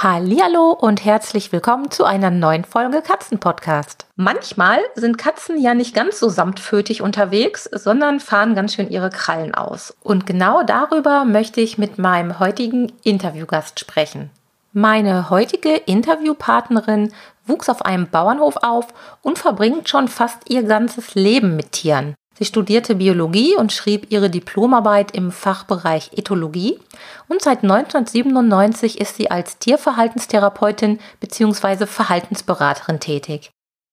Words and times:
Hallo 0.00 0.70
und 0.70 1.04
herzlich 1.04 1.50
willkommen 1.50 1.90
zu 1.90 2.04
einer 2.04 2.30
neuen 2.30 2.62
Folge 2.62 3.02
Katzenpodcast. 3.02 4.06
Manchmal 4.14 4.78
sind 4.94 5.18
Katzen 5.18 5.60
ja 5.60 5.74
nicht 5.74 5.92
ganz 5.92 6.20
so 6.20 6.28
samtfötig 6.28 7.02
unterwegs, 7.02 7.64
sondern 7.64 8.20
fahren 8.20 8.54
ganz 8.54 8.74
schön 8.74 8.90
ihre 8.90 9.10
Krallen 9.10 9.56
aus. 9.56 9.96
Und 10.04 10.24
genau 10.24 10.62
darüber 10.62 11.24
möchte 11.24 11.60
ich 11.60 11.78
mit 11.78 11.98
meinem 11.98 12.38
heutigen 12.38 12.92
Interviewgast 13.02 13.80
sprechen. 13.80 14.30
Meine 14.72 15.30
heutige 15.30 15.74
Interviewpartnerin 15.74 17.12
wuchs 17.44 17.68
auf 17.68 17.84
einem 17.84 18.06
Bauernhof 18.06 18.58
auf 18.58 18.86
und 19.22 19.40
verbringt 19.40 19.88
schon 19.88 20.06
fast 20.06 20.48
ihr 20.48 20.62
ganzes 20.62 21.16
Leben 21.16 21.56
mit 21.56 21.72
Tieren. 21.72 22.14
Sie 22.38 22.44
studierte 22.44 22.94
Biologie 22.94 23.56
und 23.56 23.72
schrieb 23.72 24.12
ihre 24.12 24.30
Diplomarbeit 24.30 25.10
im 25.10 25.32
Fachbereich 25.32 26.10
Ethologie 26.16 26.78
und 27.26 27.42
seit 27.42 27.64
1997 27.64 29.00
ist 29.00 29.16
sie 29.16 29.28
als 29.28 29.58
Tierverhaltenstherapeutin 29.58 31.00
bzw. 31.18 31.86
Verhaltensberaterin 31.86 33.00
tätig. 33.00 33.50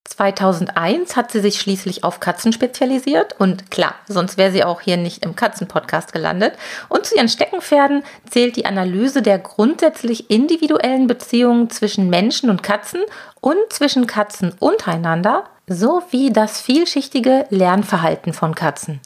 2001 0.08 1.16
hat 1.16 1.32
sie 1.32 1.40
sich 1.40 1.60
schließlich 1.60 2.04
auf 2.04 2.20
Katzen 2.20 2.54
spezialisiert 2.54 3.34
und 3.40 3.72
klar, 3.72 3.96
sonst 4.08 4.38
wäre 4.38 4.52
sie 4.52 4.64
auch 4.64 4.82
hier 4.82 4.98
nicht 4.98 5.26
im 5.26 5.36
Katzenpodcast 5.36 6.14
gelandet. 6.14 6.54
Und 6.88 7.08
zu 7.08 7.16
ihren 7.16 7.30
Steckenpferden 7.30 8.04
zählt 8.30 8.56
die 8.58 8.68
Analyse 8.68 9.24
der 9.24 9.40
grundsätzlich 9.40 10.30
individuellen 10.30 11.08
Beziehungen 11.08 11.72
zwischen 11.72 12.12
Menschen 12.12 12.52
und 12.52 12.62
Katzen 12.62 13.02
und 13.42 13.58
zwischen 13.70 14.06
Katzen 14.06 14.54
untereinander 14.60 15.46
sowie 15.68 16.32
das 16.32 16.62
vielschichtige 16.62 17.48
Lernverhalten 17.50 18.34
von 18.34 18.56
Katzen. 18.56 19.02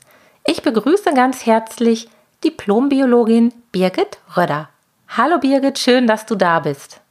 Ich 0.46 0.62
begrüße 0.62 1.14
ganz 1.14 1.46
herzlich 1.46 2.10
Diplombiologin 2.44 3.54
Birgit 3.72 4.18
Röder. 4.36 4.70
Hallo 5.08 5.40
Birgit, 5.40 5.80
schön, 5.80 6.08
dass 6.08 6.26
du 6.26 6.36
da 6.36 6.60
bist. 6.60 7.02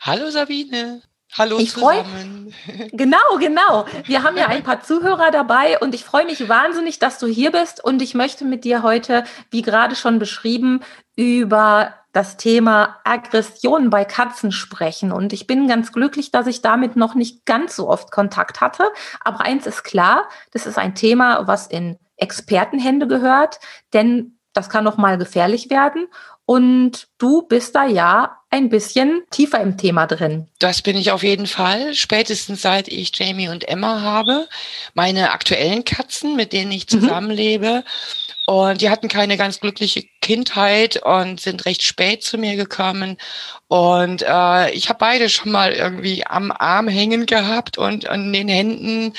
Hallo 0.00 0.30
Sabine. 0.30 1.02
Hallo 1.36 1.58
ich 1.58 1.72
zusammen. 1.72 2.52
Freu, 2.66 2.88
genau, 2.92 3.38
genau. 3.38 3.86
Wir 4.04 4.22
haben 4.22 4.36
ja 4.36 4.48
ein 4.48 4.62
paar 4.62 4.82
Zuhörer 4.82 5.30
dabei 5.30 5.78
und 5.78 5.94
ich 5.94 6.04
freue 6.04 6.24
mich 6.24 6.48
wahnsinnig, 6.48 6.98
dass 6.98 7.18
du 7.18 7.26
hier 7.26 7.52
bist 7.52 7.84
und 7.84 8.02
ich 8.02 8.14
möchte 8.14 8.44
mit 8.44 8.64
dir 8.64 8.82
heute, 8.82 9.24
wie 9.50 9.62
gerade 9.62 9.94
schon 9.94 10.18
beschrieben, 10.18 10.80
über 11.16 11.94
das 12.18 12.36
Thema 12.36 12.96
Aggression 13.04 13.90
bei 13.90 14.04
Katzen 14.04 14.50
sprechen. 14.50 15.12
Und 15.12 15.32
ich 15.32 15.46
bin 15.46 15.68
ganz 15.68 15.92
glücklich, 15.92 16.32
dass 16.32 16.48
ich 16.48 16.62
damit 16.62 16.96
noch 16.96 17.14
nicht 17.14 17.46
ganz 17.46 17.76
so 17.76 17.88
oft 17.88 18.10
Kontakt 18.10 18.60
hatte. 18.60 18.88
Aber 19.20 19.42
eins 19.42 19.68
ist 19.68 19.84
klar, 19.84 20.28
das 20.50 20.66
ist 20.66 20.78
ein 20.78 20.96
Thema, 20.96 21.46
was 21.46 21.68
in 21.68 21.96
Expertenhände 22.16 23.06
gehört, 23.06 23.60
denn 23.92 24.36
das 24.52 24.68
kann 24.68 24.82
noch 24.82 24.96
mal 24.96 25.16
gefährlich 25.16 25.70
werden. 25.70 26.08
Und 26.44 27.06
du 27.18 27.42
bist 27.42 27.76
da 27.76 27.86
ja 27.86 28.40
ein 28.50 28.68
bisschen 28.68 29.22
tiefer 29.30 29.60
im 29.60 29.76
Thema 29.76 30.06
drin. 30.06 30.48
Das 30.58 30.82
bin 30.82 30.96
ich 30.96 31.12
auf 31.12 31.22
jeden 31.22 31.46
Fall. 31.46 31.94
Spätestens 31.94 32.62
seit 32.62 32.88
ich 32.88 33.16
Jamie 33.16 33.48
und 33.48 33.68
Emma 33.68 34.00
habe, 34.00 34.48
meine 34.92 35.30
aktuellen 35.30 35.84
Katzen, 35.84 36.34
mit 36.34 36.52
denen 36.52 36.72
ich 36.72 36.92
mhm. 36.92 37.00
zusammenlebe. 37.00 37.84
Mhm 37.84 38.27
und 38.48 38.80
die 38.80 38.88
hatten 38.88 39.08
keine 39.08 39.36
ganz 39.36 39.60
glückliche 39.60 40.04
Kindheit 40.22 41.02
und 41.04 41.38
sind 41.38 41.66
recht 41.66 41.82
spät 41.82 42.22
zu 42.22 42.38
mir 42.38 42.56
gekommen. 42.56 43.18
Und 43.66 44.22
äh, 44.22 44.70
ich 44.70 44.88
habe 44.88 44.98
beide 45.00 45.28
schon 45.28 45.52
mal 45.52 45.74
irgendwie 45.74 46.26
am 46.26 46.50
Arm 46.50 46.88
hängen 46.88 47.26
gehabt 47.26 47.76
und 47.76 48.08
an 48.08 48.32
den 48.32 48.48
Händen. 48.48 49.12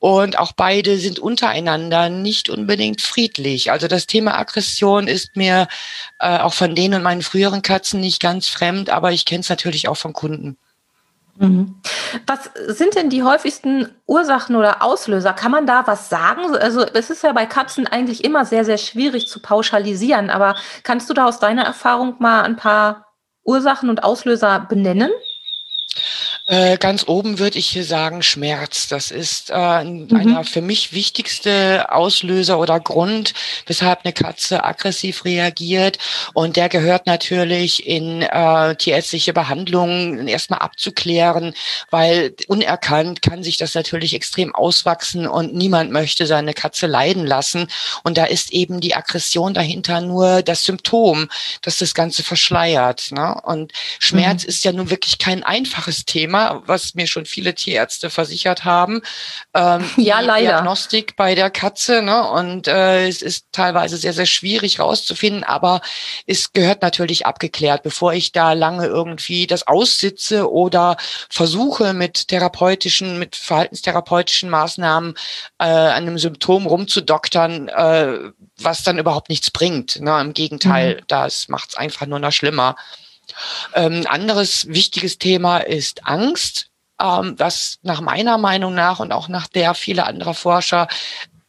Und 0.00 0.38
auch 0.38 0.52
beide 0.52 0.98
sind 0.98 1.18
untereinander 1.18 2.10
nicht 2.10 2.50
unbedingt 2.50 3.00
friedlich. 3.00 3.70
Also 3.70 3.88
das 3.88 4.06
Thema 4.06 4.36
Aggression 4.38 5.08
ist 5.08 5.34
mir 5.34 5.66
äh, 6.18 6.40
auch 6.40 6.52
von 6.52 6.74
denen 6.74 6.96
und 6.96 7.04
meinen 7.04 7.22
früheren 7.22 7.62
Katzen 7.62 8.00
nicht 8.00 8.20
ganz 8.20 8.48
fremd, 8.48 8.90
aber 8.90 9.12
ich 9.12 9.24
kenne 9.24 9.40
es 9.40 9.48
natürlich 9.48 9.88
auch 9.88 9.96
von 9.96 10.12
Kunden. 10.12 10.58
Mhm. 11.36 11.74
Was 12.26 12.50
sind 12.68 12.94
denn 12.94 13.10
die 13.10 13.24
häufigsten 13.24 13.88
Ursachen 14.06 14.54
oder 14.54 14.82
Auslöser? 14.82 15.32
Kann 15.32 15.50
man 15.50 15.66
da 15.66 15.86
was 15.86 16.08
sagen? 16.08 16.54
Also 16.56 16.82
es 16.82 17.10
ist 17.10 17.24
ja 17.24 17.32
bei 17.32 17.46
Katzen 17.46 17.86
eigentlich 17.86 18.24
immer 18.24 18.44
sehr, 18.44 18.64
sehr 18.64 18.78
schwierig 18.78 19.26
zu 19.26 19.40
pauschalisieren, 19.40 20.30
aber 20.30 20.54
kannst 20.84 21.10
du 21.10 21.14
da 21.14 21.26
aus 21.26 21.40
deiner 21.40 21.64
Erfahrung 21.64 22.16
mal 22.20 22.42
ein 22.42 22.56
paar 22.56 23.06
Ursachen 23.42 23.90
und 23.90 24.04
Auslöser 24.04 24.60
benennen? 24.60 25.10
Äh, 26.46 26.76
ganz 26.76 27.08
oben 27.08 27.38
würde 27.38 27.58
ich 27.58 27.68
hier 27.68 27.84
sagen 27.84 28.22
Schmerz. 28.22 28.86
Das 28.88 29.10
ist 29.10 29.48
äh, 29.50 29.82
mhm. 29.82 30.14
einer 30.14 30.44
für 30.44 30.60
mich 30.60 30.92
wichtigste 30.92 31.90
Auslöser 31.90 32.58
oder 32.58 32.78
Grund, 32.80 33.32
weshalb 33.64 34.00
eine 34.04 34.12
Katze 34.12 34.62
aggressiv 34.62 35.24
reagiert. 35.24 35.98
Und 36.34 36.56
der 36.56 36.68
gehört 36.68 37.06
natürlich 37.06 37.86
in 37.86 38.20
äh, 38.20 38.76
tierärztliche 38.76 39.32
Behandlungen 39.32 40.28
erstmal 40.28 40.58
abzuklären, 40.58 41.54
weil 41.90 42.34
unerkannt 42.46 43.22
kann 43.22 43.42
sich 43.42 43.56
das 43.56 43.74
natürlich 43.74 44.12
extrem 44.12 44.54
auswachsen 44.54 45.26
und 45.26 45.54
niemand 45.54 45.92
möchte 45.92 46.26
seine 46.26 46.52
Katze 46.52 46.86
leiden 46.86 47.24
lassen. 47.26 47.68
Und 48.02 48.18
da 48.18 48.26
ist 48.26 48.52
eben 48.52 48.82
die 48.82 48.94
Aggression 48.94 49.54
dahinter 49.54 50.02
nur 50.02 50.42
das 50.42 50.64
Symptom, 50.64 51.30
das 51.62 51.78
das 51.78 51.94
Ganze 51.94 52.22
verschleiert. 52.22 53.12
Ne? 53.12 53.34
Und 53.44 53.72
Schmerz 53.98 54.42
mhm. 54.42 54.48
ist 54.50 54.64
ja 54.64 54.72
nun 54.72 54.90
wirklich 54.90 55.16
kein 55.16 55.42
einfaches 55.42 56.04
Thema 56.04 56.33
Thema, 56.34 56.62
was 56.66 56.94
mir 56.94 57.06
schon 57.06 57.26
viele 57.26 57.54
Tierärzte 57.54 58.10
versichert 58.10 58.64
haben. 58.64 59.02
Ähm, 59.54 59.84
ja, 59.96 60.20
leider. 60.20 60.48
Diagnostik 60.48 61.16
bei 61.16 61.34
der 61.34 61.50
Katze. 61.50 62.02
Ne? 62.02 62.28
Und 62.28 62.68
äh, 62.68 63.06
es 63.06 63.22
ist 63.22 63.46
teilweise 63.52 63.96
sehr, 63.96 64.12
sehr 64.12 64.26
schwierig 64.26 64.80
rauszufinden, 64.80 65.44
aber 65.44 65.80
es 66.26 66.52
gehört 66.52 66.82
natürlich 66.82 67.26
abgeklärt, 67.26 67.82
bevor 67.82 68.12
ich 68.12 68.32
da 68.32 68.52
lange 68.52 68.86
irgendwie 68.86 69.46
das 69.46 69.66
aussitze 69.66 70.50
oder 70.50 70.96
versuche 71.30 71.94
mit 71.94 72.28
therapeutischen, 72.28 73.18
mit 73.18 73.36
verhaltenstherapeutischen 73.36 74.50
Maßnahmen 74.50 75.14
äh, 75.58 75.64
an 75.64 76.02
einem 76.04 76.18
Symptom 76.18 76.66
rumzudoktern, 76.66 77.68
äh, 77.68 78.18
was 78.60 78.82
dann 78.82 78.98
überhaupt 78.98 79.28
nichts 79.28 79.50
bringt. 79.50 80.00
Ne? 80.00 80.20
Im 80.20 80.34
Gegenteil, 80.34 80.96
mhm. 80.96 81.04
das 81.08 81.48
macht 81.48 81.70
es 81.70 81.76
einfach 81.76 82.06
nur 82.06 82.18
noch 82.18 82.32
schlimmer. 82.32 82.76
Ähm, 83.74 84.06
anderes 84.08 84.66
wichtiges 84.68 85.18
Thema 85.18 85.58
ist 85.58 86.06
Angst, 86.06 86.70
ähm, 87.00 87.34
was 87.38 87.78
nach 87.82 88.00
meiner 88.00 88.38
Meinung 88.38 88.74
nach 88.74 89.00
und 89.00 89.12
auch 89.12 89.28
nach 89.28 89.48
der 89.48 89.74
vieler 89.74 90.06
anderer 90.06 90.34
Forscher 90.34 90.88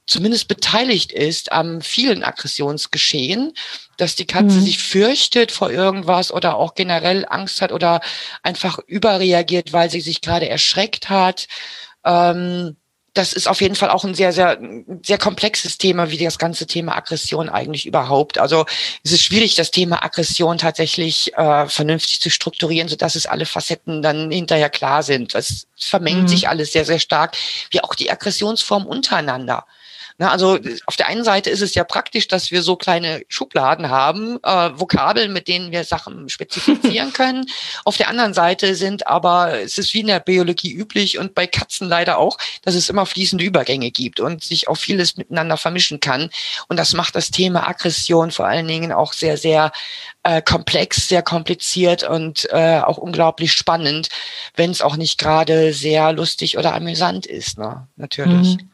zumindest 0.08 0.48
beteiligt 0.48 1.12
ist 1.12 1.52
am 1.52 1.82
vielen 1.82 2.24
Aggressionsgeschehen, 2.24 3.54
dass 3.98 4.16
die 4.16 4.28
Katze 4.28 4.58
mhm. 4.58 4.62
sich 4.62 4.78
fürchtet 4.78 5.52
vor 5.52 5.72
irgendwas 5.72 6.32
oder 6.32 6.58
auch 6.58 6.76
generell 6.76 7.26
Angst 7.28 7.62
hat 7.62 7.72
oder 7.72 8.02
einfach 8.44 8.80
überreagiert, 8.86 9.74
weil 9.74 9.90
sie 9.90 10.02
sich 10.02 10.22
gerade 10.22 10.48
erschreckt 10.48 11.10
hat. 11.10 11.48
Ähm, 12.04 12.78
das 13.16 13.32
ist 13.32 13.48
auf 13.48 13.62
jeden 13.62 13.76
Fall 13.76 13.90
auch 13.90 14.04
ein 14.04 14.14
sehr, 14.14 14.34
sehr, 14.34 14.60
sehr 15.02 15.18
komplexes 15.18 15.78
Thema, 15.78 16.12
wie 16.12 16.18
das 16.18 16.38
ganze 16.38 16.68
Thema 16.68 16.96
Aggression 16.98 17.48
eigentlich 17.48 17.86
überhaupt. 17.86 18.38
Also 18.38 18.66
es 19.04 19.14
ist 19.14 19.24
schwierig, 19.24 19.56
das 19.56 19.72
Thema 19.72 20.04
Aggression 20.04 20.58
tatsächlich 20.58 21.34
äh, 21.36 21.68
vernünftig 21.68 22.20
zu 22.20 22.30
strukturieren, 22.30 22.90
so 22.90 22.98
dass 22.98 23.16
es 23.16 23.26
alle 23.26 23.46
Facetten 23.46 24.02
dann 24.02 24.30
hinterher 24.32 24.70
klar 24.70 25.02
sind. 25.02 25.34
Es 25.34 25.68
vermengt 25.78 26.24
mhm. 26.24 26.28
sich 26.28 26.50
alles 26.50 26.74
sehr, 26.74 26.84
sehr 26.84 27.00
stark, 27.00 27.38
wie 27.72 27.82
auch 27.82 27.96
die 27.96 28.12
Aggressionsform 28.12 28.86
untereinander. 28.86 29.66
Na, 30.18 30.32
also 30.32 30.58
auf 30.86 30.96
der 30.96 31.08
einen 31.08 31.26
Seite 31.26 31.50
ist 31.50 31.62
es 31.62 31.76
ja 31.76 31.84
praktisch, 31.84 32.30
dass 32.30 32.50
wir 32.50 32.62
so 32.62 32.78
kleine 32.78 33.24
Schubladen 33.28 33.90
haben, 33.90 34.38
äh, 34.44 34.72
Vokabeln, 34.80 35.34
mit 35.34 35.50
denen 35.50 35.72
wir 35.72 35.84
Sachen 35.84 36.30
spezifizieren 36.30 37.12
können. 37.14 37.46
Auf 37.84 37.98
der 37.98 38.08
anderen 38.08 38.34
Seite 38.34 38.76
sind 38.76 39.08
aber, 39.08 39.60
es 39.60 39.78
ist 39.78 39.94
wie 39.94 40.00
in 40.00 40.08
der 40.08 40.22
Biologie 40.22 40.72
üblich 40.72 41.18
und 41.18 41.36
bei 41.36 41.48
Katzen 41.48 41.90
leider 41.90 42.18
auch, 42.18 42.38
dass 42.62 42.76
es 42.76 42.88
immer 42.88 43.06
fließende 43.06 43.44
Übergänge 43.44 43.92
gibt 43.92 44.22
und 44.22 44.42
sich 44.42 44.70
auch 44.70 44.78
vieles 44.78 45.18
miteinander 45.18 45.58
vermischen 45.58 46.00
kann. 46.00 46.30
Und 46.70 46.78
das 46.78 46.94
macht 46.94 47.16
das 47.16 47.30
Thema 47.30 47.68
Aggression 47.68 48.32
vor 48.32 48.48
allen 48.48 48.70
Dingen 48.70 48.94
auch 48.94 49.12
sehr, 49.12 49.36
sehr 49.36 49.74
äh, 50.24 50.42
komplex, 50.42 51.10
sehr 51.10 51.24
kompliziert 51.24 52.04
und 52.04 52.48
äh, 52.52 52.80
auch 52.80 52.98
unglaublich 52.98 53.52
spannend, 53.52 54.08
wenn 54.56 54.72
es 54.72 54.82
auch 54.82 54.96
nicht 54.96 55.18
gerade 55.18 55.74
sehr 55.74 56.14
lustig 56.14 56.58
oder 56.58 56.74
amüsant 56.74 57.26
ist, 57.26 57.58
ne? 57.58 57.88
natürlich. 57.98 58.56
Mhm. 58.56 58.70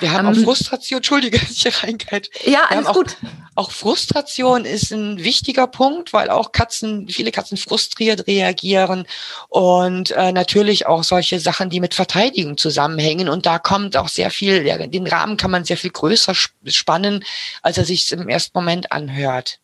Wir 0.00 0.12
haben 0.12 0.26
ähm, 0.26 0.32
auch 0.32 0.44
Frustration, 0.44 0.98
Entschuldige, 0.98 1.38
dass 1.40 1.50
ich 1.50 1.62
hier 1.62 1.72
reingehe. 1.82 2.22
Ja, 2.44 2.64
alles 2.68 2.86
auch, 2.86 2.94
gut. 2.94 3.16
Auch 3.54 3.70
Frustration 3.70 4.64
ist 4.64 4.90
ein 4.90 5.22
wichtiger 5.22 5.66
Punkt, 5.66 6.12
weil 6.12 6.30
auch 6.30 6.52
Katzen, 6.52 7.08
viele 7.08 7.30
Katzen 7.30 7.56
frustriert 7.56 8.26
reagieren 8.26 9.06
und 9.48 10.10
äh, 10.12 10.32
natürlich 10.32 10.86
auch 10.86 11.04
solche 11.04 11.40
Sachen, 11.40 11.70
die 11.70 11.80
mit 11.80 11.94
Verteidigung 11.94 12.56
zusammenhängen. 12.56 13.28
Und 13.28 13.46
da 13.46 13.58
kommt 13.58 13.96
auch 13.96 14.08
sehr 14.08 14.30
viel, 14.30 14.66
ja, 14.66 14.78
den 14.86 15.06
Rahmen 15.06 15.36
kann 15.36 15.50
man 15.50 15.64
sehr 15.64 15.76
viel 15.76 15.90
größer 15.90 16.34
spannen, 16.66 17.24
als 17.62 17.78
er 17.78 17.84
sich 17.84 18.10
im 18.12 18.28
ersten 18.28 18.56
Moment 18.56 18.92
anhört. 18.92 19.60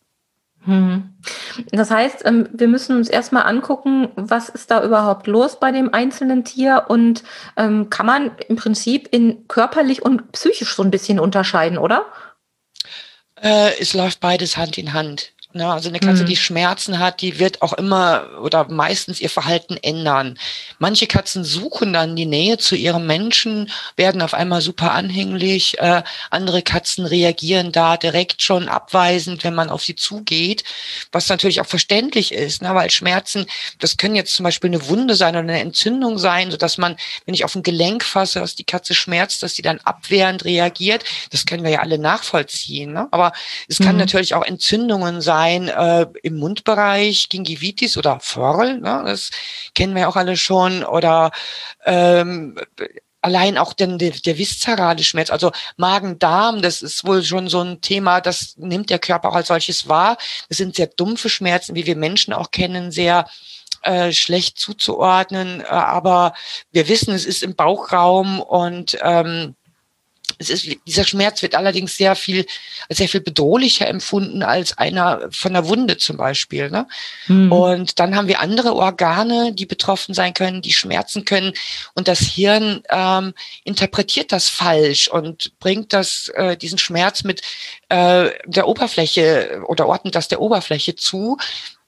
Hm. 0.65 1.16
Das 1.73 1.91
heißt, 1.91 2.25
ähm, 2.25 2.49
wir 2.53 2.69
müssen 2.69 2.97
uns 2.97 3.09
erstmal 3.09 3.45
angucken, 3.45 4.09
was 4.17 4.49
ist 4.49 4.71
da 4.71 4.83
überhaupt 4.83 5.27
los 5.27 5.59
bei 5.59 5.73
dem 5.73 5.93
einzelnen 5.93 6.45
Tier 6.45 6.87
und 6.89 7.23
ähm, 7.57 7.91
kann 7.91 8.07
man 8.07 8.33
im 8.49 8.57
Prinzip 8.57 9.09
in 9.11 9.47
körperlich 9.49 10.03
und 10.03 10.33
psychisch 10.33 10.75
so 10.75 10.83
ein 10.83 10.91
bisschen 10.91 11.21
unterscheiden, 11.21 11.79
oder? 11.79 12.07
Äh, 13.41 13.79
es 13.81 13.95
läuft 13.95 14.21
beides 14.21 14.57
Hand 14.57 14.79
in 14.79 14.93
Hand. 14.93 15.33
Ne? 15.57 15.73
Also 15.73 15.89
eine 15.89 16.01
Katze, 16.01 16.23
mhm. 16.23 16.27
die 16.27 16.37
Schmerzen 16.37 16.99
hat, 16.99 17.21
die 17.21 17.39
wird 17.39 17.63
auch 17.63 17.73
immer 17.73 18.27
oder 18.43 18.69
meistens 18.69 19.21
ihr 19.21 19.31
Verhalten 19.31 19.77
ändern. 19.83 20.39
Manche 20.79 21.07
Katzen 21.07 21.45
suchen 21.45 21.93
dann 21.93 22.17
die 22.17 22.27
Nähe 22.27 22.59
zu 22.59 22.77
ihrem 22.77 23.07
Menschen, 23.07 23.71
werden 23.97 24.23
auf 24.23 24.35
einmal 24.35 24.61
super 24.61 24.93
anhänglich. 24.93 25.79
Äh, 25.79 26.03
andere 26.31 26.63
Katzen 26.63 27.07
reagieren 27.07 27.73
da 27.73 27.97
direkt 27.97 28.43
schon 28.43 28.69
abweisend, 28.69 29.45
wenn 29.45 29.55
man 29.55 29.71
auf 29.71 29.83
sie 29.83 29.97
zugeht, 29.97 30.65
was 31.13 31.29
natürlich 31.29 31.61
auch 31.61 31.67
verständlich 31.67 32.33
ist, 32.33 32.63
ne? 32.63 32.75
weil 32.75 32.91
Schmerzen, 32.91 33.47
das 33.79 33.97
können 33.97 34.15
jetzt 34.15 34.35
zum 34.35 34.45
Beispiel 34.45 34.71
eine 34.71 34.89
Wunde 34.89 35.15
sein 35.15 35.35
oder 35.35 35.41
eine 35.41 35.61
Entzündung 35.61 36.19
sein, 36.19 36.51
so 36.51 36.57
dass 36.57 36.79
man, 36.79 36.97
wenn 37.25 37.35
ich 37.35 37.45
auf 37.45 37.55
ein 37.55 37.63
Gelenk 37.63 38.05
fasse, 38.05 38.41
dass 38.41 38.55
die 38.55 38.65
Katze 38.65 38.95
schmerzt, 38.95 39.43
dass 39.43 39.55
sie 39.55 39.63
dann 39.63 39.81
abwehrend 39.81 40.45
reagiert. 40.45 41.05
Das 41.31 41.47
können 41.47 41.65
wir 41.65 41.71
ja 41.71 41.81
alle 41.81 41.99
nachvollziehen. 41.99 42.93
Ne? 42.93 43.09
Aber 43.11 43.33
es 43.69 43.79
kann 43.79 43.93
mhm. 43.93 44.01
natürlich 44.01 44.35
auch 44.35 44.45
Entzündungen 44.45 45.21
sein 45.21 45.46
sein 45.47 45.69
äh, 45.69 46.07
im 46.23 46.37
Mundbereich, 46.37 47.29
Gingivitis 47.29 47.97
oder 47.97 48.19
Forl, 48.21 48.81
ne? 48.81 49.03
das 49.07 49.31
kennen 49.75 49.95
wir 49.95 50.09
auch 50.09 50.17
alle 50.17 50.37
schon, 50.37 50.85
oder 50.85 51.31
ähm, 51.85 52.59
allein 53.21 53.59
auch 53.59 53.73
den, 53.73 53.99
der, 53.99 54.11
der 54.11 54.39
viszerale 54.39 55.03
Schmerz, 55.03 55.31
also 55.31 55.53
Magen-Darm, 55.77 56.63
das 56.63 56.83
ist 56.83 57.07
wohl 57.07 57.23
schon 57.23 57.49
so 57.49 57.61
ein 57.61 57.81
Thema, 57.81 58.21
das 58.21 58.57
nimmt 58.57 58.91
der 58.91 58.99
Körper 58.99 59.29
auch 59.29 59.35
als 59.35 59.49
solches 59.49 59.89
wahr. 59.89 60.17
Das 60.49 60.59
sind 60.59 60.77
sehr 60.77 60.87
dumpfe 60.87 61.29
Schmerzen, 61.29 61.75
wie 61.75 61.87
wir 61.87 61.97
Menschen 61.97 62.33
auch 62.33 62.51
kennen, 62.51 62.93
sehr 62.93 63.27
äh, 63.83 64.13
schlecht 64.13 64.59
zuzuordnen, 64.59 65.61
äh, 65.61 65.65
aber 65.65 66.35
wir 66.73 66.89
wissen, 66.89 67.15
es 67.15 67.25
ist 67.25 67.43
im 67.43 67.55
Bauchraum 67.55 68.41
und 68.41 68.99
ähm, 69.03 69.55
ist, 70.39 70.69
dieser 70.87 71.05
Schmerz 71.05 71.43
wird 71.43 71.55
allerdings 71.55 71.97
sehr 71.97 72.15
viel, 72.15 72.47
sehr 72.89 73.09
viel 73.09 73.21
bedrohlicher 73.21 73.89
empfunden 73.89 74.43
als 74.43 74.77
einer 74.77 75.29
von 75.31 75.53
der 75.53 75.67
Wunde 75.67 75.97
zum 75.97 76.17
Beispiel. 76.17 76.71
Ne? 76.71 76.87
Mhm. 77.27 77.53
Und 77.53 77.99
dann 77.99 78.17
haben 78.17 78.29
wir 78.29 78.41
andere 78.41 78.75
Organe, 78.75 79.53
die 79.53 79.67
betroffen 79.67 80.15
sein 80.15 80.35
können, 80.35 80.63
die 80.63 80.73
schmerzen 80.73 81.25
können. 81.25 81.53
Und 81.95 82.09
das 82.09 82.21
Hirn 82.21 82.83
ähm, 82.91 83.35
interpretiert 83.65 84.33
das 84.33 84.49
falsch 84.49 85.09
und 85.09 85.59
bringt 85.59 85.93
das, 85.93 86.29
äh, 86.35 86.57
diesen 86.57 86.79
Schmerz 86.79 87.25
mit 87.25 87.43
äh, 87.89 88.31
der 88.47 88.69
Oberfläche 88.69 89.63
oder 89.67 89.87
ordnet 89.87 90.15
das 90.15 90.29
der 90.29 90.41
Oberfläche 90.41 90.97
zu 90.97 91.39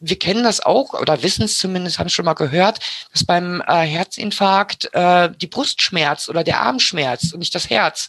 wir 0.01 0.19
kennen 0.19 0.45
das 0.45 0.61
auch 0.61 0.95
oder 0.95 1.23
wissen 1.23 1.45
es 1.45 1.59
zumindest, 1.59 1.99
haben 1.99 2.09
schon 2.09 2.25
mal 2.25 2.35
gehört, 2.35 2.79
dass 3.13 3.25
beim 3.25 3.63
äh, 3.67 3.85
Herzinfarkt 3.85 4.93
äh, 4.95 5.31
die 5.31 5.47
Brustschmerz 5.47 6.29
oder 6.29 6.45
der 6.45 6.61
Armschmerz 6.61 7.33
und 7.33 7.41
nicht 7.41 7.55
das 7.55 7.71
Herz 7.71 8.09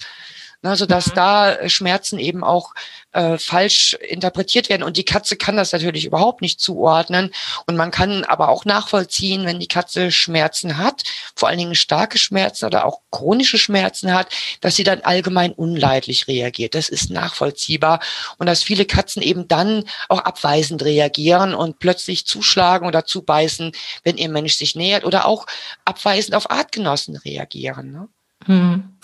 ne, 0.62 0.76
sodass 0.76 1.08
mhm. 1.08 1.16
da 1.16 1.70
Schmerzen 1.70 2.20
eben 2.20 2.44
auch 2.44 2.74
äh, 3.12 3.38
falsch 3.38 3.94
interpretiert 3.94 4.70
werden. 4.70 4.84
Und 4.84 4.98
die 4.98 5.06
Katze 5.06 5.36
kann 5.36 5.58
das 5.58 5.72
natürlich 5.72 6.06
überhaupt 6.06 6.42
nicht 6.42 6.60
zuordnen. 6.60 7.32
Und 7.66 7.76
man 7.76 7.92
kann 7.92 8.24
aber 8.26 8.50
auch 8.50 8.66
nachvollziehen, 8.66 9.46
wenn 9.46 9.60
die 9.60 9.68
Katze 9.68 10.12
Schmerzen 10.12 10.78
hat, 10.78 11.04
vor 11.36 11.50
allen 11.50 11.58
Dingen 11.58 11.76
starke 11.76 12.18
Schmerzen 12.18 12.66
oder 12.66 12.86
auch 12.86 13.02
chronische 13.12 13.58
Schmerzen 13.58 14.14
hat, 14.14 14.28
dass 14.62 14.76
sie 14.76 14.84
dann 14.84 15.02
allgemein 15.02 15.52
unleidlich 15.54 16.28
reagiert. 16.28 16.76
Das 16.76 16.90
ist 16.90 17.10
nachvollziehbar. 17.10 18.00
Und 18.38 18.48
dass 18.48 18.64
viele 18.64 18.86
Katzen 18.86 19.22
eben 19.22 19.48
dann 19.48 19.86
auch 20.10 20.20
abweisend 20.20 20.84
reagieren 20.84 21.54
und 21.54 21.80
plötzlich 21.80 22.26
zuschlagen 22.28 22.88
oder 22.88 23.06
zubeißen, 23.06 23.72
wenn 24.04 24.18
ihr 24.18 24.30
Mensch 24.30 24.56
sich 24.56 24.76
nähert 24.76 25.06
oder 25.06 25.26
auch 25.26 25.46
abweisend 25.86 26.36
auf 26.36 26.52
Artgenossen 26.52 27.16
reagieren. 27.16 27.92
Ne? 27.92 28.08
Hm. 28.46 28.96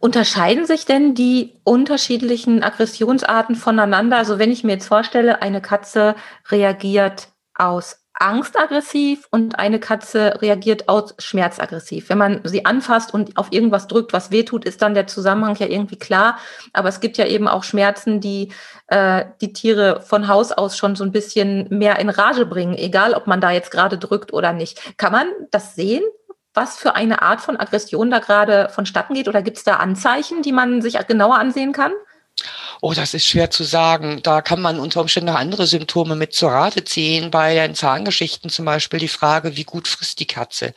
Unterscheiden 0.00 0.66
sich 0.66 0.84
denn 0.84 1.14
die 1.14 1.54
unterschiedlichen 1.64 2.62
Aggressionsarten 2.62 3.54
voneinander? 3.54 4.16
Also 4.16 4.38
wenn 4.38 4.50
ich 4.50 4.64
mir 4.64 4.72
jetzt 4.72 4.88
vorstelle, 4.88 5.42
eine 5.42 5.62
Katze 5.62 6.16
reagiert 6.50 7.28
aus 7.54 8.02
Angst 8.14 8.58
aggressiv 8.58 9.26
und 9.30 9.58
eine 9.58 9.80
Katze 9.80 10.40
reagiert 10.42 10.88
aus 10.88 11.14
Schmerz 11.18 11.58
aggressiv. 11.58 12.08
Wenn 12.08 12.18
man 12.18 12.40
sie 12.44 12.66
anfasst 12.66 13.12
und 13.14 13.36
auf 13.36 13.52
irgendwas 13.52 13.88
drückt, 13.88 14.12
was 14.12 14.30
wehtut, 14.30 14.64
ist 14.64 14.82
dann 14.82 14.94
der 14.94 15.06
Zusammenhang 15.06 15.56
ja 15.56 15.66
irgendwie 15.66 15.98
klar. 15.98 16.38
Aber 16.72 16.88
es 16.88 17.00
gibt 17.00 17.16
ja 17.16 17.26
eben 17.26 17.48
auch 17.48 17.64
Schmerzen, 17.64 18.20
die 18.20 18.52
äh, 18.88 19.24
die 19.40 19.52
Tiere 19.52 20.02
von 20.02 20.28
Haus 20.28 20.52
aus 20.52 20.76
schon 20.76 20.94
so 20.94 21.04
ein 21.04 21.12
bisschen 21.12 21.66
mehr 21.70 21.98
in 21.98 22.10
Rage 22.10 22.44
bringen, 22.44 22.74
egal 22.74 23.14
ob 23.14 23.26
man 23.26 23.40
da 23.40 23.50
jetzt 23.50 23.70
gerade 23.70 23.98
drückt 23.98 24.32
oder 24.32 24.52
nicht. 24.52 24.98
Kann 24.98 25.12
man 25.12 25.26
das 25.50 25.74
sehen? 25.74 26.02
Was 26.54 26.76
für 26.76 26.94
eine 26.94 27.22
Art 27.22 27.40
von 27.40 27.58
Aggression 27.58 28.10
da 28.10 28.18
gerade 28.18 28.68
vonstatten 28.68 29.14
geht? 29.14 29.28
Oder 29.28 29.42
gibt 29.42 29.58
es 29.58 29.64
da 29.64 29.76
Anzeichen, 29.76 30.42
die 30.42 30.52
man 30.52 30.82
sich 30.82 30.98
genauer 31.06 31.38
ansehen 31.38 31.72
kann? 31.72 31.92
Oh, 32.80 32.94
das 32.94 33.14
ist 33.14 33.26
schwer 33.26 33.50
zu 33.50 33.62
sagen. 33.62 34.20
Da 34.22 34.42
kann 34.42 34.60
man 34.60 34.80
unter 34.80 35.00
Umständen 35.00 35.30
noch 35.30 35.38
andere 35.38 35.66
Symptome 35.66 36.16
mit 36.16 36.32
zur 36.32 36.50
Rate 36.50 36.84
ziehen. 36.84 37.30
Bei 37.30 37.54
den 37.54 37.76
Zahngeschichten 37.76 38.50
zum 38.50 38.64
Beispiel 38.64 38.98
die 38.98 39.08
Frage, 39.08 39.56
wie 39.56 39.64
gut 39.64 39.86
frisst 39.86 40.18
die 40.18 40.26
Katze. 40.26 40.74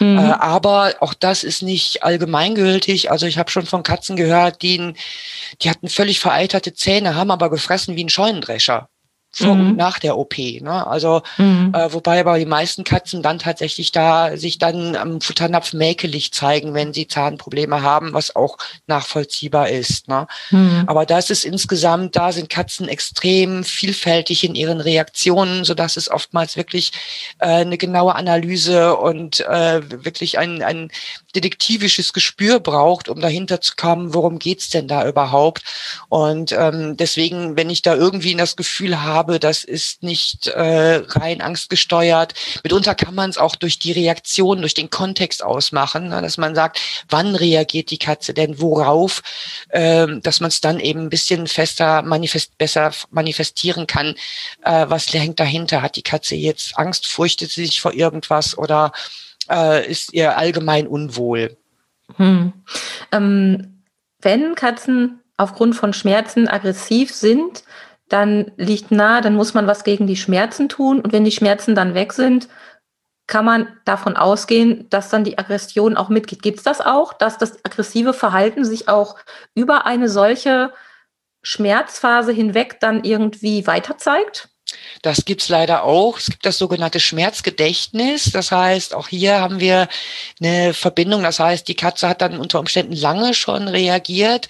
Mhm. 0.00 0.18
Äh, 0.18 0.32
aber 0.32 0.94
auch 1.00 1.14
das 1.14 1.44
ist 1.44 1.62
nicht 1.62 2.02
allgemeingültig. 2.02 3.12
Also 3.12 3.26
ich 3.26 3.38
habe 3.38 3.50
schon 3.50 3.66
von 3.66 3.84
Katzen 3.84 4.16
gehört, 4.16 4.62
die, 4.62 4.94
die 5.62 5.70
hatten 5.70 5.88
völlig 5.88 6.18
vereiterte 6.18 6.74
Zähne, 6.74 7.14
haben 7.14 7.30
aber 7.30 7.48
gefressen 7.48 7.94
wie 7.94 8.04
ein 8.04 8.08
Scheunendrescher 8.08 8.88
vor 9.36 9.54
mhm. 9.54 9.60
und 9.60 9.76
nach 9.76 9.98
der 9.98 10.16
OP. 10.16 10.38
Ne? 10.38 10.86
Also 10.86 11.22
mhm. 11.36 11.72
äh, 11.74 11.92
wobei 11.92 12.20
aber 12.20 12.38
die 12.38 12.46
meisten 12.46 12.84
Katzen 12.84 13.22
dann 13.22 13.38
tatsächlich 13.38 13.92
da 13.92 14.36
sich 14.36 14.56
dann 14.56 14.96
am 14.96 15.20
Futternapf 15.20 15.74
mäkelig 15.74 16.32
zeigen, 16.32 16.72
wenn 16.72 16.94
sie 16.94 17.06
Zahnprobleme 17.06 17.82
haben, 17.82 18.14
was 18.14 18.34
auch 18.34 18.56
nachvollziehbar 18.86 19.68
ist. 19.68 20.08
Ne? 20.08 20.26
Mhm. 20.50 20.84
Aber 20.86 21.04
das 21.04 21.28
ist 21.28 21.44
insgesamt, 21.44 22.16
da 22.16 22.32
sind 22.32 22.48
Katzen 22.48 22.88
extrem 22.88 23.62
vielfältig 23.62 24.42
in 24.42 24.54
ihren 24.54 24.80
Reaktionen, 24.80 25.64
so 25.64 25.74
dass 25.74 25.98
es 25.98 26.10
oftmals 26.10 26.56
wirklich 26.56 26.92
äh, 27.38 27.46
eine 27.46 27.76
genaue 27.76 28.14
Analyse 28.14 28.96
und 28.96 29.40
äh, 29.40 29.82
wirklich 30.04 30.38
ein, 30.38 30.62
ein 30.62 30.90
detektivisches 31.36 32.12
Gespür 32.12 32.60
braucht, 32.60 33.08
um 33.08 33.20
dahinter 33.20 33.60
zu 33.60 33.74
kommen, 33.76 34.14
worum 34.14 34.38
geht's 34.38 34.70
denn 34.70 34.88
da 34.88 35.06
überhaupt. 35.06 35.62
Und 36.08 36.52
ähm, 36.52 36.96
deswegen, 36.96 37.56
wenn 37.56 37.70
ich 37.70 37.82
da 37.82 37.94
irgendwie 37.94 38.34
das 38.34 38.56
Gefühl 38.56 39.02
habe, 39.02 39.38
das 39.38 39.62
ist 39.62 40.02
nicht 40.02 40.46
äh, 40.48 41.02
rein 41.06 41.40
angstgesteuert, 41.42 42.34
mitunter 42.64 42.94
kann 42.94 43.14
man 43.14 43.30
es 43.30 43.38
auch 43.38 43.54
durch 43.54 43.78
die 43.78 43.92
Reaktion, 43.92 44.60
durch 44.60 44.74
den 44.74 44.90
Kontext 44.90 45.44
ausmachen, 45.44 46.08
ne, 46.08 46.22
dass 46.22 46.38
man 46.38 46.54
sagt, 46.54 46.80
wann 47.08 47.36
reagiert 47.36 47.90
die 47.90 47.98
Katze 47.98 48.32
denn 48.32 48.58
worauf, 48.60 49.22
ähm, 49.70 50.22
dass 50.22 50.40
man 50.40 50.48
es 50.48 50.60
dann 50.60 50.80
eben 50.80 51.02
ein 51.02 51.10
bisschen 51.10 51.46
fester, 51.46 52.02
manifest, 52.02 52.56
besser 52.56 52.92
manifestieren 53.10 53.86
kann, 53.86 54.14
äh, 54.64 54.86
was 54.88 55.12
hängt 55.12 55.38
dahinter. 55.38 55.82
Hat 55.82 55.96
die 55.96 56.02
Katze 56.02 56.34
jetzt 56.34 56.78
Angst, 56.78 57.06
fürchtet 57.06 57.50
sie 57.50 57.66
sich 57.66 57.80
vor 57.80 57.92
irgendwas 57.92 58.56
oder 58.56 58.92
äh, 59.50 59.90
ist 59.90 60.12
ihr 60.12 60.36
allgemein 60.36 60.86
unwohl. 60.86 61.56
Hm. 62.16 62.52
Ähm, 63.12 63.82
wenn 64.20 64.54
Katzen 64.54 65.20
aufgrund 65.36 65.76
von 65.76 65.92
Schmerzen 65.92 66.48
aggressiv 66.48 67.14
sind, 67.14 67.64
dann 68.08 68.52
liegt 68.56 68.90
nahe, 68.90 69.20
dann 69.20 69.34
muss 69.34 69.54
man 69.54 69.66
was 69.66 69.84
gegen 69.84 70.06
die 70.06 70.16
Schmerzen 70.16 70.68
tun. 70.68 71.00
Und 71.00 71.12
wenn 71.12 71.24
die 71.24 71.32
Schmerzen 71.32 71.74
dann 71.74 71.94
weg 71.94 72.12
sind, 72.12 72.48
kann 73.26 73.44
man 73.44 73.68
davon 73.84 74.16
ausgehen, 74.16 74.88
dass 74.90 75.08
dann 75.08 75.24
die 75.24 75.38
Aggression 75.38 75.96
auch 75.96 76.08
mitgeht. 76.08 76.42
Gibt 76.42 76.58
es 76.58 76.64
das 76.64 76.80
auch, 76.80 77.12
dass 77.12 77.38
das 77.38 77.64
aggressive 77.64 78.12
Verhalten 78.12 78.64
sich 78.64 78.88
auch 78.88 79.16
über 79.54 79.84
eine 79.84 80.08
solche 80.08 80.72
Schmerzphase 81.42 82.32
hinweg 82.32 82.78
dann 82.80 83.02
irgendwie 83.02 83.66
weiter 83.66 83.98
zeigt? 83.98 84.48
Das 85.02 85.24
gibt's 85.24 85.48
leider 85.48 85.84
auch. 85.84 86.18
Es 86.18 86.26
gibt 86.26 86.46
das 86.46 86.58
sogenannte 86.58 87.00
Schmerzgedächtnis. 87.00 88.30
Das 88.32 88.52
heißt, 88.52 88.94
auch 88.94 89.08
hier 89.08 89.40
haben 89.40 89.60
wir 89.60 89.88
eine 90.40 90.74
Verbindung. 90.74 91.22
Das 91.22 91.38
heißt, 91.38 91.68
die 91.68 91.76
Katze 91.76 92.08
hat 92.08 92.20
dann 92.22 92.38
unter 92.38 92.60
Umständen 92.60 92.94
lange 92.94 93.34
schon 93.34 93.68
reagiert, 93.68 94.48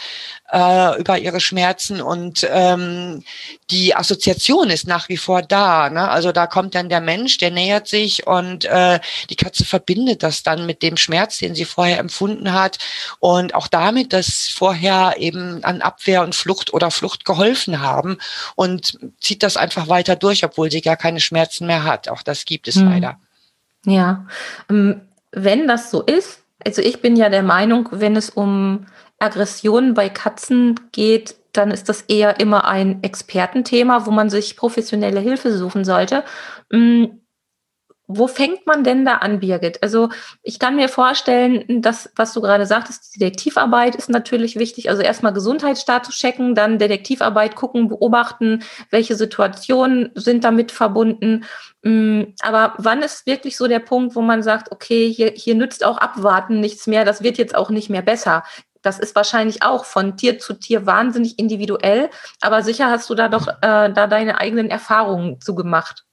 äh, 0.52 0.98
über 0.98 1.18
ihre 1.18 1.40
Schmerzen 1.40 2.00
und 2.00 2.46
ähm, 2.50 3.24
die 3.70 3.94
Assoziation 3.94 4.70
ist 4.70 4.86
nach 4.86 5.08
wie 5.08 5.16
vor 5.16 5.42
da. 5.42 5.90
Ne? 5.90 6.08
Also 6.08 6.32
da 6.32 6.46
kommt 6.46 6.74
dann 6.74 6.88
der 6.88 7.00
Mensch, 7.00 7.38
der 7.38 7.50
nähert 7.50 7.88
sich 7.88 8.26
und 8.26 8.64
äh, 8.64 9.00
die 9.30 9.36
Katze 9.36 9.64
verbindet 9.64 10.22
das 10.22 10.42
dann 10.42 10.66
mit 10.66 10.82
dem 10.82 10.96
Schmerz, 10.96 11.38
den 11.38 11.54
sie 11.54 11.64
vorher 11.64 11.98
empfunden 11.98 12.52
hat 12.52 12.78
und 13.18 13.54
auch 13.54 13.66
damit, 13.66 14.12
dass 14.12 14.48
vorher 14.48 15.14
eben 15.18 15.64
an 15.64 15.82
Abwehr 15.82 16.22
und 16.22 16.34
Flucht 16.34 16.72
oder 16.72 16.90
Flucht 16.90 17.24
geholfen 17.24 17.80
haben 17.80 18.18
und 18.54 18.98
zieht 19.20 19.42
das 19.42 19.56
einfach 19.56 19.88
weiter 19.88 20.16
durch, 20.16 20.44
obwohl 20.44 20.70
sie 20.70 20.80
gar 20.80 20.96
keine 20.96 21.20
Schmerzen 21.20 21.66
mehr 21.66 21.84
hat. 21.84 22.08
Auch 22.08 22.22
das 22.22 22.44
gibt 22.44 22.68
es 22.68 22.76
hm. 22.76 22.88
leider. 22.88 23.18
Ja, 23.84 24.26
ähm, 24.68 25.00
wenn 25.32 25.68
das 25.68 25.90
so 25.90 26.02
ist, 26.02 26.40
also 26.64 26.82
ich 26.82 27.00
bin 27.00 27.16
ja 27.16 27.28
der 27.28 27.42
Meinung, 27.42 27.88
wenn 27.92 28.16
es 28.16 28.30
um 28.30 28.86
Aggressionen 29.18 29.94
bei 29.94 30.08
Katzen 30.08 30.78
geht, 30.92 31.36
dann 31.52 31.70
ist 31.70 31.88
das 31.88 32.02
eher 32.02 32.38
immer 32.40 32.66
ein 32.66 33.02
Expertenthema, 33.02 34.06
wo 34.06 34.10
man 34.10 34.30
sich 34.30 34.56
professionelle 34.56 35.20
Hilfe 35.20 35.56
suchen 35.56 35.84
sollte. 35.84 36.24
Hm, 36.70 37.20
wo 38.08 38.28
fängt 38.28 38.66
man 38.66 38.84
denn 38.84 39.04
da 39.04 39.14
an, 39.16 39.40
Birgit? 39.40 39.82
Also 39.82 40.10
ich 40.42 40.60
kann 40.60 40.76
mir 40.76 40.88
vorstellen, 40.88 41.82
dass, 41.82 42.12
was 42.14 42.32
du 42.32 42.40
gerade 42.40 42.64
sagtest, 42.64 43.20
Detektivarbeit 43.20 43.96
ist 43.96 44.08
natürlich 44.08 44.56
wichtig. 44.56 44.88
Also 44.90 45.02
erstmal 45.02 45.32
Gesundheitsstatus 45.32 46.14
checken, 46.14 46.54
dann 46.54 46.78
Detektivarbeit 46.78 47.56
gucken, 47.56 47.88
beobachten, 47.88 48.62
welche 48.90 49.16
Situationen 49.16 50.10
sind 50.14 50.44
damit 50.44 50.70
verbunden. 50.70 51.44
Mm, 51.82 52.34
aber 52.42 52.74
wann 52.78 53.02
ist 53.02 53.26
wirklich 53.26 53.56
so 53.56 53.66
der 53.66 53.80
Punkt, 53.80 54.14
wo 54.14 54.20
man 54.20 54.44
sagt, 54.44 54.70
okay, 54.70 55.12
hier, 55.12 55.32
hier 55.34 55.56
nützt 55.56 55.84
auch 55.84 55.98
Abwarten 55.98 56.60
nichts 56.60 56.86
mehr, 56.86 57.04
das 57.04 57.24
wird 57.24 57.38
jetzt 57.38 57.56
auch 57.56 57.70
nicht 57.70 57.90
mehr 57.90 58.02
besser. 58.02 58.44
Das 58.86 59.00
ist 59.00 59.16
wahrscheinlich 59.16 59.64
auch 59.64 59.84
von 59.84 60.16
Tier 60.16 60.38
zu 60.38 60.54
Tier 60.54 60.86
wahnsinnig 60.86 61.40
individuell, 61.40 62.08
aber 62.40 62.62
sicher 62.62 62.88
hast 62.88 63.10
du 63.10 63.16
da 63.16 63.28
doch 63.28 63.48
äh, 63.48 63.92
da 63.92 64.06
deine 64.06 64.38
eigenen 64.38 64.70
Erfahrungen 64.70 65.40
zu 65.40 65.56
gemacht. 65.56 66.04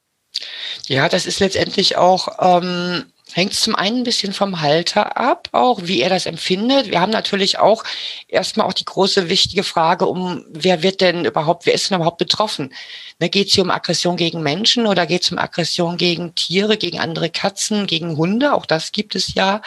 Ja, 0.87 1.07
das 1.07 1.27
ist 1.27 1.39
letztendlich 1.39 1.97
auch, 1.97 2.29
ähm, 2.39 3.05
hängt 3.31 3.53
zum 3.53 3.75
einen 3.75 3.97
ein 3.97 4.03
bisschen 4.03 4.33
vom 4.33 4.61
Halter 4.61 5.17
ab, 5.17 5.49
auch 5.51 5.81
wie 5.83 6.01
er 6.01 6.09
das 6.09 6.25
empfindet. 6.25 6.89
Wir 6.89 6.99
haben 6.99 7.11
natürlich 7.11 7.59
auch 7.59 7.83
erstmal 8.27 8.67
auch 8.67 8.73
die 8.73 8.85
große 8.85 9.29
wichtige 9.29 9.63
Frage 9.63 10.07
um, 10.07 10.43
wer 10.49 10.81
wird 10.81 11.01
denn 11.01 11.25
überhaupt, 11.25 11.67
wer 11.67 11.73
ist 11.75 11.89
denn 11.89 11.97
überhaupt 11.97 12.17
betroffen? 12.17 12.73
Ne, 13.19 13.29
geht 13.29 13.49
es 13.49 13.53
hier 13.53 13.63
um 13.63 13.71
Aggression 13.71 14.17
gegen 14.17 14.41
Menschen 14.41 14.87
oder 14.87 15.05
geht 15.05 15.23
es 15.23 15.31
um 15.31 15.37
Aggression 15.37 15.97
gegen 15.97 16.33
Tiere, 16.33 16.77
gegen 16.77 16.99
andere 16.99 17.29
Katzen, 17.29 17.85
gegen 17.85 18.17
Hunde? 18.17 18.53
Auch 18.53 18.65
das 18.65 18.91
gibt 18.91 19.13
es 19.15 19.35
ja. 19.35 19.61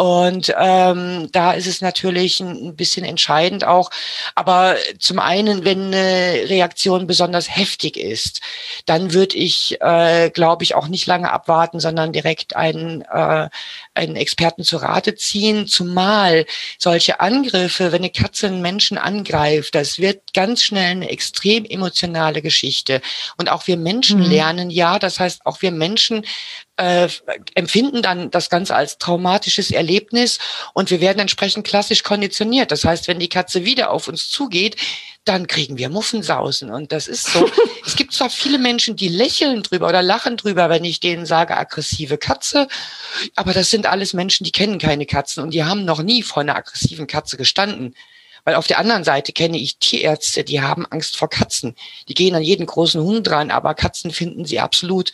Und 0.00 0.54
ähm, 0.58 1.28
da 1.30 1.52
ist 1.52 1.66
es 1.66 1.82
natürlich 1.82 2.40
ein, 2.40 2.74
bisschen 2.74 3.04
entscheidend 3.04 3.64
auch. 3.64 3.90
Aber 4.34 4.76
zum 4.98 5.18
einen, 5.18 5.66
wenn 5.66 5.88
eine 5.88 6.48
Reaktion 6.48 7.06
besonders 7.06 7.54
heftig 7.54 7.98
ist, 7.98 8.40
dann 8.86 9.12
würde 9.12 9.36
ich, 9.36 9.76
äh, 9.82 10.30
glaube 10.30 10.64
ich, 10.64 10.74
auch 10.74 10.88
nicht 10.88 11.06
lange 11.06 11.30
abwarten, 11.30 11.80
sondern 11.80 12.14
direkt 12.14 12.56
einen, 12.56 13.02
äh, 13.02 13.50
einen 13.94 14.16
Experten 14.16 14.62
zu 14.64 14.76
Rate 14.76 15.14
ziehen. 15.14 15.66
Zumal 15.66 16.46
solche 16.78 17.20
Angriffe, 17.20 17.92
wenn 17.92 18.02
eine 18.02 18.10
Katze 18.10 18.46
einen 18.46 18.62
Menschen 18.62 18.98
angreift, 18.98 19.74
das 19.74 19.98
wird 19.98 20.32
ganz 20.32 20.62
schnell 20.62 20.90
eine 20.90 21.10
extrem 21.10 21.64
emotionale 21.64 22.42
Geschichte. 22.42 23.00
Und 23.36 23.50
auch 23.50 23.66
wir 23.66 23.76
Menschen 23.76 24.20
mhm. 24.20 24.30
lernen 24.30 24.70
ja, 24.70 24.98
das 24.98 25.18
heißt, 25.18 25.44
auch 25.44 25.62
wir 25.62 25.72
Menschen 25.72 26.24
äh, 26.76 27.08
empfinden 27.54 28.00
dann 28.00 28.30
das 28.30 28.48
Ganze 28.48 28.74
als 28.74 28.98
traumatisches 28.98 29.70
Erlebnis 29.70 30.38
und 30.72 30.90
wir 30.90 31.00
werden 31.00 31.18
entsprechend 31.18 31.66
klassisch 31.66 32.02
konditioniert. 32.02 32.70
Das 32.70 32.84
heißt, 32.84 33.06
wenn 33.06 33.18
die 33.18 33.28
Katze 33.28 33.64
wieder 33.64 33.90
auf 33.90 34.08
uns 34.08 34.30
zugeht, 34.30 34.76
dann 35.24 35.46
kriegen 35.46 35.78
wir 35.78 35.88
Muffensausen. 35.88 36.70
Und 36.70 36.92
das 36.92 37.06
ist 37.06 37.26
so. 37.26 37.48
es 37.86 37.96
gibt 37.96 38.12
zwar 38.12 38.30
viele 38.30 38.58
Menschen, 38.58 38.96
die 38.96 39.08
lächeln 39.08 39.62
drüber 39.62 39.88
oder 39.88 40.02
lachen 40.02 40.36
drüber, 40.36 40.70
wenn 40.70 40.84
ich 40.84 41.00
denen 41.00 41.26
sage, 41.26 41.56
aggressive 41.56 42.18
Katze, 42.18 42.68
aber 43.36 43.52
das 43.52 43.70
sind 43.70 43.86
alles 43.86 44.12
Menschen, 44.12 44.44
die 44.44 44.52
kennen 44.52 44.78
keine 44.78 45.06
Katzen 45.06 45.42
und 45.42 45.52
die 45.52 45.64
haben 45.64 45.84
noch 45.84 46.02
nie 46.02 46.22
vor 46.22 46.42
einer 46.42 46.56
aggressiven 46.56 47.06
Katze 47.06 47.36
gestanden. 47.36 47.94
Weil 48.44 48.54
auf 48.54 48.66
der 48.66 48.78
anderen 48.78 49.04
Seite 49.04 49.32
kenne 49.32 49.58
ich 49.58 49.76
Tierärzte, 49.78 50.44
die 50.44 50.62
haben 50.62 50.86
Angst 50.86 51.18
vor 51.18 51.28
Katzen. 51.28 51.74
Die 52.08 52.14
gehen 52.14 52.34
an 52.34 52.42
jeden 52.42 52.64
großen 52.64 53.02
Hund 53.02 53.26
dran, 53.26 53.50
aber 53.50 53.74
Katzen 53.74 54.10
finden 54.10 54.46
sie 54.46 54.60
absolut 54.60 55.12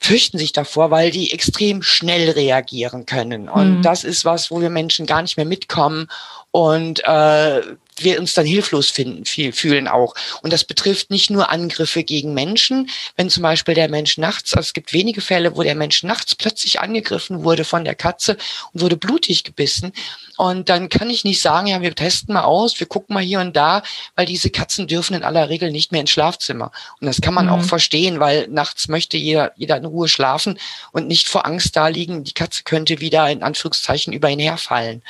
fürchten 0.00 0.38
sich 0.38 0.52
davor, 0.52 0.90
weil 0.90 1.10
die 1.10 1.32
extrem 1.32 1.82
schnell 1.82 2.30
reagieren 2.30 3.04
können. 3.04 3.48
Und 3.48 3.78
mhm. 3.78 3.82
das 3.82 4.04
ist 4.04 4.24
was, 4.24 4.50
wo 4.50 4.60
wir 4.60 4.70
Menschen 4.70 5.06
gar 5.06 5.22
nicht 5.22 5.36
mehr 5.36 5.46
mitkommen 5.46 6.08
und 6.50 7.02
äh, 7.04 7.62
wir 8.04 8.18
uns 8.18 8.34
dann 8.34 8.46
hilflos 8.46 8.90
finden, 8.90 9.24
viel, 9.24 9.52
fühlen 9.52 9.88
auch. 9.88 10.14
Und 10.42 10.52
das 10.52 10.64
betrifft 10.64 11.10
nicht 11.10 11.30
nur 11.30 11.50
Angriffe 11.50 12.04
gegen 12.04 12.34
Menschen, 12.34 12.90
wenn 13.16 13.30
zum 13.30 13.42
Beispiel 13.42 13.74
der 13.74 13.88
Mensch 13.88 14.18
nachts, 14.18 14.54
also 14.54 14.66
es 14.66 14.72
gibt 14.72 14.92
wenige 14.92 15.20
Fälle, 15.20 15.56
wo 15.56 15.62
der 15.62 15.74
Mensch 15.74 16.02
nachts 16.02 16.34
plötzlich 16.34 16.80
angegriffen 16.80 17.44
wurde 17.44 17.64
von 17.64 17.84
der 17.84 17.94
Katze 17.94 18.36
und 18.72 18.80
wurde 18.80 18.96
blutig 18.96 19.44
gebissen. 19.44 19.92
Und 20.36 20.68
dann 20.68 20.88
kann 20.88 21.10
ich 21.10 21.24
nicht 21.24 21.40
sagen, 21.40 21.66
ja, 21.66 21.80
wir 21.80 21.94
testen 21.94 22.34
mal 22.34 22.44
aus, 22.44 22.78
wir 22.78 22.86
gucken 22.86 23.14
mal 23.14 23.22
hier 23.22 23.40
und 23.40 23.56
da, 23.56 23.82
weil 24.14 24.26
diese 24.26 24.50
Katzen 24.50 24.86
dürfen 24.86 25.14
in 25.14 25.24
aller 25.24 25.48
Regel 25.48 25.72
nicht 25.72 25.90
mehr 25.92 26.00
ins 26.00 26.10
Schlafzimmer. 26.10 26.70
Und 27.00 27.06
das 27.06 27.20
kann 27.20 27.34
man 27.34 27.46
mhm. 27.46 27.52
auch 27.52 27.62
verstehen, 27.62 28.20
weil 28.20 28.46
nachts 28.48 28.88
möchte 28.88 29.16
jeder, 29.16 29.52
jeder 29.56 29.76
in 29.76 29.84
Ruhe 29.84 30.08
schlafen 30.08 30.58
und 30.92 31.08
nicht 31.08 31.28
vor 31.28 31.46
Angst 31.46 31.76
da 31.76 31.88
liegen, 31.88 32.24
die 32.24 32.34
Katze 32.34 32.62
könnte 32.62 33.00
wieder 33.00 33.28
in 33.30 33.42
Anführungszeichen 33.42 34.12
über 34.12 34.30
ihn 34.30 34.38
herfallen. 34.38 35.02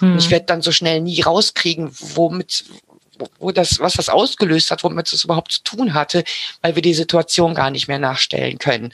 Mhm. 0.00 0.12
Und 0.12 0.18
ich 0.18 0.30
werde 0.30 0.46
dann 0.46 0.62
so 0.62 0.72
schnell 0.72 1.00
nie 1.00 1.20
rauskriegen, 1.20 1.90
womit, 2.36 2.64
wo 3.38 3.50
das, 3.50 3.80
was 3.80 3.94
das 3.94 4.08
ausgelöst 4.08 4.70
hat, 4.70 4.84
womit 4.84 5.12
es 5.12 5.24
überhaupt 5.24 5.52
zu 5.52 5.62
tun 5.62 5.94
hatte, 5.94 6.24
weil 6.62 6.74
wir 6.74 6.82
die 6.82 6.94
Situation 6.94 7.54
gar 7.54 7.70
nicht 7.70 7.88
mehr 7.88 7.98
nachstellen 7.98 8.58
können. 8.58 8.92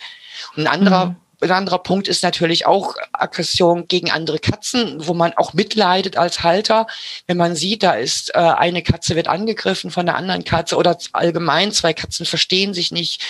Und 0.57 0.65
ein 0.65 0.67
anderer 0.69 1.07
mhm. 1.07 1.17
ein 1.41 1.51
anderer 1.51 1.81
Punkt 1.81 2.07
ist 2.07 2.23
natürlich 2.23 2.67
auch 2.67 2.95
Aggression 3.13 3.89
gegen 3.89 4.13
andere 4.13 4.39
Katzen, 4.39 5.09
wo 5.09 5.13
man 5.13 5.33
auch 5.33 5.55
mitleidet 5.55 6.17
als 6.17 6.45
Halter, 6.45 6.87
wenn 7.27 7.37
man 7.37 7.57
sieht, 7.57 7.83
da 7.83 7.95
ist 7.95 8.33
äh, 8.35 8.39
eine 8.39 8.83
Katze 8.83 9.17
wird 9.17 9.27
angegriffen 9.27 9.91
von 9.91 10.07
der 10.07 10.15
anderen 10.15 10.45
Katze 10.45 10.77
oder 10.77 10.97
allgemein 11.13 11.73
zwei 11.73 11.95
Katzen 11.95 12.27
verstehen 12.27 12.75
sich 12.75 12.93
nicht 12.93 13.21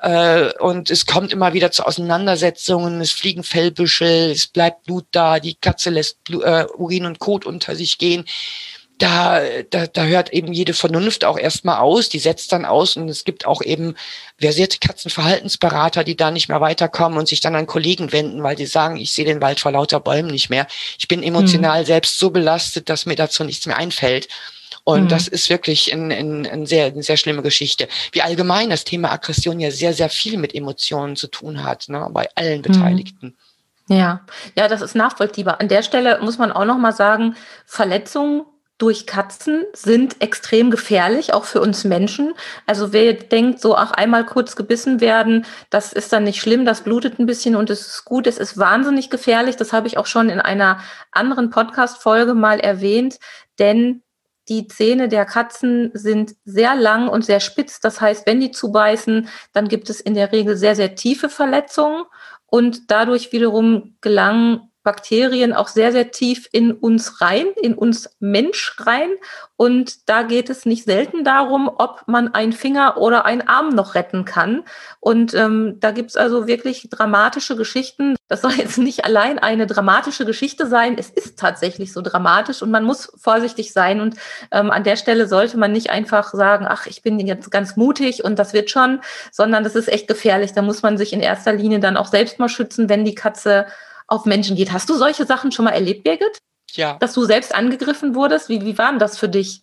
äh, 0.00 0.52
und 0.58 0.90
es 0.90 1.06
kommt 1.06 1.32
immer 1.32 1.54
wieder 1.54 1.72
zu 1.72 1.84
Auseinandersetzungen, 1.84 3.00
es 3.00 3.10
fliegen 3.10 3.42
Fellbüschel, 3.42 4.30
es 4.30 4.46
bleibt 4.46 4.84
Blut 4.84 5.06
da, 5.10 5.40
die 5.40 5.56
Katze 5.56 5.90
lässt 5.90 6.18
äh, 6.30 6.66
Urin 6.76 7.04
und 7.04 7.18
Kot 7.18 7.44
unter 7.44 7.74
sich 7.74 7.98
gehen 7.98 8.26
da, 8.98 9.42
da, 9.70 9.86
da 9.86 10.04
hört 10.04 10.32
eben 10.32 10.52
jede 10.52 10.72
Vernunft 10.72 11.24
auch 11.24 11.38
erstmal 11.38 11.78
aus, 11.78 12.08
die 12.08 12.18
setzt 12.18 12.52
dann 12.52 12.64
aus 12.64 12.96
und 12.96 13.08
es 13.08 13.24
gibt 13.24 13.46
auch 13.46 13.60
eben 13.60 13.94
versierte 14.38 14.78
Katzenverhaltensberater, 14.78 16.02
die 16.02 16.16
da 16.16 16.30
nicht 16.30 16.48
mehr 16.48 16.60
weiterkommen 16.60 17.18
und 17.18 17.28
sich 17.28 17.40
dann 17.40 17.56
an 17.56 17.66
Kollegen 17.66 18.12
wenden, 18.12 18.42
weil 18.42 18.56
die 18.56 18.66
sagen, 18.66 18.96
ich 18.96 19.12
sehe 19.12 19.26
den 19.26 19.42
Wald 19.42 19.60
vor 19.60 19.72
lauter 19.72 20.00
Bäumen 20.00 20.30
nicht 20.30 20.48
mehr. 20.48 20.66
Ich 20.98 21.08
bin 21.08 21.22
emotional 21.22 21.82
mhm. 21.82 21.86
selbst 21.86 22.18
so 22.18 22.30
belastet, 22.30 22.88
dass 22.88 23.06
mir 23.06 23.16
dazu 23.16 23.44
nichts 23.44 23.66
mehr 23.66 23.76
einfällt. 23.76 24.28
Und 24.84 25.04
mhm. 25.04 25.08
das 25.08 25.28
ist 25.28 25.50
wirklich 25.50 25.92
ein, 25.92 26.10
ein, 26.10 26.46
ein 26.46 26.64
sehr, 26.64 26.86
eine 26.86 27.02
sehr 27.02 27.16
schlimme 27.16 27.42
Geschichte. 27.42 27.88
Wie 28.12 28.22
allgemein 28.22 28.70
das 28.70 28.84
Thema 28.84 29.12
Aggression 29.12 29.60
ja 29.60 29.70
sehr, 29.70 29.92
sehr 29.92 30.08
viel 30.08 30.38
mit 30.38 30.54
Emotionen 30.54 31.16
zu 31.16 31.26
tun 31.26 31.64
hat, 31.64 31.88
ne, 31.88 32.08
bei 32.12 32.28
allen 32.34 32.58
mhm. 32.58 32.62
Beteiligten. 32.62 33.36
Ja, 33.88 34.22
ja, 34.56 34.68
das 34.68 34.80
ist 34.80 34.94
nachvollziehbar. 34.94 35.60
An 35.60 35.68
der 35.68 35.82
Stelle 35.82 36.18
muss 36.20 36.38
man 36.38 36.50
auch 36.50 36.64
noch 36.64 36.78
mal 36.78 36.92
sagen, 36.92 37.36
Verletzungen 37.66 38.44
durch 38.78 39.06
Katzen 39.06 39.64
sind 39.72 40.20
extrem 40.20 40.70
gefährlich, 40.70 41.32
auch 41.32 41.44
für 41.44 41.60
uns 41.60 41.84
Menschen. 41.84 42.34
Also 42.66 42.92
wer 42.92 43.14
denkt, 43.14 43.60
so 43.60 43.74
auch 43.74 43.90
einmal 43.90 44.26
kurz 44.26 44.54
gebissen 44.54 45.00
werden, 45.00 45.46
das 45.70 45.92
ist 45.92 46.12
dann 46.12 46.24
nicht 46.24 46.40
schlimm, 46.40 46.66
das 46.66 46.82
blutet 46.82 47.18
ein 47.18 47.26
bisschen 47.26 47.56
und 47.56 47.70
es 47.70 47.86
ist 47.86 48.04
gut, 48.04 48.26
es 48.26 48.36
ist 48.36 48.58
wahnsinnig 48.58 49.08
gefährlich. 49.08 49.56
Das 49.56 49.72
habe 49.72 49.86
ich 49.86 49.96
auch 49.96 50.06
schon 50.06 50.28
in 50.28 50.40
einer 50.40 50.80
anderen 51.10 51.48
Podcast-Folge 51.50 52.34
mal 52.34 52.60
erwähnt, 52.60 53.18
denn 53.58 54.02
die 54.48 54.68
Zähne 54.68 55.08
der 55.08 55.24
Katzen 55.24 55.90
sind 55.94 56.36
sehr 56.44 56.76
lang 56.76 57.08
und 57.08 57.24
sehr 57.24 57.40
spitz. 57.40 57.80
Das 57.80 58.00
heißt, 58.00 58.26
wenn 58.26 58.40
die 58.40 58.52
zubeißen, 58.52 59.28
dann 59.52 59.68
gibt 59.68 59.90
es 59.90 60.00
in 60.00 60.14
der 60.14 60.32
Regel 60.32 60.56
sehr, 60.56 60.76
sehr 60.76 60.94
tiefe 60.94 61.28
Verletzungen 61.28 62.04
und 62.46 62.90
dadurch 62.90 63.32
wiederum 63.32 63.96
gelangen 64.00 64.70
Bakterien 64.86 65.52
auch 65.52 65.66
sehr, 65.66 65.90
sehr 65.90 66.12
tief 66.12 66.48
in 66.52 66.70
uns 66.70 67.20
rein, 67.20 67.46
in 67.60 67.74
uns 67.74 68.08
Mensch 68.20 68.76
rein. 68.78 69.10
Und 69.56 70.08
da 70.08 70.22
geht 70.22 70.48
es 70.48 70.64
nicht 70.64 70.84
selten 70.84 71.24
darum, 71.24 71.68
ob 71.68 72.04
man 72.06 72.32
einen 72.34 72.52
Finger 72.52 72.98
oder 72.98 73.24
einen 73.24 73.48
Arm 73.48 73.70
noch 73.70 73.96
retten 73.96 74.24
kann. 74.24 74.62
Und 75.00 75.34
ähm, 75.34 75.78
da 75.80 75.90
gibt's 75.90 76.16
also 76.16 76.46
wirklich 76.46 76.88
dramatische 76.88 77.56
Geschichten. 77.56 78.14
Das 78.28 78.42
soll 78.42 78.52
jetzt 78.52 78.78
nicht 78.78 79.04
allein 79.04 79.40
eine 79.40 79.66
dramatische 79.66 80.24
Geschichte 80.24 80.68
sein. 80.68 80.96
Es 80.96 81.10
ist 81.10 81.36
tatsächlich 81.36 81.92
so 81.92 82.00
dramatisch 82.00 82.62
und 82.62 82.70
man 82.70 82.84
muss 82.84 83.12
vorsichtig 83.16 83.72
sein. 83.72 84.00
Und 84.00 84.14
ähm, 84.52 84.70
an 84.70 84.84
der 84.84 84.94
Stelle 84.94 85.26
sollte 85.26 85.58
man 85.58 85.72
nicht 85.72 85.90
einfach 85.90 86.32
sagen, 86.32 86.64
ach, 86.68 86.86
ich 86.86 87.02
bin 87.02 87.18
jetzt 87.18 87.50
ganz 87.50 87.74
mutig 87.74 88.22
und 88.22 88.38
das 88.38 88.52
wird 88.52 88.70
schon, 88.70 89.00
sondern 89.32 89.64
das 89.64 89.74
ist 89.74 89.88
echt 89.88 90.06
gefährlich. 90.06 90.52
Da 90.52 90.62
muss 90.62 90.82
man 90.82 90.96
sich 90.96 91.12
in 91.12 91.20
erster 91.20 91.54
Linie 91.54 91.80
dann 91.80 91.96
auch 91.96 92.06
selbst 92.06 92.38
mal 92.38 92.48
schützen, 92.48 92.88
wenn 92.88 93.04
die 93.04 93.16
Katze 93.16 93.66
auf 94.06 94.24
Menschen 94.24 94.56
geht. 94.56 94.72
Hast 94.72 94.88
du 94.88 94.94
solche 94.94 95.26
Sachen 95.26 95.52
schon 95.52 95.64
mal 95.64 95.72
erlebt, 95.72 96.04
Birgit? 96.04 96.38
Ja. 96.72 96.96
Dass 96.98 97.14
du 97.14 97.24
selbst 97.24 97.54
angegriffen 97.54 98.14
wurdest? 98.14 98.48
Wie, 98.48 98.64
wie 98.64 98.76
war 98.78 98.90
denn 98.90 98.98
das 98.98 99.18
für 99.18 99.28
dich? 99.28 99.62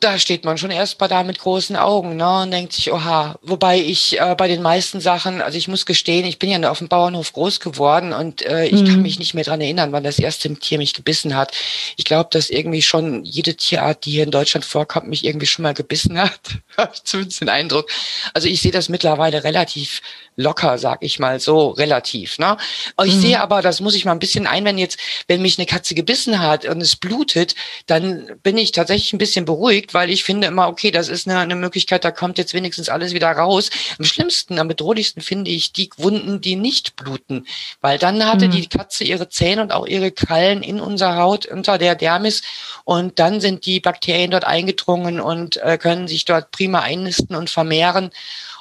Da 0.00 0.18
steht 0.18 0.44
man 0.44 0.58
schon 0.58 0.70
erst 0.70 1.00
mal 1.00 1.08
da 1.08 1.22
mit 1.22 1.38
großen 1.38 1.74
Augen 1.74 2.16
ne, 2.16 2.42
und 2.42 2.50
denkt 2.50 2.74
sich, 2.74 2.92
oha. 2.92 3.38
Wobei 3.42 3.80
ich 3.80 4.20
äh, 4.20 4.34
bei 4.36 4.46
den 4.46 4.60
meisten 4.60 5.00
Sachen, 5.00 5.40
also 5.40 5.56
ich 5.56 5.68
muss 5.68 5.86
gestehen, 5.86 6.26
ich 6.26 6.38
bin 6.38 6.50
ja 6.50 6.70
auf 6.70 6.78
dem 6.78 6.88
Bauernhof 6.88 7.32
groß 7.32 7.60
geworden 7.60 8.12
und 8.12 8.42
äh, 8.42 8.66
ich 8.66 8.82
mhm. 8.82 8.86
kann 8.86 9.02
mich 9.02 9.18
nicht 9.18 9.32
mehr 9.32 9.44
dran 9.44 9.62
erinnern, 9.62 9.92
wann 9.92 10.04
das 10.04 10.18
erste 10.18 10.54
Tier 10.54 10.76
mich 10.76 10.92
gebissen 10.92 11.34
hat. 11.34 11.52
Ich 11.96 12.04
glaube, 12.04 12.28
dass 12.30 12.50
irgendwie 12.50 12.82
schon 12.82 13.24
jede 13.24 13.56
Tierart, 13.56 14.04
die 14.04 14.12
hier 14.12 14.24
in 14.24 14.30
Deutschland 14.30 14.66
vorkommt, 14.66 15.08
mich 15.08 15.24
irgendwie 15.24 15.46
schon 15.46 15.62
mal 15.62 15.74
gebissen 15.74 16.18
hat. 16.20 16.40
Habe 16.76 16.92
ich 16.94 17.02
zumindest 17.04 17.40
den 17.40 17.48
Eindruck. 17.48 17.88
Also 18.34 18.48
ich 18.48 18.60
sehe 18.60 18.72
das 18.72 18.90
mittlerweile 18.90 19.44
relativ 19.44 20.02
locker, 20.36 20.78
sag 20.78 21.02
ich 21.02 21.18
mal 21.18 21.40
so, 21.40 21.70
relativ. 21.70 22.38
Ne? 22.38 22.56
Ich 23.04 23.14
mhm. 23.14 23.20
sehe 23.20 23.40
aber, 23.40 23.62
das 23.62 23.80
muss 23.80 23.94
ich 23.94 24.04
mal 24.04 24.12
ein 24.12 24.18
bisschen 24.18 24.46
einwenden, 24.46 24.78
jetzt, 24.78 24.98
wenn 25.26 25.42
mich 25.42 25.58
eine 25.58 25.66
Katze 25.66 25.94
gebissen 25.94 26.38
hat 26.38 26.66
und 26.66 26.80
es 26.80 26.96
blutet, 26.96 27.54
dann 27.86 28.38
bin 28.42 28.58
ich 28.58 28.72
tatsächlich 28.72 29.12
ein 29.12 29.18
bisschen 29.18 29.46
beruhigt, 29.46 29.85
weil 29.94 30.10
ich 30.10 30.24
finde 30.24 30.46
immer, 30.46 30.68
okay, 30.68 30.90
das 30.90 31.08
ist 31.08 31.28
eine, 31.28 31.38
eine 31.38 31.56
Möglichkeit, 31.56 32.04
da 32.04 32.10
kommt 32.10 32.38
jetzt 32.38 32.54
wenigstens 32.54 32.88
alles 32.88 33.12
wieder 33.12 33.30
raus. 33.30 33.70
Am 33.98 34.04
schlimmsten, 34.04 34.58
am 34.58 34.68
bedrohlichsten 34.68 35.22
finde 35.22 35.50
ich 35.50 35.72
die 35.72 35.90
Wunden, 35.96 36.40
die 36.40 36.56
nicht 36.56 36.96
bluten, 36.96 37.46
weil 37.80 37.98
dann 37.98 38.24
hatte 38.26 38.48
mhm. 38.48 38.52
die 38.52 38.68
Katze 38.68 39.04
ihre 39.04 39.28
Zähne 39.28 39.62
und 39.62 39.72
auch 39.72 39.86
ihre 39.86 40.10
Krallen 40.10 40.62
in 40.62 40.80
unserer 40.80 41.16
Haut 41.16 41.46
unter 41.46 41.78
der 41.78 41.94
Dermis 41.94 42.42
und 42.84 43.18
dann 43.18 43.40
sind 43.40 43.66
die 43.66 43.80
Bakterien 43.80 44.30
dort 44.30 44.44
eingedrungen 44.44 45.20
und 45.20 45.56
äh, 45.58 45.78
können 45.78 46.08
sich 46.08 46.24
dort 46.24 46.50
prima 46.50 46.80
einnisten 46.80 47.36
und 47.36 47.50
vermehren. 47.50 48.10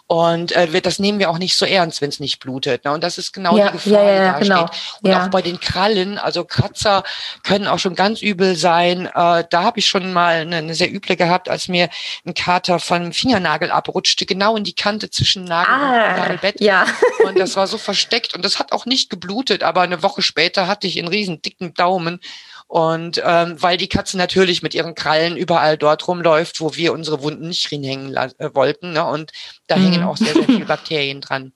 Und 0.08 0.52
äh, 0.52 0.82
das 0.82 1.00
nehmen 1.00 1.18
wir 1.18 1.32
auch 1.32 1.40
nicht 1.40 1.58
so 1.58 1.66
ernst, 1.66 2.00
wenn 2.00 2.10
es 2.10 2.20
nicht 2.20 2.40
blutet. 2.40 2.86
Ne? 2.86 2.92
Und 2.92 3.04
das 3.04 3.18
ist 3.18 3.34
genau 3.34 3.58
ja, 3.58 3.68
die 3.68 3.72
Gefahr, 3.74 4.04
ja, 4.04 4.12
ja, 4.12 4.40
die 4.40 4.48
da 4.48 4.56
genau. 4.58 4.68
steht. 4.68 5.02
Und 5.02 5.14
auch 5.14 5.30
bei 5.30 5.42
den 5.42 5.60
Krallen, 5.60 6.20
also 6.20 6.46
Kratzer 6.46 7.04
können 7.44 7.68
auch 7.68 7.80
schon 7.80 7.96
ganz 7.96 8.22
übel 8.22 8.56
sein. 8.56 9.08
Äh, 9.08 9.46
da 9.50 9.64
habe 9.64 9.80
ich 9.80 9.88
schon 9.88 10.14
mal 10.14 10.42
eine, 10.42 10.58
eine, 10.58 10.76
sehr 10.76 10.94
üble 10.94 11.16
gehabt, 11.16 11.50
als 11.50 11.68
mir 11.70 11.90
ein 12.24 12.36
Kater 12.36 12.78
von 12.80 13.14
Fingernagel 13.14 13.72
abrutschte, 13.72 14.28
genau 14.28 14.56
in 14.56 14.64
die 14.64 14.76
Kante 14.76 15.10
zwischen 15.10 15.44
Nagel 15.46 15.74
ah, 15.74 16.10
und 16.12 16.18
Nagelbett. 16.18 16.62
Ja. 16.62 16.86
Und 17.26 17.40
das 17.40 17.56
war 17.56 17.66
so 17.66 17.80
versteckt 17.80 18.36
und 18.36 18.46
das 18.46 18.60
hat 18.60 18.74
auch 18.74 18.86
nicht 18.86 19.10
geblutet, 19.10 19.64
aber 19.64 19.82
eine 19.82 20.04
Woche 20.04 20.22
später 20.22 20.68
hatte 20.68 20.86
ich 20.86 21.00
einen 21.00 21.08
riesen 21.08 21.42
dicken 21.42 21.74
Daumen 21.74 22.20
und 22.68 23.22
ähm, 23.24 23.62
weil 23.62 23.78
die 23.78 23.90
Katze 23.90 24.18
natürlich 24.18 24.64
mit 24.64 24.74
ihren 24.74 24.96
Krallen 24.96 25.38
überall 25.38 25.78
dort 25.78 26.08
rumläuft, 26.08 26.60
wo 26.62 26.76
wir 26.76 26.94
unsere 26.94 27.22
Wunden 27.22 27.48
nicht 27.48 27.68
hinhängen 27.68 28.16
äh, 28.16 28.56
wollten. 28.56 28.94
Ne? 28.94 29.06
Und 29.06 29.32
da 29.68 29.78
mhm. 29.78 29.84
hängen 29.84 30.04
auch 30.04 30.18
sehr, 30.18 30.34
sehr 30.34 30.44
viele 30.44 30.66
Bakterien 30.66 31.22
dran. 31.22 31.54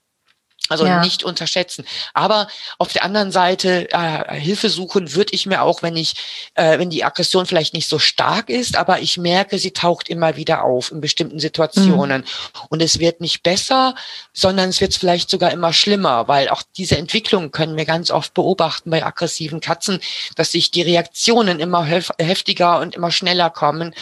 Also 0.69 0.85
ja. 0.85 1.01
nicht 1.01 1.23
unterschätzen. 1.23 1.83
Aber 2.13 2.47
auf 2.77 2.93
der 2.93 3.03
anderen 3.03 3.31
Seite 3.31 3.87
äh, 3.91 4.35
Hilfe 4.35 4.69
suchen 4.69 5.15
würde 5.15 5.33
ich 5.33 5.47
mir 5.47 5.63
auch, 5.63 5.81
wenn 5.81 5.97
ich, 5.97 6.13
äh, 6.53 6.77
wenn 6.77 6.91
die 6.91 7.03
Aggression 7.03 7.47
vielleicht 7.47 7.73
nicht 7.73 7.89
so 7.89 7.97
stark 7.97 8.49
ist, 8.49 8.77
aber 8.77 8.99
ich 8.99 9.17
merke, 9.17 9.57
sie 9.57 9.71
taucht 9.71 10.09
immer 10.09 10.35
wieder 10.35 10.63
auf 10.63 10.91
in 10.91 11.01
bestimmten 11.01 11.39
Situationen. 11.39 12.21
Mhm. 12.21 12.61
Und 12.69 12.81
es 12.83 12.99
wird 12.99 13.19
nicht 13.19 13.41
besser, 13.41 13.95
sondern 14.31 14.69
es 14.69 14.79
wird 14.79 14.93
vielleicht 14.93 15.31
sogar 15.31 15.51
immer 15.51 15.73
schlimmer, 15.73 16.27
weil 16.27 16.49
auch 16.49 16.61
diese 16.77 16.97
Entwicklung 16.97 17.51
können 17.51 17.75
wir 17.75 17.85
ganz 17.85 18.11
oft 18.11 18.35
beobachten 18.35 18.91
bei 18.91 19.03
aggressiven 19.03 19.61
Katzen, 19.61 19.99
dass 20.35 20.51
sich 20.51 20.69
die 20.69 20.83
Reaktionen 20.83 21.59
immer 21.59 21.83
heftiger 21.85 22.79
und 22.79 22.93
immer 22.93 23.11
schneller 23.11 23.49
kommen. 23.49 23.95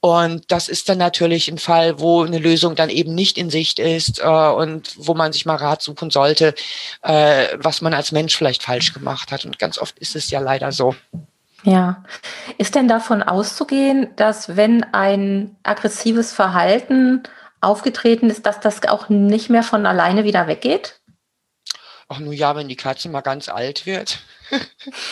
Und 0.00 0.44
das 0.50 0.68
ist 0.68 0.88
dann 0.88 0.98
natürlich 0.98 1.48
ein 1.48 1.58
Fall, 1.58 2.00
wo 2.00 2.22
eine 2.24 2.38
Lösung 2.38 2.76
dann 2.76 2.88
eben 2.88 3.14
nicht 3.14 3.36
in 3.36 3.50
Sicht 3.50 3.78
ist 3.78 4.20
äh, 4.20 4.24
und 4.24 4.92
wo 4.96 5.12
man 5.12 5.32
sich 5.32 5.44
mal 5.44 5.56
Rat 5.56 5.82
suchen 5.82 6.03
sollte, 6.10 6.54
äh, 7.02 7.48
was 7.56 7.80
man 7.80 7.94
als 7.94 8.12
Mensch 8.12 8.36
vielleicht 8.36 8.62
falsch 8.62 8.92
gemacht 8.92 9.32
hat. 9.32 9.44
Und 9.44 9.58
ganz 9.58 9.78
oft 9.78 9.98
ist 9.98 10.16
es 10.16 10.30
ja 10.30 10.40
leider 10.40 10.72
so. 10.72 10.94
Ja. 11.64 12.04
Ist 12.58 12.74
denn 12.74 12.88
davon 12.88 13.22
auszugehen, 13.22 14.08
dass 14.16 14.56
wenn 14.56 14.84
ein 14.92 15.56
aggressives 15.62 16.32
Verhalten 16.32 17.22
aufgetreten 17.60 18.28
ist, 18.30 18.44
dass 18.46 18.60
das 18.60 18.84
auch 18.86 19.08
nicht 19.08 19.50
mehr 19.50 19.62
von 19.62 19.86
alleine 19.86 20.24
wieder 20.24 20.46
weggeht? 20.46 21.00
Ach 22.08 22.18
nur 22.18 22.34
ja, 22.34 22.54
wenn 22.54 22.68
die 22.68 22.76
Katze 22.76 23.08
mal 23.08 23.22
ganz 23.22 23.48
alt 23.48 23.86
wird. 23.86 24.20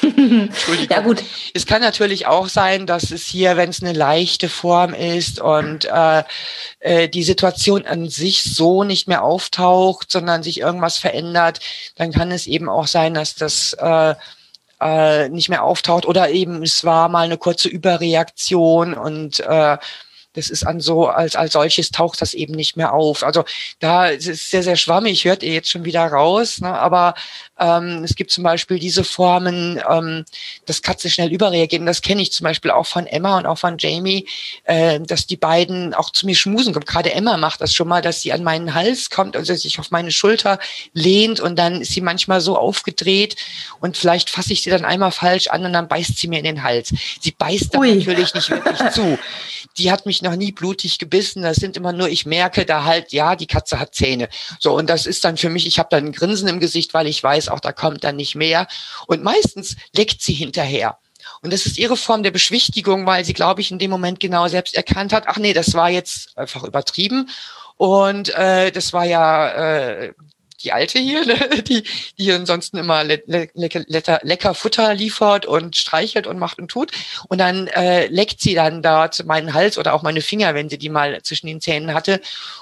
Entschuldigung. 0.02 0.96
Ja, 0.96 1.00
gut. 1.00 1.22
Es 1.54 1.66
kann 1.66 1.80
natürlich 1.80 2.26
auch 2.26 2.48
sein, 2.48 2.86
dass 2.86 3.10
es 3.10 3.24
hier, 3.24 3.56
wenn 3.56 3.70
es 3.70 3.82
eine 3.82 3.92
leichte 3.92 4.48
Form 4.48 4.94
ist 4.94 5.40
und 5.40 5.86
äh, 5.86 6.22
äh, 6.80 7.08
die 7.08 7.22
Situation 7.22 7.86
an 7.86 8.08
sich 8.08 8.42
so 8.42 8.84
nicht 8.84 9.08
mehr 9.08 9.22
auftaucht, 9.22 10.10
sondern 10.10 10.42
sich 10.42 10.60
irgendwas 10.60 10.98
verändert, 10.98 11.60
dann 11.96 12.12
kann 12.12 12.30
es 12.30 12.46
eben 12.46 12.68
auch 12.68 12.86
sein, 12.86 13.14
dass 13.14 13.34
das 13.34 13.72
äh, 13.74 14.14
äh, 14.80 15.28
nicht 15.28 15.48
mehr 15.48 15.62
auftaucht 15.62 16.06
oder 16.06 16.30
eben 16.30 16.62
es 16.62 16.84
war 16.84 17.08
mal 17.08 17.24
eine 17.24 17.38
kurze 17.38 17.68
Überreaktion 17.68 18.94
und 18.94 19.40
äh, 19.40 19.78
das 20.34 20.48
ist 20.48 20.64
an 20.64 20.80
so, 20.80 21.08
als, 21.08 21.36
als 21.36 21.52
solches 21.52 21.90
taucht 21.90 22.20
das 22.22 22.34
eben 22.34 22.54
nicht 22.54 22.76
mehr 22.76 22.92
auf. 22.92 23.22
Also 23.22 23.44
da 23.80 24.06
ist 24.06 24.26
es 24.26 24.50
sehr, 24.50 24.62
sehr 24.62 24.76
schwammig, 24.76 25.24
hört 25.24 25.42
ihr 25.42 25.52
jetzt 25.52 25.70
schon 25.70 25.84
wieder 25.84 26.06
raus, 26.06 26.60
ne? 26.60 26.72
aber 26.72 27.14
ähm, 27.58 28.02
es 28.04 28.14
gibt 28.14 28.30
zum 28.30 28.44
Beispiel 28.44 28.78
diese 28.78 29.04
Formen, 29.04 29.80
ähm, 29.88 30.24
dass 30.66 30.82
Katzen 30.82 31.10
schnell 31.10 31.32
überreagieren. 31.32 31.86
Das 31.86 32.00
kenne 32.00 32.22
ich 32.22 32.32
zum 32.32 32.44
Beispiel 32.44 32.70
auch 32.70 32.86
von 32.86 33.06
Emma 33.06 33.38
und 33.38 33.46
auch 33.46 33.58
von 33.58 33.76
Jamie, 33.78 34.26
äh, 34.64 35.00
dass 35.00 35.26
die 35.26 35.36
beiden 35.36 35.92
auch 35.94 36.10
zu 36.10 36.26
mir 36.26 36.34
schmusen 36.34 36.72
kommen. 36.72 36.86
Gerade 36.86 37.12
Emma 37.12 37.36
macht 37.36 37.60
das 37.60 37.74
schon 37.74 37.88
mal, 37.88 38.02
dass 38.02 38.22
sie 38.22 38.32
an 38.32 38.42
meinen 38.42 38.74
Hals 38.74 39.10
kommt, 39.10 39.36
also 39.36 39.54
sich 39.54 39.78
auf 39.78 39.90
meine 39.90 40.10
Schulter 40.10 40.58
lehnt 40.94 41.40
und 41.40 41.56
dann 41.56 41.82
ist 41.82 41.92
sie 41.92 42.00
manchmal 42.00 42.40
so 42.40 42.56
aufgedreht 42.56 43.36
und 43.80 43.96
vielleicht 43.96 44.30
fasse 44.30 44.52
ich 44.52 44.62
sie 44.62 44.70
dann 44.70 44.84
einmal 44.84 45.12
falsch 45.12 45.48
an 45.48 45.64
und 45.64 45.72
dann 45.72 45.88
beißt 45.88 46.16
sie 46.16 46.28
mir 46.28 46.38
in 46.38 46.44
den 46.44 46.62
Hals. 46.62 46.92
Sie 47.20 47.32
beißt 47.32 47.74
dann 47.74 47.82
Ui. 47.82 47.94
natürlich 47.94 48.34
nicht 48.34 48.50
wirklich 48.50 48.90
zu. 48.90 49.18
Die 49.78 49.90
hat 49.90 50.06
mich 50.06 50.22
noch 50.22 50.36
nie 50.36 50.52
blutig 50.52 50.98
gebissen. 50.98 51.42
Das 51.42 51.56
sind 51.56 51.76
immer 51.76 51.92
nur, 51.92 52.08
ich 52.08 52.26
merke 52.26 52.66
da 52.66 52.84
halt, 52.84 53.12
ja, 53.12 53.36
die 53.36 53.46
Katze 53.46 53.78
hat 53.78 53.94
Zähne. 53.94 54.28
So, 54.58 54.76
und 54.76 54.88
das 54.88 55.06
ist 55.06 55.24
dann 55.24 55.36
für 55.36 55.48
mich, 55.48 55.66
ich 55.66 55.78
habe 55.78 55.88
dann 55.90 56.06
ein 56.06 56.12
Grinsen 56.12 56.48
im 56.48 56.60
Gesicht, 56.60 56.94
weil 56.94 57.06
ich 57.06 57.22
weiß, 57.22 57.48
auch 57.48 57.60
da 57.60 57.72
kommt 57.72 58.04
dann 58.04 58.16
nicht 58.16 58.34
mehr. 58.34 58.66
Und 59.06 59.22
meistens 59.22 59.76
leckt 59.96 60.22
sie 60.22 60.34
hinterher. 60.34 60.98
Und 61.40 61.52
das 61.52 61.66
ist 61.66 61.78
ihre 61.78 61.96
Form 61.96 62.22
der 62.22 62.30
Beschwichtigung, 62.30 63.06
weil 63.06 63.24
sie, 63.24 63.32
glaube 63.32 63.60
ich, 63.60 63.70
in 63.70 63.78
dem 63.78 63.90
Moment 63.90 64.20
genau 64.20 64.48
selbst 64.48 64.74
erkannt 64.74 65.12
hat, 65.12 65.24
ach 65.26 65.38
nee, 65.38 65.52
das 65.52 65.74
war 65.74 65.90
jetzt 65.90 66.36
einfach 66.36 66.64
übertrieben. 66.64 67.28
Und 67.76 68.28
äh, 68.34 68.70
das 68.70 68.92
war 68.92 69.04
ja 69.04 69.48
äh, 69.48 70.12
die 70.62 70.72
alte 70.72 70.98
hier, 70.98 71.24
ne? 71.26 71.62
die, 71.68 71.84
die 72.18 72.32
ansonsten 72.32 72.78
immer 72.78 73.04
le 73.04 73.22
le 73.26 73.48
lecker, 73.54 74.20
lecker 74.22 74.54
Futter 74.54 74.94
liefert 74.94 75.46
und 75.46 75.76
streichelt 75.76 76.26
und 76.26 76.38
macht 76.38 76.58
und 76.58 76.68
tut. 76.68 76.92
Und 77.28 77.38
dann 77.38 77.66
äh, 77.68 78.06
leckt 78.06 78.40
sie 78.40 78.54
dann 78.54 78.82
dort 78.82 79.24
meinen 79.26 79.54
Hals 79.54 79.78
oder 79.78 79.94
auch 79.94 80.02
meine 80.02 80.20
Finger, 80.20 80.54
wenn 80.54 80.68
sie 80.68 80.78
die 80.78 80.88
mal 80.88 81.20
zwischen 81.22 81.46
den 81.46 81.60
Zähnen 81.60 81.94
hatte. 81.94 82.20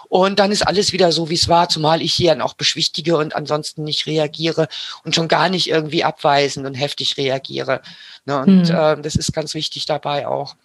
Und 0.09 0.39
dann 0.39 0.51
ist 0.51 0.67
alles 0.67 0.93
wieder 0.93 1.13
so, 1.13 1.31
wie 1.31 1.35
es 1.35 1.49
war, 1.49 1.69
zumal 1.69 2.03
ich 2.03 2.15
hier 2.15 2.31
dann 2.31 2.41
auch 2.41 2.55
beschwichtige 2.55 3.17
und 3.17 3.35
ansonsten 3.35 3.85
nicht 3.85 4.07
reagiere 4.07 4.69
und 5.05 5.15
schon 5.15 5.29
gar 5.29 5.49
nicht 5.49 5.69
irgendwie 5.69 6.03
abweisend 6.05 6.67
und 6.67 6.75
heftig 6.75 7.17
reagiere. 7.17 7.83
Ne? 8.25 8.41
Und 8.41 8.69
mhm. 8.69 8.75
äh, 8.75 9.01
das 9.01 9.15
ist 9.15 9.33
ganz 9.33 9.55
wichtig 9.55 9.87
dabei 9.87 10.27
auch. 10.27 10.57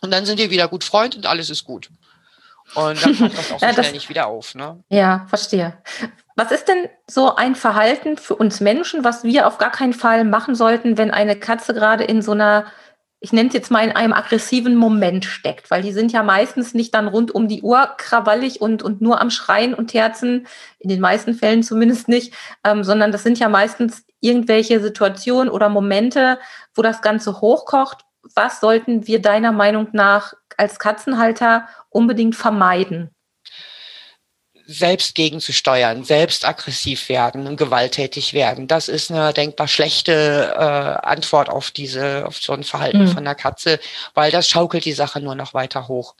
Und 0.00 0.10
dann 0.10 0.26
sind 0.26 0.38
wir 0.38 0.50
wieder 0.50 0.68
gut 0.68 0.84
Freund 0.84 1.16
und 1.16 1.26
alles 1.26 1.50
ist 1.50 1.64
gut. 1.64 1.88
Und 2.74 3.04
dann 3.04 3.16
kommt 3.18 3.38
das 3.38 3.52
auch 3.52 3.60
so 3.60 3.66
ja, 3.66 3.72
schnell 3.72 3.92
nicht 3.92 4.08
wieder 4.08 4.26
auf. 4.26 4.54
Ne? 4.54 4.82
Ja, 4.88 5.26
verstehe. 5.28 5.78
Was 6.36 6.50
ist 6.50 6.66
denn 6.66 6.88
so 7.08 7.36
ein 7.36 7.54
Verhalten 7.54 8.16
für 8.16 8.34
uns 8.34 8.60
Menschen, 8.60 9.04
was 9.04 9.22
wir 9.22 9.46
auf 9.46 9.58
gar 9.58 9.70
keinen 9.70 9.92
Fall 9.92 10.24
machen 10.24 10.56
sollten, 10.56 10.98
wenn 10.98 11.12
eine 11.12 11.36
Katze 11.36 11.74
gerade 11.74 12.02
in 12.02 12.22
so 12.22 12.32
einer, 12.32 12.66
ich 13.20 13.32
nenne 13.32 13.48
es 13.48 13.54
jetzt 13.54 13.70
mal 13.70 13.84
in 13.84 13.92
einem 13.92 14.12
aggressiven 14.12 14.74
Moment 14.74 15.24
steckt? 15.24 15.70
Weil 15.70 15.82
die 15.82 15.92
sind 15.92 16.10
ja 16.10 16.24
meistens 16.24 16.74
nicht 16.74 16.92
dann 16.92 17.06
rund 17.06 17.32
um 17.32 17.46
die 17.46 17.62
Uhr 17.62 17.88
krawallig 17.98 18.60
und, 18.60 18.82
und 18.82 19.00
nur 19.00 19.20
am 19.20 19.30
Schreien 19.30 19.74
und 19.74 19.94
Herzen, 19.94 20.48
in 20.80 20.90
den 20.90 21.00
meisten 21.00 21.34
Fällen 21.34 21.62
zumindest 21.62 22.08
nicht, 22.08 22.34
ähm, 22.64 22.82
sondern 22.82 23.12
das 23.12 23.22
sind 23.22 23.38
ja 23.38 23.48
meistens 23.48 24.04
irgendwelche 24.20 24.80
Situationen 24.80 25.48
oder 25.48 25.68
Momente, 25.68 26.40
wo 26.74 26.82
das 26.82 27.00
Ganze 27.00 27.40
hochkocht. 27.40 28.04
Was 28.34 28.58
sollten 28.58 29.06
wir 29.06 29.22
deiner 29.22 29.52
Meinung 29.52 29.88
nach 29.92 30.34
als 30.56 30.80
Katzenhalter 30.80 31.68
unbedingt 31.90 32.34
vermeiden? 32.34 33.13
Selbst 34.66 35.14
gegenzusteuern, 35.14 36.04
selbst 36.04 36.46
aggressiv 36.46 37.08
werden 37.08 37.46
und 37.46 37.56
gewalttätig 37.56 38.32
werden. 38.32 38.66
Das 38.66 38.88
ist 38.88 39.10
eine 39.10 39.32
denkbar 39.32 39.68
schlechte 39.68 40.54
äh, 40.56 41.06
Antwort 41.06 41.48
auf 41.48 41.70
diese, 41.70 42.26
auf 42.26 42.38
so 42.38 42.52
ein 42.52 42.64
Verhalten 42.64 43.04
mhm. 43.04 43.08
von 43.08 43.24
der 43.24 43.34
Katze, 43.34 43.78
weil 44.14 44.30
das 44.30 44.48
schaukelt 44.48 44.84
die 44.84 44.92
Sache 44.92 45.20
nur 45.20 45.34
noch 45.34 45.54
weiter 45.54 45.88
hoch. 45.88 46.14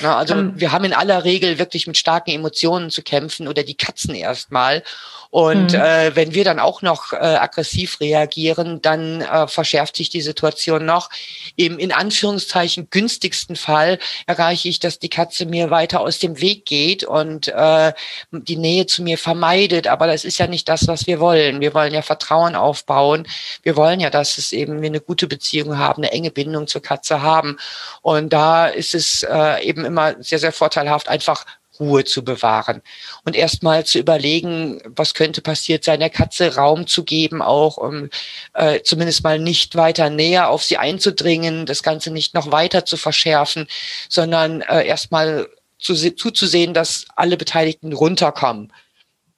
Na, 0.00 0.16
also 0.16 0.34
um, 0.34 0.58
wir 0.58 0.72
haben 0.72 0.84
in 0.84 0.92
aller 0.92 1.24
Regel 1.24 1.58
wirklich 1.58 1.86
mit 1.86 1.96
starken 1.96 2.30
Emotionen 2.30 2.90
zu 2.90 3.02
kämpfen 3.02 3.46
oder 3.46 3.62
die 3.62 3.76
Katzen 3.76 4.14
erstmal. 4.14 4.82
Und 5.30 5.72
mhm. 5.72 5.80
äh, 5.80 6.16
wenn 6.16 6.34
wir 6.34 6.44
dann 6.44 6.58
auch 6.58 6.82
noch 6.82 7.12
äh, 7.12 7.16
aggressiv 7.16 8.00
reagieren, 8.00 8.80
dann 8.82 9.20
äh, 9.20 9.46
verschärft 9.48 9.96
sich 9.96 10.08
die 10.10 10.20
Situation 10.20 10.84
noch. 10.84 11.10
Im 11.56 11.78
in 11.78 11.92
Anführungszeichen 11.92 12.88
günstigsten 12.90 13.56
Fall 13.56 13.98
erreiche 14.26 14.68
ich, 14.68 14.80
dass 14.80 14.98
die 14.98 15.08
Katze 15.08 15.46
mir 15.46 15.70
weiter 15.70 16.00
aus 16.00 16.18
dem 16.18 16.40
Weg 16.40 16.66
geht 16.66 17.04
und 17.04 17.48
äh, 17.48 17.92
die 18.30 18.56
Nähe 18.56 18.86
zu 18.86 19.02
mir 19.02 19.18
vermeidet. 19.18 19.86
Aber 19.86 20.06
das 20.06 20.24
ist 20.24 20.38
ja 20.38 20.46
nicht 20.46 20.68
das, 20.68 20.88
was 20.88 21.06
wir 21.06 21.20
wollen. 21.20 21.60
Wir 21.60 21.74
wollen 21.74 21.92
ja 21.92 22.02
Vertrauen 22.02 22.54
aufbauen. 22.54 23.26
Wir 23.62 23.76
wollen 23.76 24.00
ja, 24.00 24.10
dass 24.10 24.38
es 24.38 24.52
eben 24.52 24.82
wir 24.82 24.88
eine 24.88 25.00
gute 25.00 25.26
Beziehung 25.26 25.78
haben, 25.78 26.02
eine 26.02 26.12
enge 26.12 26.30
Bindung 26.30 26.66
zur 26.66 26.82
Katze 26.82 27.22
haben. 27.22 27.58
Und 28.02 28.32
da 28.32 28.66
ist 28.66 28.94
es 28.94 29.22
äh, 29.22 29.62
eben 29.62 29.84
immer 29.84 30.14
sehr, 30.22 30.38
sehr 30.38 30.52
vorteilhaft, 30.52 31.08
einfach 31.08 31.44
Ruhe 31.80 32.04
zu 32.04 32.24
bewahren 32.24 32.82
und 33.24 33.36
erstmal 33.36 33.84
zu 33.84 33.98
überlegen, 33.98 34.80
was 34.84 35.14
könnte 35.14 35.42
passiert 35.42 35.84
sein, 35.84 36.00
der 36.00 36.10
Katze 36.10 36.56
Raum 36.56 36.86
zu 36.86 37.04
geben, 37.04 37.42
auch 37.42 37.76
um 37.76 38.10
äh, 38.54 38.80
zumindest 38.82 39.22
mal 39.24 39.38
nicht 39.38 39.76
weiter 39.76 40.10
näher 40.10 40.48
auf 40.48 40.62
sie 40.62 40.78
einzudringen, 40.78 41.66
das 41.66 41.82
Ganze 41.82 42.10
nicht 42.10 42.34
noch 42.34 42.52
weiter 42.52 42.84
zu 42.84 42.96
verschärfen, 42.96 43.66
sondern 44.08 44.60
äh, 44.62 44.86
erstmal 44.86 45.48
zu, 45.78 45.94
zuzusehen, 45.94 46.74
dass 46.74 47.06
alle 47.16 47.36
Beteiligten 47.36 47.92
runterkommen. 47.92 48.72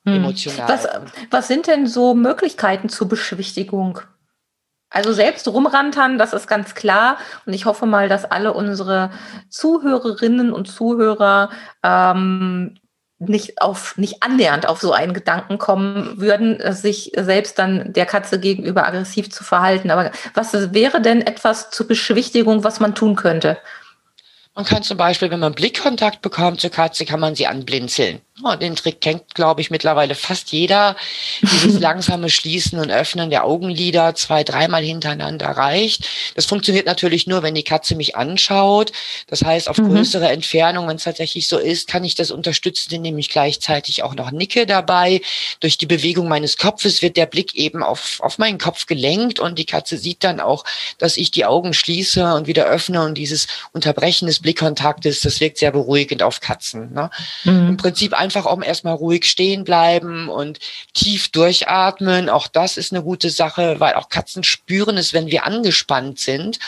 Hm. 0.05 0.17
Emotional. 0.17 0.69
Was, 0.69 0.87
was 1.31 1.49
sind 1.49 1.67
denn 1.67 1.87
so 1.87 2.15
Möglichkeiten 2.15 2.89
zur 2.89 3.09
Beschwichtigung? 3.09 4.01
Also 4.91 5.13
selbst 5.13 5.47
rumrantern, 5.49 6.19
das 6.19 6.33
ist 6.33 6.47
ganz 6.47 6.75
klar. 6.75 7.19
Und 7.45 7.53
ich 7.53 7.67
hoffe 7.67 7.87
mal, 7.87 8.09
dass 8.09 8.25
alle 8.25 8.55
unsere 8.55 9.11
Zuhörerinnen 9.51 10.53
und 10.53 10.67
Zuhörer 10.67 11.51
ähm, 11.83 12.79
nicht 13.19 13.61
auf, 13.61 13.99
nicht 13.99 14.23
annähernd 14.23 14.67
auf 14.69 14.81
so 14.81 14.93
einen 14.93 15.13
Gedanken 15.13 15.59
kommen 15.59 16.21
würden, 16.21 16.61
sich 16.73 17.13
selbst 17.17 17.59
dann 17.59 17.93
der 17.93 18.07
Katze 18.07 18.39
gegenüber 18.39 18.87
aggressiv 18.87 19.31
zu 19.31 19.43
verhalten. 19.45 19.91
Aber 19.91 20.13
was 20.35 20.73
wäre 20.73 21.01
denn 21.01 21.23
etwas 21.23 21.71
zur 21.71 21.89
Beschwichtigung, 21.89 22.65
was 22.65 22.81
man 22.81 22.95
tun 22.95 23.17
könnte? 23.17 23.59
Man 24.55 24.65
kann 24.65 24.83
zum 24.83 24.97
Beispiel, 24.97 25.31
wenn 25.31 25.41
man 25.41 25.55
Blickkontakt 25.55 26.23
bekommt 26.23 26.61
zur 26.61 26.71
Katze, 26.71 27.05
kann 27.05 27.21
man 27.21 27.35
sie 27.35 27.47
anblinzeln. 27.47 28.21
Oh, 28.45 28.55
den 28.55 28.77
Trick 28.77 29.01
kennt, 29.01 29.35
glaube 29.35 29.61
ich, 29.61 29.71
mittlerweile 29.71 30.15
fast 30.15 30.53
jeder. 30.53 30.97
Dieses 31.43 31.81
langsame 31.81 32.31
Schließen 32.31 32.79
und 32.79 32.91
Öffnen 32.91 33.31
der 33.31 33.45
Augenlider 33.45 34.15
zwei, 34.15 34.45
dreimal 34.45 34.83
hintereinander 34.83 35.49
reicht. 35.49 36.09
Das 36.37 36.47
funktioniert 36.47 36.87
natürlich 36.87 37.27
nur, 37.27 37.43
wenn 37.43 37.55
die 37.55 37.65
Katze 37.65 37.97
mich 37.97 38.17
anschaut. 38.17 38.93
Das 39.27 39.43
heißt, 39.43 39.69
auf 39.69 39.79
mhm. 39.79 39.89
größere 39.89 40.29
Entfernung, 40.29 40.87
wenn 40.87 40.97
es 40.97 41.05
tatsächlich 41.05 41.49
so 41.49 41.59
ist, 41.59 41.89
kann 41.89 42.05
ich 42.05 42.15
das 42.15 42.31
unterstützen, 42.31 42.95
indem 42.95 43.19
ich 43.19 43.29
gleichzeitig 43.29 44.03
auch 44.05 44.15
noch 44.15 44.31
nicke 44.31 44.67
dabei. 44.67 45.21
Durch 45.61 45.79
die 45.79 45.87
Bewegung 45.87 46.29
meines 46.29 46.57
Kopfes 46.57 47.03
wird 47.03 47.17
der 47.17 47.27
Blick 47.27 47.55
eben 47.55 47.83
auf, 47.83 48.21
auf 48.21 48.39
meinen 48.39 48.59
Kopf 48.59 48.87
gelenkt 48.87 49.41
und 49.41 49.59
die 49.59 49.67
Katze 49.67 49.97
sieht 49.97 50.23
dann 50.23 50.39
auch, 50.39 50.65
dass 50.99 51.17
ich 51.17 51.33
die 51.33 51.45
Augen 51.45 51.75
schließe 51.75 52.35
und 52.35 52.47
wieder 52.47 52.67
öffne 52.67 53.03
und 53.03 53.15
dieses 53.15 53.49
Unterbrechen 53.73 54.27
des 54.27 54.41
Blickkontaktes, 54.41 55.21
das 55.23 55.41
wirkt 55.41 55.59
sehr 55.59 55.73
beruhigend 55.73 56.23
auf 56.23 56.41
Katzen. 56.41 56.93
Ne? 56.93 57.11
Mhm. 57.45 57.69
Im 57.71 57.77
Prinzip 57.77 58.13
einfach 58.29 58.45
auch 58.45 58.63
erstmal 58.63 58.95
ruhig 58.95 59.25
stehen 59.25 59.65
bleiben 59.65 60.29
und 60.29 60.59
tief 60.93 61.29
durchatmen. 61.29 62.29
Auch 62.29 62.47
das 62.47 62.77
ist 62.77 62.93
eine 62.93 63.03
gute 63.03 63.31
Sache, 63.31 63.81
weil 63.81 63.95
auch 63.95 64.11
Katzen 64.11 64.45
spüren 64.45 64.99
es, 64.99 65.15
wenn 65.15 65.29
wir 65.29 65.47
angespannt 65.47 66.19
sind. 66.19 66.59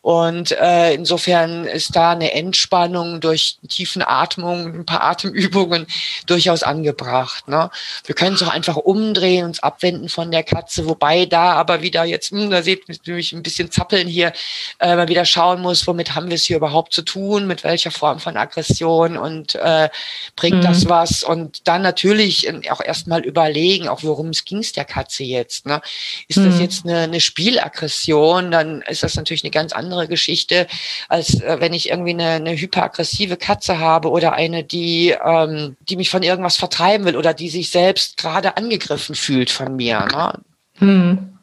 Und 0.00 0.52
äh, 0.52 0.94
insofern 0.94 1.64
ist 1.64 1.96
da 1.96 2.12
eine 2.12 2.32
Entspannung 2.32 3.20
durch 3.20 3.58
tiefen 3.68 4.02
Atmung, 4.02 4.80
ein 4.80 4.86
paar 4.86 5.02
Atemübungen 5.02 5.86
durchaus 6.26 6.62
angebracht. 6.62 7.48
Ne? 7.48 7.70
Wir 8.04 8.14
können 8.14 8.34
es 8.34 8.42
auch 8.42 8.52
einfach 8.52 8.76
umdrehen, 8.76 9.44
uns 9.44 9.62
abwenden 9.62 10.08
von 10.08 10.30
der 10.30 10.42
Katze, 10.42 10.86
wobei 10.86 11.26
da 11.26 11.52
aber 11.52 11.82
wieder 11.82 12.04
jetzt, 12.04 12.32
mh, 12.32 12.42
hm, 12.42 12.50
da 12.50 12.62
seht 12.62 12.82
ihr 13.04 13.14
mich 13.14 13.32
ein 13.32 13.42
bisschen 13.42 13.70
zappeln 13.70 14.06
hier, 14.08 14.32
äh, 14.78 14.96
man 14.96 15.08
wieder 15.08 15.24
schauen 15.24 15.60
muss, 15.60 15.86
womit 15.86 16.14
haben 16.14 16.28
wir 16.28 16.36
es 16.36 16.44
hier 16.44 16.56
überhaupt 16.56 16.92
zu 16.92 17.02
tun, 17.02 17.46
mit 17.46 17.64
welcher 17.64 17.90
Form 17.90 18.20
von 18.20 18.36
Aggression 18.36 19.16
und 19.16 19.54
äh, 19.56 19.88
bringt 20.36 20.58
mhm. 20.58 20.62
das 20.62 20.88
was? 20.88 21.22
Und 21.22 21.66
dann 21.66 21.82
natürlich 21.82 22.48
auch 22.70 22.80
erstmal 22.80 23.22
überlegen, 23.24 23.88
auch 23.88 24.02
worum 24.02 24.28
es 24.28 24.44
ging 24.44 24.58
es 24.58 24.72
der 24.72 24.84
Katze 24.84 25.24
jetzt. 25.24 25.66
Ne? 25.66 25.80
Ist 26.28 26.38
mhm. 26.38 26.50
das 26.50 26.60
jetzt 26.60 26.84
eine, 26.84 26.98
eine 27.00 27.20
Spielaggression, 27.20 28.50
dann 28.50 28.82
ist 28.82 29.02
das 29.02 29.16
natürlich 29.16 29.44
eine 29.44 29.50
ganz 29.50 29.72
andere 29.72 29.87
andere 29.88 30.06
Geschichte, 30.06 30.66
als 31.08 31.40
äh, 31.40 31.56
wenn 31.60 31.72
ich 31.72 31.88
irgendwie 31.88 32.10
eine, 32.10 32.32
eine 32.32 32.56
hyperaggressive 32.56 33.38
Katze 33.38 33.78
habe 33.78 34.10
oder 34.10 34.34
eine, 34.34 34.64
die, 34.64 35.16
ähm, 35.24 35.76
die 35.80 35.96
mich 35.96 36.10
von 36.10 36.22
irgendwas 36.22 36.56
vertreiben 36.56 37.06
will 37.06 37.16
oder 37.16 37.32
die 37.32 37.48
sich 37.48 37.70
selbst 37.70 38.18
gerade 38.18 38.58
angegriffen 38.58 39.14
fühlt 39.14 39.50
von 39.50 39.76
mir. 39.76 40.06
Ne? 40.12 40.32
Hm. 40.78 41.38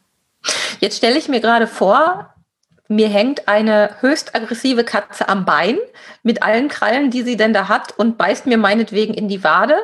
Jetzt 0.80 0.98
stelle 0.98 1.18
ich 1.18 1.28
mir 1.28 1.42
gerade 1.42 1.66
vor, 1.66 2.36
mir 2.88 3.10
hängt 3.10 3.48
eine 3.48 3.96
höchst 4.02 4.36
aggressive 4.36 4.84
Katze 4.84 5.28
am 5.28 5.44
Bein 5.44 5.78
mit 6.22 6.44
allen 6.44 6.68
Krallen, 6.68 7.10
die 7.10 7.24
sie 7.24 7.36
denn 7.36 7.52
da 7.52 7.68
hat 7.68 7.98
und 7.98 8.20
beißt 8.20 8.46
mir 8.46 8.60
meinetwegen 8.60 9.16
in 9.16 9.28
die 9.28 9.44
Wade. 9.44 9.78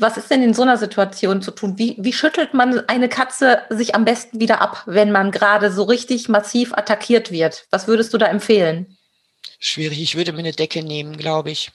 Was 0.00 0.16
ist 0.16 0.30
denn 0.30 0.44
in 0.44 0.54
so 0.54 0.62
einer 0.62 0.78
Situation 0.78 1.42
zu 1.42 1.50
tun? 1.50 1.76
Wie, 1.76 1.96
wie 1.98 2.12
schüttelt 2.12 2.54
man 2.54 2.88
eine 2.88 3.08
Katze 3.08 3.62
sich 3.68 3.96
am 3.96 4.04
besten 4.04 4.38
wieder 4.38 4.60
ab, 4.60 4.84
wenn 4.86 5.10
man 5.10 5.32
gerade 5.32 5.72
so 5.72 5.82
richtig 5.82 6.28
massiv 6.28 6.72
attackiert 6.72 7.32
wird? 7.32 7.66
Was 7.70 7.88
würdest 7.88 8.14
du 8.14 8.18
da 8.18 8.26
empfehlen? 8.26 8.96
Schwierig, 9.58 10.00
ich 10.00 10.16
würde 10.16 10.32
mir 10.32 10.38
eine 10.38 10.52
Decke 10.52 10.84
nehmen, 10.84 11.16
glaube 11.16 11.50
ich. 11.50 11.72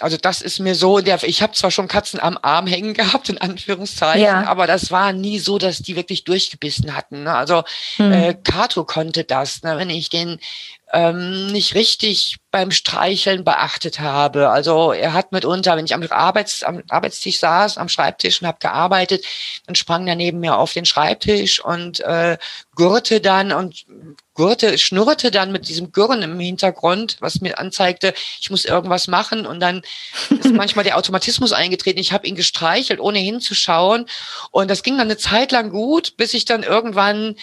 Also 0.00 0.16
das 0.16 0.42
ist 0.42 0.60
mir 0.60 0.74
so, 0.74 1.00
der, 1.00 1.22
ich 1.24 1.42
habe 1.42 1.54
zwar 1.54 1.70
schon 1.70 1.88
Katzen 1.88 2.20
am 2.20 2.38
Arm 2.40 2.66
hängen 2.66 2.94
gehabt, 2.94 3.30
in 3.30 3.38
Anführungszeichen, 3.38 4.22
ja. 4.22 4.44
aber 4.44 4.66
das 4.66 4.90
war 4.90 5.12
nie 5.12 5.38
so, 5.38 5.58
dass 5.58 5.78
die 5.78 5.96
wirklich 5.96 6.24
durchgebissen 6.24 6.94
hatten. 6.94 7.24
Ne? 7.24 7.34
Also 7.34 7.64
hm. 7.96 8.12
äh, 8.12 8.34
Kato 8.34 8.84
konnte 8.84 9.24
das. 9.24 9.62
Ne? 9.62 9.76
Wenn 9.78 9.90
ich 9.90 10.10
den 10.10 10.38
ähm, 10.92 11.48
nicht 11.48 11.74
richtig 11.74 12.36
beim 12.50 12.70
Streicheln 12.70 13.44
beachtet 13.44 14.00
habe. 14.00 14.48
Also 14.48 14.92
er 14.92 15.12
hat 15.12 15.32
mitunter, 15.32 15.76
wenn 15.76 15.84
ich 15.84 15.94
am, 15.94 16.02
Arbeits, 16.08 16.62
am 16.62 16.82
Arbeitstisch 16.88 17.38
saß, 17.40 17.76
am 17.76 17.90
Schreibtisch 17.90 18.40
und 18.40 18.48
habe 18.48 18.58
gearbeitet, 18.58 19.24
dann 19.66 19.74
sprang 19.74 20.06
er 20.06 20.14
neben 20.14 20.40
mir 20.40 20.56
auf 20.56 20.72
den 20.72 20.86
Schreibtisch 20.86 21.62
und 21.62 22.00
äh, 22.00 22.38
gurrte 22.74 23.20
dann 23.20 23.52
und 23.52 23.84
gurrte, 24.32 24.78
schnurrte 24.78 25.30
dann 25.30 25.52
mit 25.52 25.68
diesem 25.68 25.92
Gurren 25.92 26.22
im 26.22 26.40
Hintergrund, 26.40 27.16
was 27.20 27.40
mir 27.42 27.58
anzeigte, 27.58 28.14
ich 28.40 28.50
muss 28.50 28.64
irgendwas 28.64 29.08
machen. 29.08 29.46
Und 29.46 29.60
dann 29.60 29.82
ist 30.30 30.54
manchmal 30.54 30.84
der 30.84 30.96
Automatismus 30.96 31.52
eingetreten. 31.52 31.98
Ich 31.98 32.12
habe 32.12 32.26
ihn 32.26 32.36
gestreichelt, 32.36 33.00
ohne 33.00 33.18
hinzuschauen. 33.18 34.06
Und 34.52 34.70
das 34.70 34.82
ging 34.82 34.96
dann 34.96 35.08
eine 35.08 35.18
Zeit 35.18 35.52
lang 35.52 35.68
gut, 35.70 36.16
bis 36.16 36.32
ich 36.32 36.46
dann 36.46 36.62
irgendwann 36.62 37.34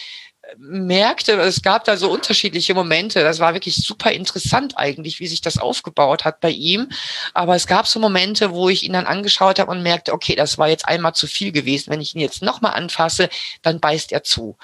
merkte, 0.58 1.32
es 1.32 1.62
gab 1.62 1.84
da 1.84 1.96
so 1.96 2.10
unterschiedliche 2.10 2.74
Momente. 2.74 3.22
Das 3.22 3.40
war 3.40 3.54
wirklich 3.54 3.76
super 3.76 4.12
interessant 4.12 4.76
eigentlich, 4.76 5.20
wie 5.20 5.26
sich 5.26 5.40
das 5.40 5.58
aufgebaut 5.58 6.24
hat 6.24 6.40
bei 6.40 6.50
ihm. 6.50 6.88
Aber 7.34 7.56
es 7.56 7.66
gab 7.66 7.86
so 7.86 7.98
Momente, 7.98 8.52
wo 8.52 8.68
ich 8.68 8.84
ihn 8.84 8.92
dann 8.92 9.06
angeschaut 9.06 9.58
habe 9.58 9.70
und 9.70 9.82
merkte, 9.82 10.12
okay, 10.12 10.34
das 10.34 10.58
war 10.58 10.68
jetzt 10.68 10.86
einmal 10.86 11.14
zu 11.14 11.26
viel 11.26 11.52
gewesen. 11.52 11.90
Wenn 11.90 12.00
ich 12.00 12.14
ihn 12.14 12.20
jetzt 12.20 12.42
nochmal 12.42 12.74
anfasse, 12.74 13.28
dann 13.62 13.80
beißt 13.80 14.12
er 14.12 14.22
zu. 14.22 14.56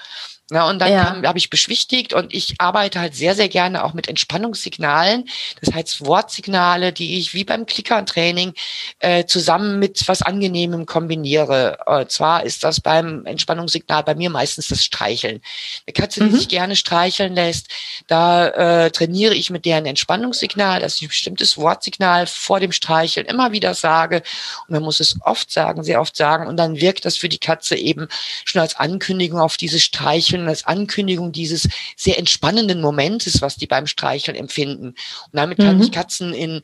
Ja, 0.51 0.69
und 0.69 0.81
dann 0.81 0.93
ja. 0.93 1.23
habe 1.25 1.39
ich 1.39 1.49
beschwichtigt 1.49 2.13
und 2.13 2.35
ich 2.35 2.57
arbeite 2.59 3.01
halt 3.01 3.15
sehr, 3.15 3.35
sehr 3.35 3.49
gerne 3.49 3.85
auch 3.85 3.95
mit 3.95 4.07
Entspannungssignalen. 4.09 5.25
Das 5.63 5.73
heißt 5.73 6.05
Wortsignale, 6.05 6.93
die 6.93 7.19
ich 7.19 7.33
wie 7.33 7.45
beim 7.45 7.65
Klicker-Training 7.65 8.53
äh, 8.99 9.25
zusammen 9.25 9.79
mit 9.79 10.07
was 10.09 10.21
Angenehmem 10.21 10.85
kombiniere. 10.85 11.79
Und 11.87 12.11
zwar 12.11 12.45
ist 12.45 12.65
das 12.65 12.81
beim 12.81 13.25
Entspannungssignal 13.25 14.03
bei 14.03 14.15
mir 14.15 14.29
meistens 14.29 14.69
das 14.69 14.85
Streicheln. 14.85 15.41
Eine 15.87 15.95
Katze, 15.95 16.21
die 16.21 16.31
mhm. 16.31 16.37
sich 16.37 16.49
gerne 16.49 16.77
streicheln 16.77 17.35
lässt, 17.35 17.69
da 18.07 18.49
äh, 18.49 18.91
trainiere 18.91 19.35
ich 19.35 19.49
mit 19.49 19.65
deren 19.65 19.87
Entspannungssignal, 19.87 20.81
dass 20.81 20.97
ich 20.97 21.03
ein 21.03 21.09
bestimmtes 21.09 21.57
Wortsignal 21.57 22.27
vor 22.27 22.61
dem 22.61 22.73
Streicheln 22.73 23.27
immer 23.27 23.53
wieder 23.53 23.73
sage. 23.73 24.23
Und 24.67 24.75
man 24.75 24.83
muss 24.83 25.01
es 25.01 25.17
oft 25.23 25.51
sagen, 25.51 25.83
sehr 25.83 26.01
oft 26.01 26.15
sagen. 26.15 26.47
Und 26.47 26.59
dann 26.59 26.79
wirkt 26.79 27.07
das 27.07 27.17
für 27.17 27.31
die 27.31 27.39
Katze 27.39 27.77
eben 27.77 28.09
schon 28.45 28.61
als 28.61 28.77
Ankündigung 28.77 29.41
auf 29.41 29.57
dieses 29.57 29.83
Streicheln 29.83 30.32
Streicheln 30.33 30.49
als 30.49 30.65
Ankündigung 30.65 31.33
dieses 31.33 31.69
sehr 31.97 32.19
entspannenden 32.19 32.81
Momentes, 32.81 33.43
was 33.43 33.57
die 33.57 33.67
beim 33.67 33.87
Streicheln 33.87 34.37
empfinden. 34.37 34.89
Und 34.89 34.97
damit 35.33 35.59
kann 35.59 35.77
mhm. 35.77 35.83
ich 35.83 35.93
Katzen 35.93 36.33
in 36.35 36.63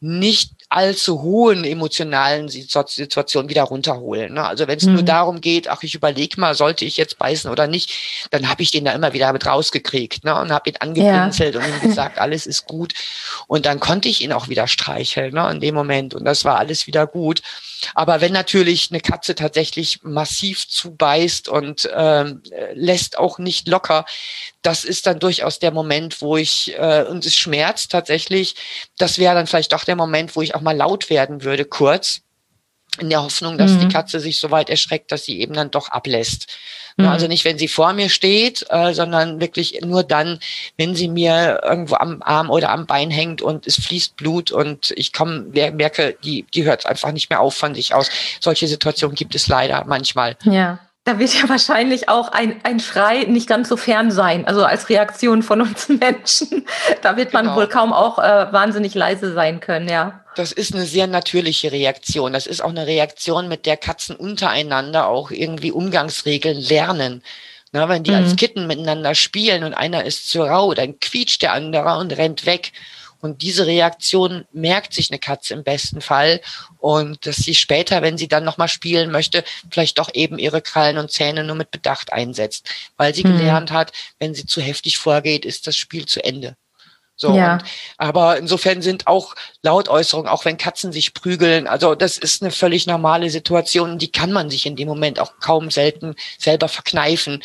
nicht 0.00 0.52
allzu 0.68 1.22
hohen 1.22 1.64
emotionalen 1.64 2.48
Situationen 2.48 3.48
wieder 3.48 3.62
runterholen. 3.62 4.34
Ne? 4.34 4.44
Also 4.44 4.66
wenn 4.66 4.78
es 4.78 4.84
mhm. 4.84 4.94
nur 4.94 5.02
darum 5.02 5.40
geht, 5.40 5.68
ach, 5.68 5.82
ich 5.82 5.94
überlege 5.94 6.40
mal, 6.40 6.54
sollte 6.54 6.84
ich 6.84 6.96
jetzt 6.96 7.18
beißen 7.18 7.50
oder 7.50 7.66
nicht, 7.66 8.28
dann 8.30 8.48
habe 8.48 8.62
ich 8.62 8.72
den 8.72 8.84
da 8.84 8.92
immer 8.92 9.12
wieder 9.12 9.32
mit 9.32 9.46
rausgekriegt 9.46 10.24
ne? 10.24 10.38
und 10.40 10.50
habe 10.50 10.70
ihn 10.70 10.76
angepinselt 10.80 11.54
ja. 11.54 11.60
und 11.60 11.68
ihm 11.68 11.80
gesagt, 11.88 12.18
alles 12.18 12.46
ist 12.46 12.66
gut. 12.66 12.94
Und 13.46 13.64
dann 13.66 13.78
konnte 13.78 14.08
ich 14.08 14.22
ihn 14.22 14.32
auch 14.32 14.48
wieder 14.48 14.66
streicheln 14.66 15.34
ne? 15.34 15.48
in 15.50 15.60
dem 15.60 15.74
Moment 15.74 16.14
und 16.14 16.24
das 16.24 16.44
war 16.44 16.58
alles 16.58 16.86
wieder 16.86 17.06
gut. 17.06 17.42
Aber 17.94 18.20
wenn 18.20 18.32
natürlich 18.32 18.90
eine 18.90 19.00
Katze 19.00 19.34
tatsächlich 19.34 20.00
massiv 20.02 20.68
zubeißt 20.68 21.48
und 21.48 21.88
ähm, 21.94 22.42
lässt 22.74 23.18
auch 23.18 23.38
nicht 23.38 23.68
locker, 23.68 24.04
das 24.66 24.84
ist 24.84 25.06
dann 25.06 25.20
durchaus 25.20 25.60
der 25.60 25.70
Moment, 25.70 26.20
wo 26.20 26.36
ich, 26.36 26.74
äh, 26.76 27.04
und 27.04 27.24
es 27.24 27.36
schmerzt 27.36 27.92
tatsächlich, 27.92 28.56
das 28.98 29.18
wäre 29.18 29.34
dann 29.34 29.46
vielleicht 29.46 29.72
doch 29.72 29.84
der 29.84 29.94
Moment, 29.94 30.34
wo 30.34 30.42
ich 30.42 30.56
auch 30.56 30.60
mal 30.60 30.76
laut 30.76 31.08
werden 31.08 31.44
würde, 31.44 31.64
kurz, 31.64 32.22
in 32.98 33.10
der 33.10 33.22
Hoffnung, 33.22 33.58
dass 33.58 33.72
mhm. 33.72 33.80
die 33.80 33.88
Katze 33.88 34.20
sich 34.20 34.38
so 34.38 34.50
weit 34.50 34.70
erschreckt, 34.70 35.12
dass 35.12 35.24
sie 35.24 35.38
eben 35.40 35.54
dann 35.54 35.70
doch 35.70 35.90
ablässt. 35.90 36.46
Mhm. 36.96 37.06
Also 37.06 37.28
nicht, 37.28 37.44
wenn 37.44 37.58
sie 37.58 37.68
vor 37.68 37.92
mir 37.92 38.08
steht, 38.08 38.64
äh, 38.70 38.94
sondern 38.94 39.40
wirklich 39.40 39.80
nur 39.84 40.02
dann, 40.02 40.40
wenn 40.78 40.96
sie 40.96 41.08
mir 41.08 41.60
irgendwo 41.62 41.96
am 41.96 42.22
Arm 42.22 42.50
oder 42.50 42.70
am 42.70 42.86
Bein 42.86 43.10
hängt 43.10 43.42
und 43.42 43.66
es 43.66 43.76
fließt 43.76 44.16
Blut 44.16 44.50
und 44.50 44.92
ich 44.96 45.12
komme, 45.12 45.46
merke, 45.72 46.16
die, 46.24 46.46
die 46.54 46.64
hört 46.64 46.86
einfach 46.86 47.12
nicht 47.12 47.28
mehr 47.30 47.40
auf 47.40 47.54
von 47.54 47.74
sich 47.74 47.94
aus. 47.94 48.08
Solche 48.40 48.66
Situationen 48.66 49.14
gibt 49.14 49.34
es 49.34 49.46
leider 49.46 49.84
manchmal. 49.86 50.36
Ja. 50.44 50.80
Da 51.06 51.20
wird 51.20 51.32
ja 51.40 51.48
wahrscheinlich 51.48 52.08
auch 52.08 52.32
ein, 52.32 52.60
ein 52.64 52.80
Schrei 52.80 53.22
nicht 53.28 53.48
ganz 53.48 53.68
so 53.68 53.76
fern 53.76 54.10
sein, 54.10 54.44
also 54.44 54.64
als 54.64 54.88
Reaktion 54.88 55.44
von 55.44 55.60
uns 55.60 55.88
Menschen. 56.00 56.66
Da 57.00 57.16
wird 57.16 57.32
man 57.32 57.44
genau. 57.44 57.56
wohl 57.56 57.68
kaum 57.68 57.92
auch 57.92 58.18
äh, 58.18 58.52
wahnsinnig 58.52 58.92
leise 58.96 59.32
sein 59.32 59.60
können, 59.60 59.88
ja. 59.88 60.24
Das 60.34 60.50
ist 60.50 60.74
eine 60.74 60.84
sehr 60.84 61.06
natürliche 61.06 61.70
Reaktion. 61.70 62.32
Das 62.32 62.48
ist 62.48 62.60
auch 62.60 62.70
eine 62.70 62.88
Reaktion, 62.88 63.46
mit 63.46 63.66
der 63.66 63.76
Katzen 63.76 64.16
untereinander 64.16 65.06
auch 65.06 65.30
irgendwie 65.30 65.70
Umgangsregeln 65.70 66.60
lernen. 66.60 67.22
Na, 67.70 67.88
wenn 67.88 68.02
die 68.02 68.10
mhm. 68.10 68.16
als 68.16 68.34
Kitten 68.34 68.66
miteinander 68.66 69.14
spielen 69.14 69.62
und 69.62 69.74
einer 69.74 70.04
ist 70.04 70.28
zu 70.28 70.42
rau, 70.42 70.74
dann 70.74 70.98
quietscht 70.98 71.40
der 71.40 71.52
andere 71.52 71.98
und 71.98 72.16
rennt 72.16 72.46
weg. 72.46 72.72
Und 73.20 73.42
diese 73.42 73.66
Reaktion 73.66 74.44
merkt 74.52 74.92
sich 74.92 75.10
eine 75.10 75.18
Katze 75.18 75.54
im 75.54 75.64
besten 75.64 76.00
Fall 76.00 76.40
und 76.78 77.26
dass 77.26 77.36
sie 77.36 77.54
später, 77.54 78.02
wenn 78.02 78.18
sie 78.18 78.28
dann 78.28 78.44
nochmal 78.44 78.68
spielen 78.68 79.10
möchte, 79.10 79.44
vielleicht 79.70 79.98
doch 79.98 80.10
eben 80.14 80.38
ihre 80.38 80.62
Krallen 80.62 80.98
und 80.98 81.10
Zähne 81.10 81.44
nur 81.44 81.56
mit 81.56 81.70
Bedacht 81.70 82.12
einsetzt, 82.12 82.68
weil 82.96 83.14
sie 83.14 83.24
mhm. 83.24 83.38
gelernt 83.38 83.70
hat, 83.70 83.92
wenn 84.18 84.34
sie 84.34 84.46
zu 84.46 84.60
heftig 84.60 84.98
vorgeht, 84.98 85.44
ist 85.44 85.66
das 85.66 85.76
Spiel 85.76 86.06
zu 86.06 86.22
Ende. 86.24 86.56
So, 87.18 87.34
ja. 87.34 87.54
und, 87.54 87.64
aber 87.96 88.36
insofern 88.36 88.82
sind 88.82 89.06
auch 89.06 89.34
Lautäußerungen, 89.62 90.30
auch 90.30 90.44
wenn 90.44 90.58
Katzen 90.58 90.92
sich 90.92 91.14
prügeln, 91.14 91.66
also 91.66 91.94
das 91.94 92.18
ist 92.18 92.42
eine 92.42 92.50
völlig 92.50 92.86
normale 92.86 93.30
Situation, 93.30 93.98
die 93.98 94.12
kann 94.12 94.32
man 94.32 94.50
sich 94.50 94.66
in 94.66 94.76
dem 94.76 94.86
Moment 94.86 95.18
auch 95.18 95.32
kaum 95.40 95.70
selten 95.70 96.14
selber 96.38 96.68
verkneifen 96.68 97.42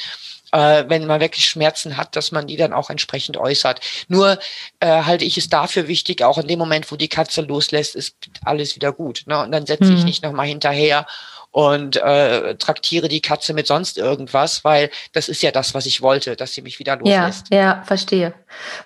äh, 0.51 0.85
wenn 0.87 1.05
man 1.07 1.21
wirklich 1.21 1.45
Schmerzen 1.45 1.97
hat, 1.97 2.15
dass 2.15 2.31
man 2.31 2.47
die 2.47 2.57
dann 2.57 2.73
auch 2.73 2.89
entsprechend 2.89 3.37
äußert. 3.37 3.81
Nur 4.07 4.39
äh, 4.79 5.03
halte 5.03 5.25
ich 5.25 5.37
es 5.37 5.49
dafür 5.49 5.87
wichtig, 5.87 6.23
auch 6.23 6.37
in 6.37 6.47
dem 6.47 6.59
Moment, 6.59 6.91
wo 6.91 6.95
die 6.95 7.07
Katze 7.07 7.41
loslässt, 7.41 7.95
ist 7.95 8.15
alles 8.43 8.75
wieder 8.75 8.91
gut. 8.91 9.23
Ne? 9.25 9.39
Und 9.39 9.51
dann 9.51 9.65
setze 9.65 9.85
mhm. 9.85 9.97
ich 9.97 10.03
nicht 10.03 10.23
nochmal 10.23 10.47
hinterher 10.47 11.07
und 11.51 11.97
äh, 11.97 12.55
traktiere 12.55 13.09
die 13.09 13.21
Katze 13.21 13.53
mit 13.53 13.67
sonst 13.67 13.97
irgendwas, 13.97 14.63
weil 14.63 14.89
das 15.13 15.29
ist 15.29 15.43
ja 15.43 15.51
das, 15.51 15.73
was 15.73 15.85
ich 15.85 16.01
wollte, 16.01 16.35
dass 16.35 16.53
sie 16.53 16.61
mich 16.61 16.79
wieder 16.79 16.95
loslässt. 16.97 17.47
Ja, 17.51 17.57
ja, 17.57 17.83
verstehe. 17.85 18.33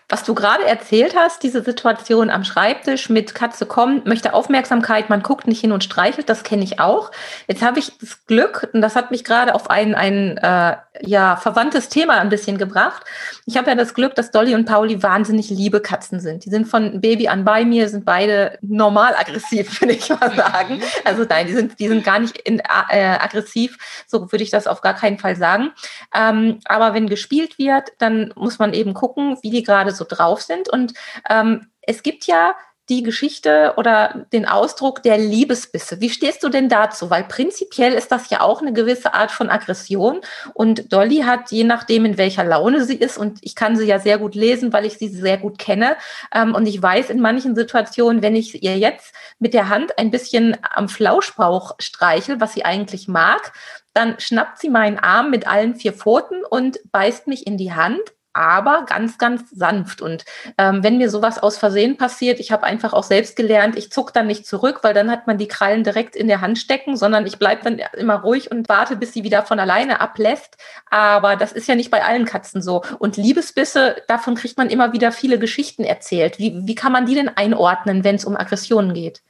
Was 0.09 0.23
du 0.23 0.35
gerade 0.35 0.65
erzählt 0.65 1.15
hast, 1.15 1.43
diese 1.43 1.63
Situation 1.63 2.29
am 2.29 2.43
Schreibtisch 2.43 3.09
mit 3.09 3.35
Katze 3.35 3.65
kommt, 3.65 4.05
möchte 4.05 4.33
Aufmerksamkeit, 4.33 5.09
man 5.09 5.23
guckt 5.23 5.47
nicht 5.47 5.61
hin 5.61 5.71
und 5.71 5.83
streichelt, 5.83 6.29
das 6.29 6.43
kenne 6.43 6.63
ich 6.63 6.79
auch. 6.79 7.11
Jetzt 7.47 7.61
habe 7.61 7.79
ich 7.79 7.91
das 7.99 8.25
Glück, 8.25 8.69
und 8.73 8.81
das 8.81 8.95
hat 8.95 9.11
mich 9.11 9.23
gerade 9.23 9.53
auf 9.55 9.69
ein, 9.69 9.95
ein 9.95 10.37
äh, 10.37 10.75
ja, 11.01 11.35
verwandtes 11.35 11.89
Thema 11.89 12.19
ein 12.19 12.29
bisschen 12.29 12.57
gebracht. 12.57 13.03
Ich 13.45 13.57
habe 13.57 13.69
ja 13.69 13.75
das 13.75 13.93
Glück, 13.93 14.15
dass 14.15 14.31
Dolly 14.31 14.55
und 14.55 14.65
Pauli 14.65 15.01
wahnsinnig 15.03 15.49
liebe 15.49 15.81
Katzen 15.81 16.19
sind. 16.19 16.45
Die 16.45 16.49
sind 16.49 16.67
von 16.67 17.01
Baby 17.01 17.27
an 17.27 17.43
bei 17.43 17.65
mir, 17.65 17.89
sind 17.89 18.05
beide 18.05 18.57
normal 18.61 19.15
aggressiv, 19.17 19.81
würde 19.81 19.93
ich 19.93 20.09
mal 20.09 20.33
sagen. 20.35 20.81
Also 21.03 21.25
nein, 21.27 21.47
die 21.47 21.53
sind, 21.53 21.79
die 21.79 21.87
sind 21.87 22.03
gar 22.03 22.19
nicht 22.19 22.37
in, 22.37 22.54
äh, 22.59 23.17
aggressiv, 23.19 23.77
so 24.07 24.31
würde 24.31 24.43
ich 24.43 24.51
das 24.51 24.67
auf 24.67 24.81
gar 24.81 24.93
keinen 24.93 25.19
Fall 25.19 25.35
sagen. 25.35 25.71
Ähm, 26.13 26.59
aber 26.65 26.93
wenn 26.93 27.07
gespielt 27.07 27.57
wird, 27.57 27.93
dann 27.99 28.33
muss 28.35 28.59
man 28.59 28.73
eben 28.73 28.93
gucken, 28.93 29.37
wie 29.41 29.49
die 29.49 29.63
gerade 29.63 29.91
so 29.91 30.05
drauf 30.07 30.41
sind. 30.41 30.69
Und 30.69 30.93
ähm, 31.29 31.67
es 31.81 32.03
gibt 32.03 32.25
ja 32.25 32.55
die 32.89 33.01
Geschichte 33.01 33.73
oder 33.77 34.25
den 34.31 34.45
Ausdruck 34.45 35.01
der 35.01 35.17
Liebesbisse. 35.17 36.01
Wie 36.01 36.09
stehst 36.09 36.43
du 36.43 36.49
denn 36.49 36.69
dazu? 36.69 37.09
Weil 37.09 37.23
prinzipiell 37.23 37.93
ist 37.93 38.11
das 38.11 38.29
ja 38.29 38.41
auch 38.41 38.61
eine 38.61 38.73
gewisse 38.73 39.13
Art 39.13 39.31
von 39.31 39.49
Aggression. 39.49 40.21
Und 40.53 40.93
Dolly 40.93 41.21
hat, 41.21 41.51
je 41.51 41.63
nachdem, 41.63 42.05
in 42.05 42.17
welcher 42.17 42.43
Laune 42.43 42.83
sie 42.83 42.95
ist, 42.95 43.17
und 43.17 43.39
ich 43.41 43.55
kann 43.55 43.75
sie 43.75 43.85
ja 43.85 43.99
sehr 43.99 44.19
gut 44.19 44.35
lesen, 44.35 44.71
weil 44.71 44.85
ich 44.85 44.97
sie 44.97 45.07
sehr 45.07 45.37
gut 45.37 45.57
kenne. 45.57 45.95
Ähm, 46.33 46.53
und 46.53 46.67
ich 46.67 46.81
weiß 46.81 47.09
in 47.09 47.21
manchen 47.21 47.55
Situationen, 47.55 48.21
wenn 48.21 48.35
ich 48.35 48.63
ihr 48.63 48.77
jetzt 48.77 49.13
mit 49.39 49.53
der 49.53 49.69
Hand 49.69 49.97
ein 49.97 50.11
bisschen 50.11 50.55
am 50.61 50.87
Flauschbauch 50.87 51.75
streichel, 51.79 52.39
was 52.39 52.53
sie 52.53 52.65
eigentlich 52.65 53.07
mag, 53.07 53.51
dann 53.93 54.19
schnappt 54.19 54.59
sie 54.59 54.69
meinen 54.69 54.99
Arm 54.99 55.31
mit 55.31 55.47
allen 55.47 55.75
vier 55.75 55.93
Pfoten 55.93 56.43
und 56.43 56.79
beißt 56.91 57.27
mich 57.27 57.47
in 57.47 57.57
die 57.57 57.73
Hand 57.73 58.01
aber 58.35 58.85
ganz, 58.85 59.17
ganz 59.17 59.49
sanft. 59.51 60.01
Und 60.01 60.25
ähm, 60.57 60.83
wenn 60.83 60.97
mir 60.97 61.09
sowas 61.09 61.41
aus 61.41 61.57
Versehen 61.57 61.97
passiert, 61.97 62.39
ich 62.39 62.51
habe 62.51 62.63
einfach 62.63 62.93
auch 62.93 63.03
selbst 63.03 63.35
gelernt, 63.35 63.77
ich 63.77 63.91
zuck 63.91 64.13
dann 64.13 64.27
nicht 64.27 64.45
zurück, 64.45 64.79
weil 64.81 64.93
dann 64.93 65.09
hat 65.09 65.25
man 65.25 65.37
die 65.37 65.47
Krallen 65.47 65.83
direkt 65.83 66.15
in 66.15 66.27
der 66.27 66.41
Hand 66.41 66.57
stecken, 66.57 66.97
sondern 66.97 67.25
ich 67.25 67.39
bleibe 67.39 67.63
dann 67.63 67.81
immer 67.97 68.15
ruhig 68.15 68.51
und 68.51 68.67
warte, 68.67 68.97
bis 68.97 69.13
sie 69.13 69.23
wieder 69.23 69.43
von 69.43 69.59
alleine 69.59 70.01
ablässt. 70.01 70.57
Aber 70.89 71.35
das 71.37 71.53
ist 71.53 71.67
ja 71.67 71.75
nicht 71.75 71.91
bei 71.91 72.03
allen 72.03 72.25
Katzen 72.25 72.61
so. 72.61 72.83
Und 72.99 73.17
Liebesbisse, 73.17 73.95
davon 74.07 74.35
kriegt 74.35 74.57
man 74.57 74.69
immer 74.69 74.91
wieder 74.91 75.11
viele 75.11 75.39
Geschichten 75.39 75.85
erzählt. 75.85 76.37
Wie, 76.37 76.67
wie 76.67 76.75
kann 76.75 76.91
man 76.91 77.05
die 77.05 77.15
denn 77.15 77.29
einordnen, 77.29 78.03
wenn 78.03 78.15
es 78.15 78.25
um 78.25 78.35
Aggressionen 78.35 78.93
geht? 78.93 79.21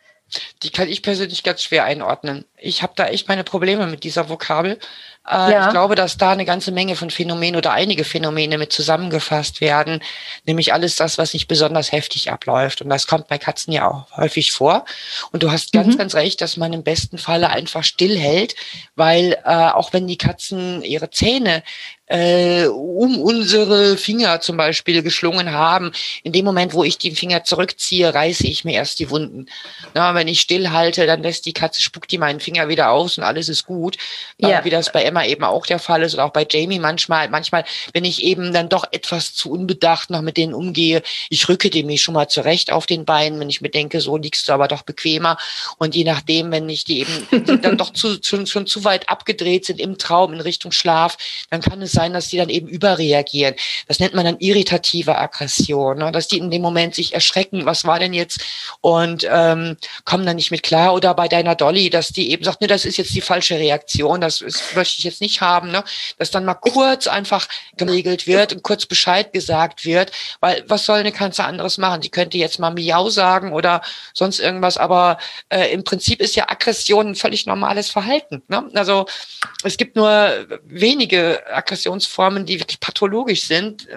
Die 0.64 0.72
kann 0.72 0.88
ich 0.88 1.04
persönlich 1.04 1.44
ganz 1.44 1.62
schwer 1.62 1.86
einordnen. 1.86 2.46
Ich 2.58 2.82
habe 2.82 2.94
da 2.96 3.08
echt 3.08 3.28
meine 3.28 3.44
Probleme 3.44 3.86
mit 3.86 4.04
dieser 4.04 4.28
Vokabel. 4.28 4.80
Äh, 5.28 5.52
ja. 5.52 5.66
Ich 5.66 5.72
glaube, 5.72 5.96
dass 5.96 6.18
da 6.18 6.32
eine 6.32 6.46
ganze 6.46 6.72
Menge 6.72 6.96
von 6.96 7.10
Phänomenen 7.10 7.56
oder 7.56 7.72
einige 7.72 8.04
Phänomene 8.04 8.58
mit 8.58 8.72
zusammengefasst 8.72 9.60
werden, 9.60 10.02
nämlich 10.46 10.74
alles 10.74 10.96
das, 10.96 11.18
was 11.18 11.34
nicht 11.34 11.48
besonders 11.48 11.92
heftig 11.92 12.32
abläuft. 12.32 12.82
Und 12.82 12.90
das 12.90 13.08
kommt 13.08 13.28
bei 13.28 13.38
Katzen 13.38 13.74
ja 13.74 13.90
auch 13.90 14.18
häufig 14.18 14.52
vor. 14.52 14.86
Und 15.32 15.44
du 15.44 15.52
hast 15.52 15.72
ganz, 15.72 15.96
mhm. 15.96 15.98
ganz 15.98 16.16
recht, 16.16 16.42
dass 16.42 16.58
man 16.58 16.74
im 16.74 16.84
besten 16.84 17.18
Falle 17.18 17.50
einfach 17.50 17.84
stillhält, 17.84 18.56
weil 18.96 19.38
äh, 19.46 19.70
auch 19.70 19.94
wenn 19.94 20.08
die 20.08 20.18
Katzen 20.18 20.84
ihre 20.84 21.10
Zähne 21.10 21.64
äh, 22.08 22.68
um 22.68 23.20
unsere 23.20 23.98
Finger 23.98 24.40
zum 24.40 24.58
Beispiel 24.58 25.02
geschlungen 25.02 25.52
haben. 25.52 25.92
In 26.24 26.32
dem 26.32 26.46
Moment, 26.46 26.74
wo 26.74 26.84
ich 26.84 26.98
den 26.98 27.16
Finger 27.16 27.44
zurückziehe, 27.44 28.14
reiße 28.14 28.46
ich 28.48 28.64
mir 28.64 28.74
erst 28.74 29.00
die 29.00 29.10
Wunden. 29.10 29.48
Na, 29.94 30.14
wenn 30.14 30.28
ich 30.28 30.42
stillhalte, 30.42 31.08
dann 31.08 31.24
lässt 31.24 31.46
die 31.46 31.54
Katze, 31.54 31.82
spuckt 31.82 32.12
die 32.12 32.18
meinen 32.18 32.40
Finger 32.40 32.68
wieder 32.68 32.92
aus 32.92 33.18
und 33.18 33.24
alles 33.24 33.50
ist 33.50 33.66
gut. 33.66 33.98
Ja. 34.38 34.60
Äh, 34.60 34.66
wie 34.66 34.70
das 34.70 34.92
bei 34.92 35.04
Emma 35.16 35.26
eben 35.26 35.44
auch 35.44 35.66
der 35.66 35.80
Fall 35.80 36.04
ist 36.04 36.14
oder 36.14 36.26
auch 36.26 36.32
bei 36.32 36.46
Jamie 36.50 36.80
manchmal. 36.80 37.30
Manchmal, 37.30 37.64
wenn 37.94 38.04
ich 38.04 38.22
eben 38.24 38.54
dann 38.54 38.70
doch 38.70 38.86
etwas 38.92 39.34
zu 39.34 39.52
unbedacht 39.52 40.10
noch 40.10 40.22
mit 40.22 40.38
denen 40.38 40.54
umgehe, 40.54 41.02
ich 41.30 41.48
rücke 41.48 41.70
dem 41.70 41.88
mich 41.88 42.02
schon 42.02 42.14
mal 42.14 42.28
zurecht 42.28 42.72
auf 42.72 42.86
den 42.86 43.06
Beinen, 43.06 43.40
wenn 43.40 43.50
ich 43.50 43.62
mir 43.62 43.70
denke, 43.70 44.02
so 44.02 44.18
liegst 44.18 44.48
du 44.48 44.54
aber 44.54 44.68
doch 44.68 44.82
bequemer. 44.82 45.38
Und 45.78 45.96
je 45.96 46.04
nachdem, 46.04 46.52
wenn 46.52 46.68
ich 46.68 46.84
die 46.84 47.00
eben 47.00 47.62
dann 47.62 47.78
doch 47.78 47.94
zu, 47.94 48.18
schon, 48.22 48.46
schon 48.46 48.68
zu 48.68 48.84
weit 48.84 49.08
abgedreht 49.08 49.66
sind 49.66 49.80
im 49.80 49.98
Traum 49.98 50.34
in 50.34 50.42
Richtung 50.42 50.72
Schlaf, 50.72 51.18
dann 51.50 51.62
kann 51.62 51.82
es 51.82 51.94
sein, 51.94 52.14
dass 52.14 52.28
die 52.28 52.38
dann 52.38 52.50
eben 52.50 52.68
überreagieren. 52.68 53.56
Das 53.88 54.00
nennt 54.00 54.14
man 54.14 54.26
dann 54.26 54.40
irritative 54.40 55.18
Aggression, 55.18 56.00
ne? 56.00 56.12
dass 56.12 56.28
die 56.28 56.38
in 56.38 56.52
dem 56.52 56.62
Moment 56.62 56.96
sich 56.96 57.14
erschrecken, 57.14 57.66
was 57.66 57.86
war 57.86 58.00
denn 58.00 58.14
jetzt 58.14 58.42
und 58.82 59.26
ähm, 59.32 59.78
kommen 60.04 60.26
dann 60.26 60.36
nicht 60.36 60.52
mit 60.52 60.64
klar. 60.64 60.94
Oder 60.94 61.14
bei 61.14 61.28
deiner 61.28 61.56
Dolly, 61.56 61.90
dass 61.90 62.10
die 62.10 62.32
eben 62.32 62.44
sagt, 62.44 62.62
ne, 62.62 62.68
das 62.68 62.86
ist 62.86 62.98
jetzt 62.98 63.14
die 63.16 63.22
falsche 63.22 63.58
Reaktion, 63.58 64.22
das 64.22 64.42
ist, 64.42 64.76
möchte 64.76 65.00
ich 65.00 65.05
jetzt 65.06 65.22
nicht 65.22 65.42
haben, 65.42 65.72
ne? 65.72 65.84
dass 66.18 66.32
dann 66.32 66.46
mal 66.46 66.56
kurz 66.56 67.08
einfach 67.08 67.48
geregelt 67.78 68.28
wird 68.28 68.54
und 68.54 68.64
kurz 68.64 68.86
Bescheid 68.86 69.32
gesagt 69.32 69.86
wird, 69.86 70.12
weil 70.40 70.64
was 70.68 70.86
soll 70.86 71.00
eine 71.00 71.12
Katze 71.12 71.44
anderes 71.44 71.78
machen? 71.78 72.02
Die 72.02 72.10
könnte 72.10 72.38
jetzt 72.38 72.60
mal 72.60 72.72
Miau 72.72 73.10
sagen 73.10 73.54
oder 73.54 73.82
sonst 74.14 74.40
irgendwas, 74.40 74.78
aber 74.78 75.18
äh, 75.50 75.72
im 75.72 75.84
Prinzip 75.84 76.22
ist 76.22 76.36
ja 76.36 76.50
Aggression 76.50 77.08
ein 77.10 77.16
völlig 77.16 77.46
normales 77.46 77.90
Verhalten. 77.90 78.44
Ne? 78.48 78.70
Also 78.74 79.06
es 79.64 79.78
gibt 79.78 79.96
nur 79.96 80.46
wenige 80.66 81.42
Aggressionsformen, 81.52 82.46
die 82.46 82.60
wirklich 82.60 82.80
pathologisch 82.80 83.46
sind. 83.46 83.88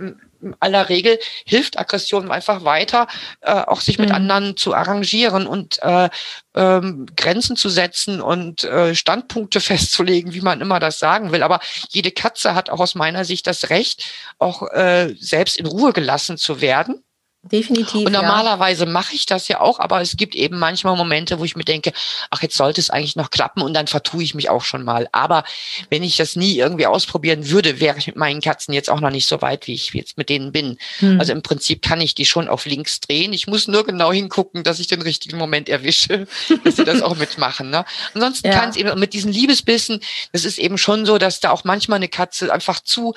In 0.41 0.55
aller 0.61 0.89
Regel 0.89 1.19
hilft 1.45 1.79
Aggression 1.79 2.31
einfach 2.31 2.65
weiter, 2.65 3.07
äh, 3.41 3.53
auch 3.53 3.81
sich 3.81 3.99
mit 3.99 4.11
mhm. 4.11 4.15
anderen 4.15 4.57
zu 4.57 4.75
arrangieren 4.75 5.47
und 5.47 5.83
äh, 5.83 6.09
ähm, 6.55 7.07
Grenzen 7.17 7.57
zu 7.57 7.69
setzen 7.69 8.21
und 8.21 8.65
äh, 8.65 8.95
Standpunkte 8.95 9.61
festzulegen, 9.61 10.35
wie 10.35 10.41
man 10.41 10.61
immer 10.61 10.81
das 10.81 10.99
sagen 10.99 11.33
will. 11.33 11.43
Aber 11.43 11.61
jede 11.91 12.11
Katze 12.11 12.55
hat 12.55 12.71
auch 12.71 12.81
aus 12.81 12.95
meiner 12.95 13.25
Sicht 13.25 13.47
das 13.47 13.71
Recht, 13.71 14.05
auch 14.39 14.63
äh, 14.73 15.15
selbst 15.19 15.57
in 15.57 15.67
Ruhe 15.67 15.93
gelassen 15.93 16.37
zu 16.37 16.61
werden 16.61 17.03
Definitiv. 17.43 18.05
Und 18.05 18.13
normalerweise 18.13 18.85
ja. 18.85 18.91
mache 18.91 19.15
ich 19.15 19.25
das 19.25 19.47
ja 19.47 19.61
auch, 19.61 19.79
aber 19.79 20.01
es 20.01 20.17
gibt 20.17 20.35
eben 20.35 20.59
manchmal 20.59 20.97
Momente, 20.97 21.39
wo 21.39 21.45
ich 21.45 21.55
mir 21.55 21.65
denke, 21.65 21.93
ach, 22.31 22.43
jetzt 22.43 22.57
sollte 22.57 22.81
es 22.81 22.91
eigentlich 22.91 23.15
noch 23.15 23.31
klappen 23.31 23.63
und 23.63 23.75
dann 23.75 23.87
vertue 23.87 24.25
ich 24.25 24.35
mich 24.35 24.51
auch 24.51 24.65
schon 24.65 24.83
mal. 24.83 25.09
Aber 25.13 25.45
wenn 25.89 26.03
ich 26.03 26.17
das 26.17 26.35
nie 26.35 26.59
irgendwie 26.59 26.87
ausprobieren 26.87 27.49
würde, 27.49 27.81
wäre 27.81 27.97
ich 27.97 28.09
mit 28.09 28.17
meinen 28.17 28.41
Katzen 28.41 28.75
jetzt 28.75 28.91
auch 28.91 29.01
noch 29.01 29.11
nicht 29.11 29.29
so 29.29 29.41
weit, 29.41 29.69
wie 29.69 29.75
ich 29.75 29.95
jetzt 29.95 30.19
mit 30.19 30.29
denen 30.29 30.51
bin. 30.51 30.79
Hm. 30.99 31.21
Also 31.21 31.33
im 31.33 31.43
Prinzip 31.43 31.81
kann 31.81 32.01
ich 32.01 32.17
die 32.17 32.27
schon 32.27 32.49
auf 32.49 32.67
links 32.67 32.99
drehen. 33.01 33.33
Ich 33.33 33.47
muss 33.47 33.69
nur 33.69 33.87
genau 33.87 34.13
hingucken, 34.13 34.65
dass 34.65 34.81
ich 34.81 34.89
den 34.89 35.03
richtigen 35.03 35.39
Moment 35.39 35.69
erwische, 35.69 36.27
dass 36.65 36.77
sie 36.77 36.85
das 36.85 37.03
auch 37.03 37.17
mitmachen. 37.17 37.71
Ne? 37.71 37.85
Ansonsten 38.15 38.49
ja. 38.49 38.59
kann 38.59 38.71
es 38.71 38.77
eben 38.77 38.99
mit 38.99 39.13
diesen 39.13 39.33
Liebesbissen, 39.33 40.01
das 40.33 40.45
ist 40.45 40.59
eben 40.59 40.77
schon 40.77 41.07
so, 41.07 41.19
dass 41.19 41.39
da 41.39 41.53
auch 41.53 41.63
manchmal 41.63 41.97
eine 41.97 42.09
Katze 42.09 42.53
einfach 42.53 42.81
zu 42.81 43.15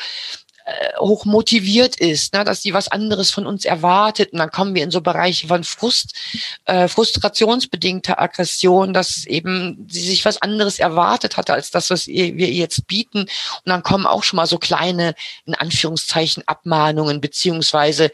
äh, 0.66 0.98
hoch 1.00 1.26
motiviert 1.26 1.96
ist, 1.96 2.34
ne, 2.34 2.44
dass 2.44 2.62
sie 2.62 2.74
was 2.74 2.88
anderes 2.88 3.32
von 3.32 3.46
uns 3.46 3.66
erwartet. 3.66 4.34
Und 4.34 4.40
dann 4.40 4.52
kommen 4.52 4.76
wir 4.76 4.84
in 4.84 4.92
so 4.92 5.02
Bereiche 5.02 5.48
von 5.48 5.64
Frust, 5.64 6.14
äh, 6.66 6.88
frustrationsbedingter 6.88 8.20
Aggression, 8.20 8.94
dass 8.94 9.26
eben 9.26 9.88
sie 9.90 10.02
sich 10.02 10.26
was 10.26 10.42
anderes 10.42 10.80
erwartet 10.80 11.38
hatte 11.38 11.54
als 11.54 11.72
das, 11.72 11.90
was 11.90 12.08
wir 12.08 12.36
ihr 12.36 12.52
jetzt 12.52 12.88
bieten. 12.88 13.22
Und 13.22 13.30
dann 13.66 13.84
kommen 13.84 14.06
auch 14.06 14.24
schon 14.24 14.38
mal 14.38 14.48
so 14.48 14.58
kleine, 14.58 15.16
in 15.46 15.56
Anführungszeichen, 15.56 16.44
Abmahnungen 16.48 17.22
beziehungsweise 17.22 18.12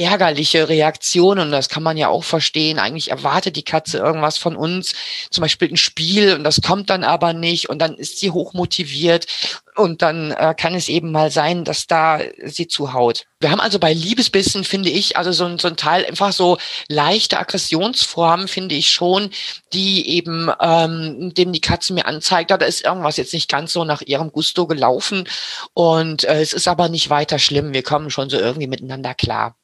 ärgerliche 0.00 0.68
Reaktionen. 0.68 1.46
Und 1.46 1.52
das 1.52 1.68
kann 1.68 1.82
man 1.82 1.96
ja 1.96 2.08
auch 2.08 2.24
verstehen. 2.24 2.78
Eigentlich 2.78 3.10
erwartet 3.10 3.56
die 3.56 3.64
Katze 3.64 3.98
irgendwas 3.98 4.38
von 4.38 4.56
uns, 4.56 4.94
zum 5.30 5.42
Beispiel 5.42 5.68
ein 5.68 5.76
Spiel, 5.76 6.34
und 6.34 6.44
das 6.44 6.60
kommt 6.62 6.90
dann 6.90 7.04
aber 7.04 7.32
nicht. 7.32 7.68
Und 7.68 7.78
dann 7.78 7.96
ist 7.96 8.18
sie 8.18 8.30
hochmotiviert. 8.30 9.26
Und 9.76 10.02
dann 10.02 10.32
äh, 10.32 10.54
kann 10.56 10.74
es 10.74 10.88
eben 10.88 11.12
mal 11.12 11.30
sein, 11.30 11.64
dass 11.64 11.86
da 11.86 12.20
sie 12.44 12.66
zuhaut. 12.66 13.26
Wir 13.38 13.50
haben 13.50 13.60
also 13.60 13.78
bei 13.78 13.92
Liebesbissen, 13.92 14.64
finde 14.64 14.90
ich, 14.90 15.16
also 15.16 15.32
so, 15.32 15.56
so 15.56 15.68
ein 15.68 15.76
Teil 15.76 16.04
einfach 16.04 16.32
so 16.32 16.58
leichte 16.88 17.38
Aggressionsformen, 17.38 18.48
finde 18.48 18.74
ich 18.74 18.90
schon, 18.90 19.30
die 19.72 20.08
eben, 20.08 20.50
ähm, 20.60 21.32
dem 21.34 21.52
die 21.52 21.60
Katze 21.60 21.94
mir 21.94 22.06
anzeigt, 22.06 22.50
da 22.50 22.56
ist 22.56 22.84
irgendwas 22.84 23.16
jetzt 23.16 23.32
nicht 23.32 23.48
ganz 23.48 23.72
so 23.72 23.84
nach 23.84 24.02
ihrem 24.02 24.32
Gusto 24.32 24.66
gelaufen. 24.66 25.26
Und 25.72 26.24
äh, 26.24 26.40
es 26.40 26.52
ist 26.52 26.68
aber 26.68 26.88
nicht 26.88 27.08
weiter 27.08 27.38
schlimm. 27.38 27.72
Wir 27.72 27.82
kommen 27.82 28.10
schon 28.10 28.28
so 28.28 28.38
irgendwie 28.38 28.66
miteinander 28.66 29.14
klar. 29.14 29.56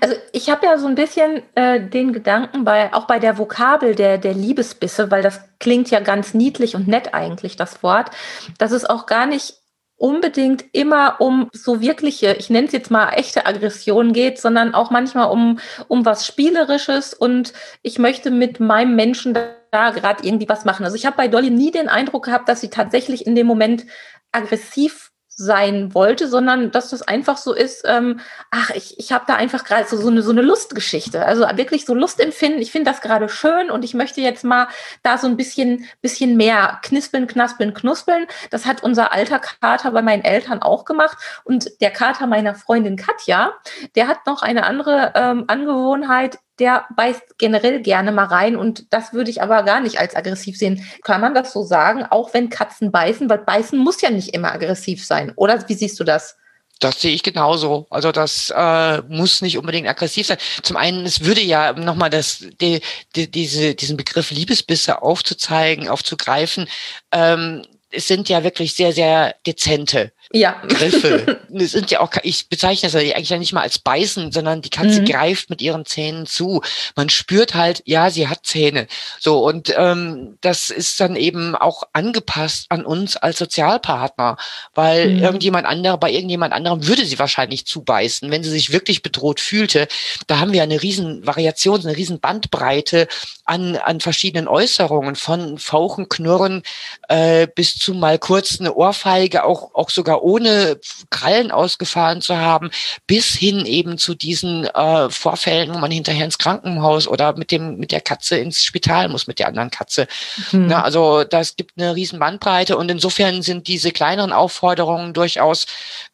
Also 0.00 0.16
ich 0.32 0.50
habe 0.50 0.66
ja 0.66 0.78
so 0.78 0.86
ein 0.86 0.94
bisschen 0.94 1.42
äh, 1.54 1.80
den 1.80 2.12
Gedanken 2.12 2.64
bei 2.64 2.92
auch 2.92 3.06
bei 3.06 3.18
der 3.18 3.38
Vokabel 3.38 3.94
der 3.94 4.18
der 4.18 4.34
Liebesbisse, 4.34 5.10
weil 5.10 5.22
das 5.22 5.40
klingt 5.60 5.90
ja 5.90 6.00
ganz 6.00 6.34
niedlich 6.34 6.74
und 6.74 6.88
nett 6.88 7.14
eigentlich 7.14 7.56
das 7.56 7.82
Wort, 7.82 8.10
dass 8.58 8.72
es 8.72 8.84
auch 8.84 9.06
gar 9.06 9.26
nicht 9.26 9.54
unbedingt 9.96 10.64
immer 10.72 11.20
um 11.20 11.48
so 11.52 11.80
wirkliche, 11.80 12.34
ich 12.34 12.50
nenne 12.50 12.66
es 12.66 12.72
jetzt 12.72 12.90
mal 12.90 13.10
echte 13.10 13.46
Aggression 13.46 14.12
geht, 14.12 14.40
sondern 14.40 14.74
auch 14.74 14.90
manchmal 14.90 15.30
um 15.30 15.60
um 15.86 16.04
was 16.04 16.26
spielerisches 16.26 17.14
und 17.14 17.52
ich 17.82 18.00
möchte 18.00 18.32
mit 18.32 18.58
meinem 18.58 18.96
Menschen 18.96 19.32
da, 19.34 19.90
gerade 19.90 20.26
irgendwie 20.26 20.48
was 20.48 20.64
machen. 20.64 20.84
Also 20.84 20.96
ich 20.96 21.06
habe 21.06 21.16
bei 21.16 21.28
Dolly 21.28 21.50
nie 21.50 21.70
den 21.70 21.88
Eindruck 21.88 22.26
gehabt, 22.26 22.48
dass 22.48 22.60
sie 22.60 22.68
tatsächlich 22.68 23.26
in 23.26 23.34
dem 23.34 23.46
Moment 23.46 23.86
aggressiv 24.32 25.11
sein 25.42 25.94
wollte, 25.94 26.28
sondern 26.28 26.70
dass 26.70 26.90
das 26.90 27.02
einfach 27.02 27.36
so 27.36 27.52
ist, 27.52 27.84
ähm, 27.86 28.20
ach, 28.50 28.70
ich, 28.70 28.98
ich 28.98 29.12
habe 29.12 29.24
da 29.26 29.34
einfach 29.34 29.64
gerade 29.64 29.86
so, 29.88 29.96
so, 29.96 30.08
eine, 30.08 30.22
so 30.22 30.30
eine 30.30 30.42
Lustgeschichte. 30.42 31.24
Also 31.24 31.44
wirklich 31.54 31.84
so 31.84 31.94
Lust 31.94 32.20
empfinden. 32.20 32.60
Ich 32.60 32.72
finde 32.72 32.90
das 32.90 33.00
gerade 33.00 33.28
schön 33.28 33.70
und 33.70 33.84
ich 33.84 33.94
möchte 33.94 34.20
jetzt 34.20 34.44
mal 34.44 34.68
da 35.02 35.18
so 35.18 35.26
ein 35.26 35.36
bisschen, 35.36 35.86
bisschen 36.00 36.36
mehr 36.36 36.78
knispeln, 36.82 37.26
knaspeln, 37.26 37.74
knuspeln. 37.74 38.26
Das 38.50 38.66
hat 38.66 38.82
unser 38.82 39.12
alter 39.12 39.38
Kater 39.38 39.90
bei 39.90 40.02
meinen 40.02 40.24
Eltern 40.24 40.62
auch 40.62 40.84
gemacht. 40.84 41.18
Und 41.44 41.70
der 41.80 41.90
Kater 41.90 42.26
meiner 42.26 42.54
Freundin 42.54 42.96
Katja, 42.96 43.52
der 43.94 44.08
hat 44.08 44.26
noch 44.26 44.42
eine 44.42 44.64
andere 44.64 45.12
ähm, 45.14 45.44
Angewohnheit 45.48 46.38
der 46.58 46.84
beißt 46.96 47.38
generell 47.38 47.80
gerne 47.80 48.12
mal 48.12 48.26
rein 48.26 48.56
und 48.56 48.92
das 48.92 49.12
würde 49.12 49.30
ich 49.30 49.42
aber 49.42 49.62
gar 49.62 49.80
nicht 49.80 49.98
als 49.98 50.14
aggressiv 50.14 50.56
sehen. 50.58 50.86
Kann 51.02 51.20
man 51.20 51.34
das 51.34 51.52
so 51.52 51.62
sagen, 51.62 52.04
auch 52.08 52.34
wenn 52.34 52.50
Katzen 52.50 52.92
beißen, 52.92 53.28
weil 53.30 53.38
beißen 53.38 53.78
muss 53.78 54.00
ja 54.00 54.10
nicht 54.10 54.34
immer 54.34 54.52
aggressiv 54.52 55.04
sein, 55.04 55.32
oder 55.36 55.68
wie 55.68 55.74
siehst 55.74 55.98
du 55.98 56.04
das? 56.04 56.36
Das 56.82 57.00
sehe 57.00 57.14
ich 57.14 57.22
genauso. 57.22 57.86
Also 57.90 58.10
das 58.10 58.52
äh, 58.54 59.02
muss 59.02 59.40
nicht 59.40 59.56
unbedingt 59.56 59.86
aggressiv 59.86 60.26
sein. 60.26 60.38
Zum 60.64 60.76
einen, 60.76 61.06
es 61.06 61.24
würde 61.24 61.40
ja 61.40 61.74
nochmal 61.74 62.10
das, 62.10 62.44
die, 62.60 62.80
die, 63.14 63.30
diese, 63.30 63.76
diesen 63.76 63.96
Begriff 63.96 64.32
Liebesbisse 64.32 65.00
aufzuzeigen, 65.00 65.88
aufzugreifen. 65.88 66.66
Ähm, 67.12 67.64
es 67.92 68.08
sind 68.08 68.28
ja 68.28 68.42
wirklich 68.42 68.74
sehr, 68.74 68.92
sehr 68.92 69.36
dezente 69.46 70.12
ja. 70.32 70.60
Griffe. 70.68 71.40
Das 71.54 71.72
sind 71.72 71.90
ja 71.90 72.00
auch, 72.00 72.10
ich 72.22 72.48
bezeichne 72.48 72.88
das 72.88 72.98
eigentlich 72.98 73.28
ja 73.28 73.36
nicht 73.36 73.52
mal 73.52 73.60
als 73.60 73.78
beißen, 73.78 74.32
sondern 74.32 74.62
die 74.62 74.70
Katze 74.70 75.02
mhm. 75.02 75.04
greift 75.04 75.50
mit 75.50 75.60
ihren 75.60 75.84
Zähnen 75.84 76.24
zu. 76.24 76.62
Man 76.96 77.10
spürt 77.10 77.54
halt, 77.54 77.82
ja, 77.84 78.08
sie 78.08 78.26
hat 78.26 78.46
Zähne. 78.46 78.86
So, 79.20 79.44
und 79.46 79.72
ähm, 79.76 80.38
das 80.40 80.70
ist 80.70 80.98
dann 80.98 81.14
eben 81.14 81.54
auch 81.54 81.82
angepasst 81.92 82.66
an 82.70 82.86
uns 82.86 83.18
als 83.18 83.38
Sozialpartner, 83.38 84.38
weil 84.74 85.10
mhm. 85.10 85.22
irgendjemand 85.22 85.66
anderer, 85.66 85.98
bei 85.98 86.10
irgendjemand 86.10 86.54
anderem 86.54 86.86
würde 86.86 87.04
sie 87.04 87.18
wahrscheinlich 87.18 87.66
zubeißen, 87.66 88.30
wenn 88.30 88.42
sie 88.42 88.50
sich 88.50 88.72
wirklich 88.72 89.02
bedroht 89.02 89.38
fühlte. 89.38 89.86
Da 90.26 90.38
haben 90.38 90.54
wir 90.54 90.62
eine 90.62 90.82
riesen 90.82 91.26
Variation, 91.26 91.80
eine 91.80 91.96
riesen 91.98 92.18
Bandbreite 92.18 93.08
an, 93.44 93.76
an 93.76 94.00
verschiedenen 94.00 94.48
Äußerungen, 94.48 95.16
von 95.16 95.58
Fauchen, 95.58 96.08
Knurren 96.08 96.62
äh, 97.08 97.46
bis 97.46 97.76
zu 97.76 97.92
mal 97.92 98.18
kurz 98.18 98.58
eine 98.58 98.74
Ohrfeige, 98.74 99.44
auch, 99.44 99.74
auch 99.74 99.90
sogar 99.90 100.21
ohne 100.22 100.78
Krallen 101.10 101.50
ausgefahren 101.50 102.22
zu 102.22 102.36
haben, 102.36 102.70
bis 103.06 103.26
hin 103.34 103.66
eben 103.66 103.98
zu 103.98 104.14
diesen 104.14 104.66
äh, 104.66 105.10
Vorfällen, 105.10 105.74
wo 105.74 105.78
man 105.78 105.90
hinterher 105.90 106.24
ins 106.24 106.38
Krankenhaus 106.38 107.08
oder 107.08 107.36
mit 107.36 107.50
dem 107.50 107.76
mit 107.76 107.92
der 107.92 108.00
Katze 108.00 108.36
ins 108.38 108.64
Spital 108.64 109.08
muss, 109.08 109.26
mit 109.26 109.38
der 109.38 109.48
anderen 109.48 109.70
Katze. 109.70 110.06
Mhm. 110.52 110.66
Na, 110.68 110.82
also 110.82 111.24
das 111.24 111.56
gibt 111.56 111.72
eine 111.76 111.94
riesen 111.94 112.18
Bandbreite 112.18 112.76
und 112.76 112.90
insofern 112.90 113.42
sind 113.42 113.68
diese 113.68 113.92
kleineren 113.92 114.32
Aufforderungen 114.32 115.12
durchaus 115.12 115.66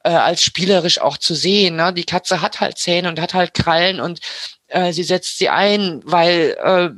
äh, 0.05 0.11
als 0.11 0.42
spielerisch 0.42 1.01
auch 1.01 1.18
zu 1.18 1.35
sehen. 1.35 1.77
Ne? 1.77 1.92
Die 1.92 2.05
Katze 2.05 2.40
hat 2.40 2.61
halt 2.61 2.79
Zähne 2.79 3.09
und 3.09 3.21
hat 3.21 3.35
halt 3.35 3.55
Krallen 3.55 4.01
und 4.01 4.21
äh, 4.68 4.92
sie 4.92 5.05
setzt 5.05 5.38
sie 5.38 5.49
ein, 5.49 6.01
weil 6.05 6.57
äh, 6.62 6.90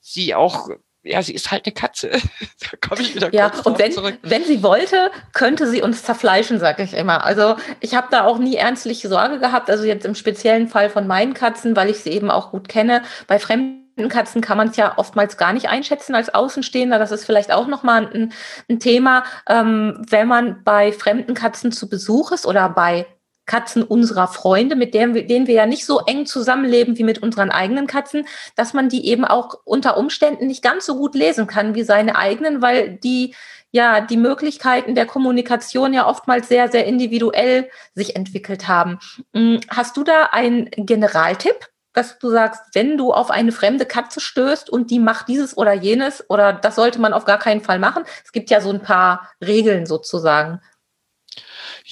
sie 0.00 0.34
auch 0.34 0.68
ja, 1.10 1.22
sie 1.22 1.34
ist 1.34 1.50
halt 1.50 1.66
eine 1.66 1.72
Katze. 1.72 2.10
da 2.10 2.88
komme 2.88 3.02
ich 3.02 3.14
wieder 3.14 3.32
ja, 3.34 3.52
und 3.64 3.78
wenn, 3.78 3.92
zurück. 3.92 4.18
wenn 4.22 4.44
sie 4.44 4.62
wollte, 4.62 5.10
könnte 5.32 5.68
sie 5.68 5.82
uns 5.82 6.02
zerfleischen, 6.02 6.58
sage 6.58 6.82
ich 6.82 6.94
immer. 6.94 7.24
Also 7.24 7.56
ich 7.80 7.94
habe 7.94 8.08
da 8.10 8.24
auch 8.24 8.38
nie 8.38 8.56
ernstliche 8.56 9.08
Sorge 9.08 9.38
gehabt. 9.38 9.70
Also 9.70 9.84
jetzt 9.84 10.06
im 10.06 10.14
speziellen 10.14 10.68
Fall 10.68 10.90
von 10.90 11.06
meinen 11.06 11.34
Katzen, 11.34 11.76
weil 11.76 11.90
ich 11.90 12.00
sie 12.00 12.10
eben 12.10 12.30
auch 12.30 12.50
gut 12.50 12.68
kenne. 12.68 13.02
Bei 13.26 13.38
fremden 13.38 14.08
Katzen 14.08 14.40
kann 14.40 14.56
man 14.56 14.68
es 14.68 14.76
ja 14.76 14.94
oftmals 14.96 15.36
gar 15.36 15.52
nicht 15.52 15.68
einschätzen 15.68 16.14
als 16.14 16.32
Außenstehender. 16.32 16.98
Das 16.98 17.12
ist 17.12 17.24
vielleicht 17.24 17.52
auch 17.52 17.66
nochmal 17.66 18.08
ein, 18.12 18.32
ein 18.68 18.80
Thema, 18.80 19.24
ähm, 19.48 20.04
wenn 20.08 20.28
man 20.28 20.62
bei 20.64 20.92
fremden 20.92 21.34
Katzen 21.34 21.72
zu 21.72 21.88
Besuch 21.88 22.32
ist 22.32 22.46
oder 22.46 22.68
bei 22.68 23.06
Katzen 23.50 23.82
unserer 23.82 24.28
Freunde, 24.28 24.76
mit 24.76 24.94
denen 24.94 25.12
wir, 25.12 25.26
denen 25.26 25.48
wir 25.48 25.54
ja 25.54 25.66
nicht 25.66 25.84
so 25.84 25.98
eng 26.06 26.24
zusammenleben 26.24 26.96
wie 26.98 27.02
mit 27.02 27.20
unseren 27.20 27.50
eigenen 27.50 27.88
Katzen, 27.88 28.24
dass 28.54 28.74
man 28.74 28.88
die 28.88 29.08
eben 29.08 29.24
auch 29.24 29.54
unter 29.64 29.96
Umständen 29.96 30.46
nicht 30.46 30.62
ganz 30.62 30.86
so 30.86 30.94
gut 30.94 31.16
lesen 31.16 31.48
kann 31.48 31.74
wie 31.74 31.82
seine 31.82 32.14
eigenen, 32.14 32.62
weil 32.62 32.90
die 32.90 33.34
ja 33.72 34.00
die 34.00 34.16
Möglichkeiten 34.16 34.94
der 34.94 35.06
Kommunikation 35.06 35.92
ja 35.92 36.06
oftmals 36.06 36.46
sehr, 36.46 36.68
sehr 36.68 36.86
individuell 36.86 37.68
sich 37.96 38.14
entwickelt 38.14 38.68
haben. 38.68 39.00
Hm, 39.34 39.58
hast 39.68 39.96
du 39.96 40.04
da 40.04 40.28
einen 40.30 40.70
Generaltipp? 40.76 41.70
dass 41.92 42.20
du 42.20 42.30
sagst, 42.30 42.62
wenn 42.72 42.96
du 42.96 43.12
auf 43.12 43.30
eine 43.30 43.50
fremde 43.50 43.84
Katze 43.84 44.20
stößt 44.20 44.70
und 44.70 44.90
die 44.90 45.00
macht 45.00 45.26
dieses 45.26 45.56
oder 45.56 45.72
jenes 45.72 46.24
oder 46.30 46.52
das 46.52 46.76
sollte 46.76 47.00
man 47.00 47.12
auf 47.12 47.24
gar 47.24 47.38
keinen 47.38 47.62
Fall 47.62 47.80
machen. 47.80 48.04
Es 48.24 48.30
gibt 48.30 48.48
ja 48.50 48.60
so 48.60 48.70
ein 48.70 48.80
paar 48.80 49.28
Regeln 49.44 49.86
sozusagen. 49.86 50.60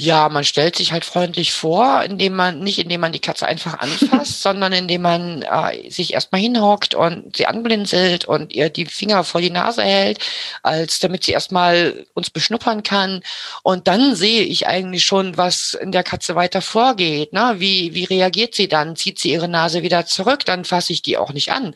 Ja, 0.00 0.28
man 0.28 0.44
stellt 0.44 0.76
sich 0.76 0.92
halt 0.92 1.04
freundlich 1.04 1.52
vor, 1.52 2.04
indem 2.04 2.37
man, 2.37 2.61
nicht 2.61 2.78
indem 2.78 3.00
man 3.00 3.11
die 3.11 3.18
Katze 3.18 3.48
einfach 3.48 3.80
anfasst, 3.80 4.42
sondern 4.42 4.72
indem 4.72 5.02
man 5.02 5.42
äh, 5.42 5.90
sich 5.90 6.12
erstmal 6.12 6.40
hinhockt 6.40 6.94
und 6.94 7.37
sie 7.37 7.46
anblinzelt 7.46 8.24
und 8.24 8.52
ihr 8.52 8.70
die 8.70 8.87
Finger 8.87 9.24
vor 9.24 9.40
die 9.40 9.50
Nase 9.50 9.82
hält, 9.82 10.20
als 10.62 11.00
damit 11.00 11.24
sie 11.24 11.32
erstmal 11.32 12.06
uns 12.14 12.30
beschnuppern 12.30 12.84
kann. 12.84 13.24
Und 13.64 13.88
dann 13.88 14.14
sehe 14.14 14.44
ich 14.44 14.68
eigentlich 14.68 15.04
schon, 15.04 15.37
was 15.37 15.74
in 15.74 15.90
der 15.90 16.04
Katze 16.04 16.37
weiter 16.37 16.62
vorgeht. 16.62 17.32
Ne? 17.32 17.56
Wie, 17.58 17.92
wie 17.92 18.04
reagiert 18.04 18.54
sie 18.54 18.68
dann? 18.68 18.94
Zieht 18.94 19.18
sie 19.18 19.32
ihre 19.32 19.48
Nase 19.48 19.82
wieder 19.82 20.06
zurück? 20.06 20.44
Dann 20.44 20.64
fasse 20.64 20.92
ich 20.92 21.02
die 21.02 21.18
auch 21.18 21.32
nicht 21.32 21.50
an. 21.50 21.74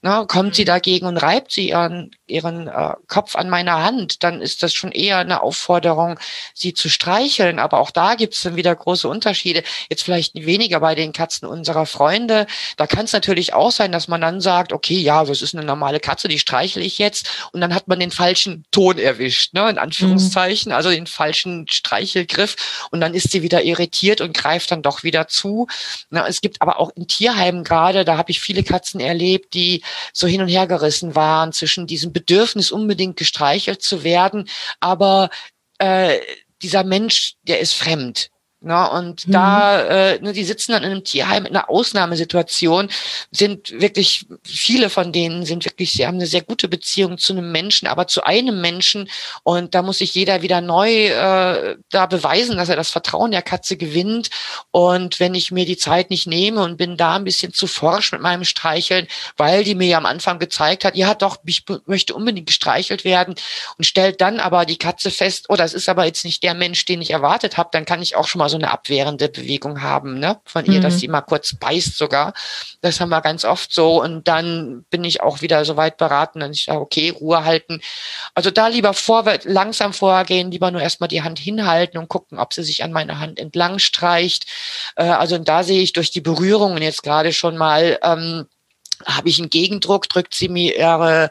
Ne? 0.00 0.26
Kommt 0.28 0.54
sie 0.54 0.62
mhm. 0.62 0.66
dagegen 0.66 1.06
und 1.06 1.16
reibt 1.16 1.50
sie 1.50 1.70
ihren 1.70 2.12
ihren 2.26 2.68
äh, 2.68 2.94
Kopf 3.06 3.36
an 3.36 3.50
meiner 3.50 3.82
Hand, 3.82 4.22
dann 4.22 4.40
ist 4.40 4.62
das 4.62 4.72
schon 4.72 4.92
eher 4.92 5.18
eine 5.18 5.42
Aufforderung, 5.42 6.18
sie 6.54 6.72
zu 6.72 6.88
streicheln. 6.88 7.58
Aber 7.58 7.80
auch 7.80 7.90
da 7.90 8.14
gibt 8.14 8.34
es 8.34 8.42
dann 8.42 8.56
wieder 8.56 8.74
große 8.74 9.08
Unterschiede. 9.08 9.62
Jetzt 9.90 10.02
vielleicht 10.02 10.34
weniger 10.34 10.80
bei 10.80 10.94
den 10.94 11.12
Katzen 11.12 11.46
unserer 11.46 11.86
Freunde. 11.86 12.46
Da 12.76 12.86
kann 12.86 13.04
es 13.04 13.12
natürlich 13.12 13.52
auch 13.52 13.70
sein, 13.70 13.92
dass 13.92 14.08
man 14.08 14.20
dann 14.20 14.40
sagt, 14.40 14.72
okay, 14.72 14.98
ja, 14.98 15.24
das 15.24 15.42
ist 15.42 15.54
eine 15.54 15.64
normale 15.64 16.00
Katze, 16.00 16.28
die 16.28 16.38
streichle 16.38 16.82
ich 16.82 16.98
jetzt. 16.98 17.28
Und 17.52 17.60
dann 17.60 17.74
hat 17.74 17.88
man 17.88 18.00
den 18.00 18.10
falschen 18.10 18.64
Ton 18.70 18.98
erwischt, 18.98 19.52
ne, 19.52 19.68
in 19.68 19.78
Anführungszeichen, 19.78 20.70
mhm. 20.70 20.76
also 20.76 20.90
den 20.90 21.06
falschen 21.06 21.66
Streichelgriff. 21.68 22.88
Und 22.90 23.00
dann 23.00 23.14
ist 23.14 23.30
sie 23.32 23.42
wieder 23.42 23.62
irritiert 23.62 24.22
und 24.22 24.34
greift 24.34 24.70
dann 24.70 24.82
doch 24.82 25.02
wieder 25.02 25.28
zu. 25.28 25.66
Na, 26.08 26.26
es 26.26 26.40
gibt 26.40 26.62
aber 26.62 26.80
auch 26.80 26.90
in 26.96 27.06
Tierheimen 27.06 27.64
gerade, 27.64 28.04
da 28.04 28.16
habe 28.16 28.30
ich 28.30 28.40
viele 28.40 28.62
Katzen 28.62 29.00
erlebt, 29.00 29.52
die 29.52 29.82
so 30.12 30.26
hin 30.26 30.40
und 30.40 30.48
her 30.48 30.66
gerissen 30.66 31.14
waren 31.14 31.52
zwischen 31.52 31.86
diesem 31.86 32.13
Bedürfnis, 32.14 32.72
unbedingt 32.72 33.18
gestreichelt 33.18 33.82
zu 33.82 34.02
werden, 34.04 34.48
aber 34.80 35.28
äh, 35.78 36.18
dieser 36.62 36.84
Mensch, 36.84 37.34
der 37.42 37.60
ist 37.60 37.74
fremd. 37.74 38.30
Ne? 38.64 38.90
Und 38.90 39.26
mhm. 39.26 39.32
da, 39.32 39.80
äh, 39.82 40.20
ne, 40.20 40.32
die 40.32 40.44
sitzen 40.44 40.72
dann 40.72 40.82
in 40.82 40.90
einem 40.90 41.04
Tierheim 41.04 41.46
in 41.46 41.54
einer 41.54 41.70
Ausnahmesituation, 41.70 42.88
sind 43.30 43.80
wirklich, 43.80 44.26
viele 44.42 44.90
von 44.90 45.12
denen 45.12 45.44
sind 45.44 45.64
wirklich, 45.64 45.92
sie 45.92 46.06
haben 46.06 46.16
eine 46.16 46.26
sehr 46.26 46.42
gute 46.42 46.68
Beziehung 46.68 47.18
zu 47.18 47.32
einem 47.32 47.52
Menschen, 47.52 47.86
aber 47.88 48.06
zu 48.06 48.24
einem 48.24 48.60
Menschen. 48.60 49.08
Und 49.42 49.74
da 49.74 49.82
muss 49.82 49.98
sich 49.98 50.14
jeder 50.14 50.42
wieder 50.42 50.60
neu 50.60 51.06
äh, 51.06 51.76
da 51.90 52.06
beweisen, 52.06 52.56
dass 52.56 52.68
er 52.68 52.76
das 52.76 52.90
Vertrauen 52.90 53.30
der 53.30 53.42
Katze 53.42 53.76
gewinnt. 53.76 54.30
Und 54.70 55.20
wenn 55.20 55.34
ich 55.34 55.50
mir 55.50 55.66
die 55.66 55.76
Zeit 55.76 56.10
nicht 56.10 56.26
nehme 56.26 56.62
und 56.62 56.76
bin 56.76 56.96
da 56.96 57.16
ein 57.16 57.24
bisschen 57.24 57.52
zu 57.52 57.66
forsch 57.66 58.12
mit 58.12 58.20
meinem 58.20 58.44
Streicheln, 58.44 59.06
weil 59.36 59.64
die 59.64 59.74
mir 59.74 59.88
ja 59.88 59.98
am 59.98 60.06
Anfang 60.06 60.38
gezeigt 60.38 60.84
hat, 60.84 60.96
ja 60.96 61.14
doch, 61.14 61.38
ich 61.44 61.64
möchte 61.86 62.14
unbedingt 62.14 62.46
gestreichelt 62.46 63.04
werden 63.04 63.34
und 63.78 63.84
stellt 63.84 64.20
dann 64.20 64.40
aber 64.40 64.64
die 64.64 64.78
Katze 64.78 65.10
fest, 65.10 65.46
oh, 65.48 65.56
das 65.56 65.74
ist 65.74 65.88
aber 65.88 66.04
jetzt 66.04 66.24
nicht 66.24 66.42
der 66.42 66.54
Mensch, 66.54 66.84
den 66.84 67.02
ich 67.02 67.10
erwartet 67.10 67.56
habe, 67.56 67.70
dann 67.72 67.84
kann 67.84 68.02
ich 68.02 68.16
auch 68.16 68.26
schon 68.26 68.38
mal 68.38 68.48
so 68.48 68.53
eine 68.56 68.70
abwehrende 68.70 69.28
Bewegung 69.28 69.82
haben, 69.82 70.18
ne? 70.18 70.40
Von 70.44 70.64
ihr, 70.66 70.78
mhm. 70.78 70.82
dass 70.82 70.98
sie 70.98 71.08
mal 71.08 71.20
kurz 71.22 71.54
beißt 71.54 71.96
sogar. 71.96 72.34
Das 72.80 73.00
haben 73.00 73.08
wir 73.08 73.20
ganz 73.20 73.44
oft 73.44 73.72
so. 73.72 74.02
Und 74.02 74.28
dann 74.28 74.84
bin 74.90 75.04
ich 75.04 75.22
auch 75.22 75.42
wieder 75.42 75.64
so 75.64 75.76
weit 75.76 75.96
beraten, 75.96 76.40
dass 76.40 76.50
ich 76.50 76.64
sage, 76.64 76.80
okay, 76.80 77.10
Ruhe 77.10 77.44
halten. 77.44 77.80
Also 78.34 78.50
da 78.50 78.68
lieber 78.68 78.94
vorwärts, 78.94 79.44
langsam 79.44 79.92
vorgehen, 79.92 80.50
lieber 80.50 80.70
nur 80.70 80.80
erstmal 80.80 81.08
die 81.08 81.22
Hand 81.22 81.38
hinhalten 81.38 81.98
und 81.98 82.08
gucken, 82.08 82.38
ob 82.38 82.52
sie 82.52 82.62
sich 82.62 82.82
an 82.84 82.92
meiner 82.92 83.20
Hand 83.20 83.38
entlang 83.38 83.78
streicht. 83.78 84.46
Äh, 84.96 85.04
also 85.04 85.38
da 85.38 85.62
sehe 85.62 85.82
ich 85.82 85.92
durch 85.92 86.10
die 86.10 86.20
Berührungen 86.20 86.82
jetzt 86.82 87.02
gerade 87.02 87.32
schon 87.32 87.56
mal, 87.56 87.98
ähm, 88.02 88.46
habe 89.04 89.28
ich 89.28 89.38
einen 89.38 89.50
Gegendruck, 89.50 90.08
drückt 90.08 90.34
sie 90.34 90.48
mir 90.48 90.76
ihre 90.76 91.30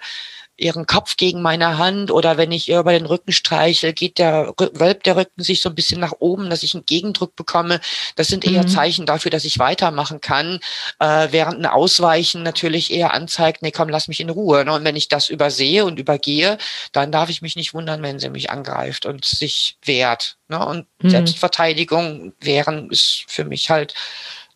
ihren 0.56 0.86
Kopf 0.86 1.18
gegen 1.18 1.42
meine 1.42 1.78
Hand 1.80 2.12
oder 2.12 2.38
wenn 2.38 2.52
ich 2.52 2.70
ihr 2.70 2.80
über 2.80 2.92
den 2.92 3.08
Rücken 3.08 3.32
streiche, 3.32 3.92
geht 3.92 4.20
der, 4.20 4.54
wölbt 4.74 5.06
der 5.08 5.16
Rücken 5.16 5.42
sich 5.42 5.62
so 5.62 5.70
ein 5.70 5.76
bisschen 5.76 6.00
nach 6.00 6.14
oben, 6.20 6.50
dass 6.50 6.62
ich 6.62 6.76
einen 6.76 6.86
Gegendruck 6.86 7.36
bekomme. 7.36 7.82
Das 8.16 8.28
sind 8.28 8.46
eher 8.46 8.64
mhm. 8.64 8.68
Zeichen 8.68 9.06
dafür, 9.08 9.32
dass 9.32 9.46
ich 9.46 9.58
weitermachen 9.58 10.22
kann, 10.22 10.60
äh, 11.00 11.30
während 11.32 11.60
ein 11.60 11.66
Ausweichen 11.66 12.44
natürlich 12.44 12.92
eher 12.92 13.14
anzeigt, 13.14 13.64
nee, 13.64 13.72
komm, 13.72 13.90
lass 13.90 14.08
mich 14.08 14.20
in 14.20 14.30
Ruhe. 14.30 14.64
Ne? 14.64 14.74
Und 14.74 14.84
wenn 14.84 14.96
ich 14.96 15.08
das 15.08 15.30
übersehe 15.30 15.86
und 15.86 15.98
übergehe, 15.98 16.58
dann 16.92 17.12
darf 17.12 17.30
ich 17.30 17.42
mich 17.42 17.56
nicht 17.56 17.74
wundern, 17.74 18.04
wenn 18.04 18.20
sie 18.20 18.30
mich 18.30 18.52
angreift 18.52 19.08
und 19.08 19.26
sich 19.26 19.78
wehrt. 19.84 20.38
Ne? 20.50 20.64
Und 20.64 20.86
mhm. 21.02 21.10
Selbstverteidigung 21.10 22.34
wehren 22.40 22.92
ist 22.92 23.26
für 23.28 23.44
mich 23.44 23.72
halt 23.72 23.96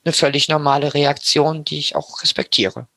eine 0.06 0.14
völlig 0.14 0.48
normale 0.48 0.94
Reaktion, 0.94 1.64
die 1.64 1.80
ich 1.80 1.96
auch 1.96 2.22
respektiere. 2.22 2.88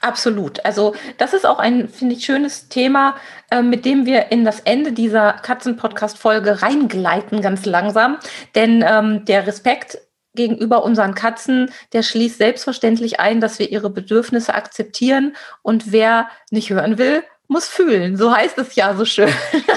Absolut. 0.00 0.64
Also 0.64 0.94
das 1.18 1.34
ist 1.34 1.46
auch 1.46 1.58
ein, 1.58 1.88
finde 1.88 2.14
ich, 2.14 2.24
schönes 2.24 2.68
Thema, 2.68 3.16
äh, 3.50 3.62
mit 3.62 3.84
dem 3.84 4.06
wir 4.06 4.30
in 4.30 4.44
das 4.44 4.60
Ende 4.60 4.92
dieser 4.92 5.32
Katzen-Podcast-Folge 5.32 6.62
reingleiten, 6.62 7.40
ganz 7.40 7.66
langsam. 7.66 8.18
Denn 8.54 8.84
ähm, 8.86 9.24
der 9.24 9.46
Respekt 9.46 9.98
gegenüber 10.34 10.84
unseren 10.84 11.14
Katzen, 11.14 11.70
der 11.92 12.02
schließt 12.02 12.38
selbstverständlich 12.38 13.18
ein, 13.18 13.40
dass 13.40 13.58
wir 13.58 13.70
ihre 13.70 13.90
Bedürfnisse 13.90 14.54
akzeptieren. 14.54 15.34
Und 15.62 15.90
wer 15.90 16.28
nicht 16.50 16.70
hören 16.70 16.96
will, 16.96 17.24
muss 17.48 17.66
fühlen. 17.66 18.16
So 18.16 18.30
heißt 18.30 18.58
es 18.58 18.76
ja 18.76 18.94
so 18.94 19.06
schön. 19.06 19.32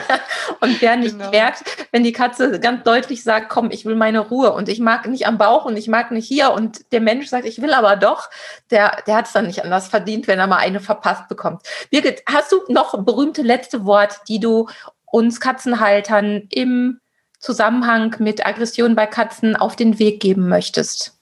und 0.59 0.81
wer 0.81 0.97
nicht 0.97 1.17
genau. 1.17 1.31
merkt, 1.31 1.63
wenn 1.91 2.03
die 2.03 2.11
Katze 2.11 2.59
ganz 2.59 2.83
deutlich 2.83 3.23
sagt, 3.23 3.49
komm, 3.49 3.71
ich 3.71 3.85
will 3.85 3.95
meine 3.95 4.19
Ruhe 4.19 4.51
und 4.51 4.67
ich 4.67 4.79
mag 4.79 5.07
nicht 5.07 5.25
am 5.25 5.37
Bauch 5.37 5.65
und 5.65 5.77
ich 5.77 5.87
mag 5.87 6.11
nicht 6.11 6.27
hier 6.27 6.51
und 6.51 6.91
der 6.91 6.99
Mensch 6.99 7.27
sagt, 7.27 7.45
ich 7.45 7.61
will 7.61 7.73
aber 7.73 7.95
doch, 7.95 8.29
der, 8.69 8.97
der 9.07 9.15
hat 9.15 9.27
es 9.27 9.33
dann 9.33 9.47
nicht 9.47 9.63
anders 9.63 9.87
verdient, 9.87 10.27
wenn 10.27 10.37
er 10.37 10.47
mal 10.47 10.57
eine 10.57 10.81
verpasst 10.81 11.29
bekommt. 11.29 11.63
Birgit, 11.89 12.23
hast 12.29 12.51
du 12.51 12.61
noch 12.67 13.03
berühmte 13.03 13.41
letzte 13.41 13.85
Wort, 13.85 14.19
die 14.27 14.41
du 14.41 14.67
uns 15.05 15.39
Katzenhaltern 15.39 16.47
im 16.49 16.99
Zusammenhang 17.39 18.15
mit 18.19 18.45
Aggression 18.45 18.95
bei 18.95 19.07
Katzen 19.07 19.55
auf 19.55 19.77
den 19.77 19.97
Weg 19.97 20.19
geben 20.19 20.49
möchtest? 20.49 21.20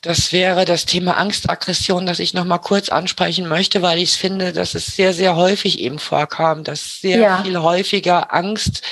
Das 0.00 0.32
wäre 0.32 0.64
das 0.64 0.86
Thema 0.86 1.16
Angstaggression, 1.16 2.06
das 2.06 2.18
ich 2.18 2.34
noch 2.34 2.44
mal 2.44 2.58
kurz 2.58 2.88
ansprechen 2.88 3.48
möchte, 3.48 3.82
weil 3.82 3.98
ich 3.98 4.12
finde, 4.12 4.52
dass 4.52 4.74
es 4.74 4.86
sehr, 4.86 5.12
sehr 5.12 5.36
häufig 5.36 5.78
eben 5.78 5.98
vorkam, 5.98 6.64
dass 6.64 7.00
sehr 7.00 7.18
ja. 7.18 7.42
viel 7.42 7.58
häufiger 7.58 8.32
Angst 8.34 8.82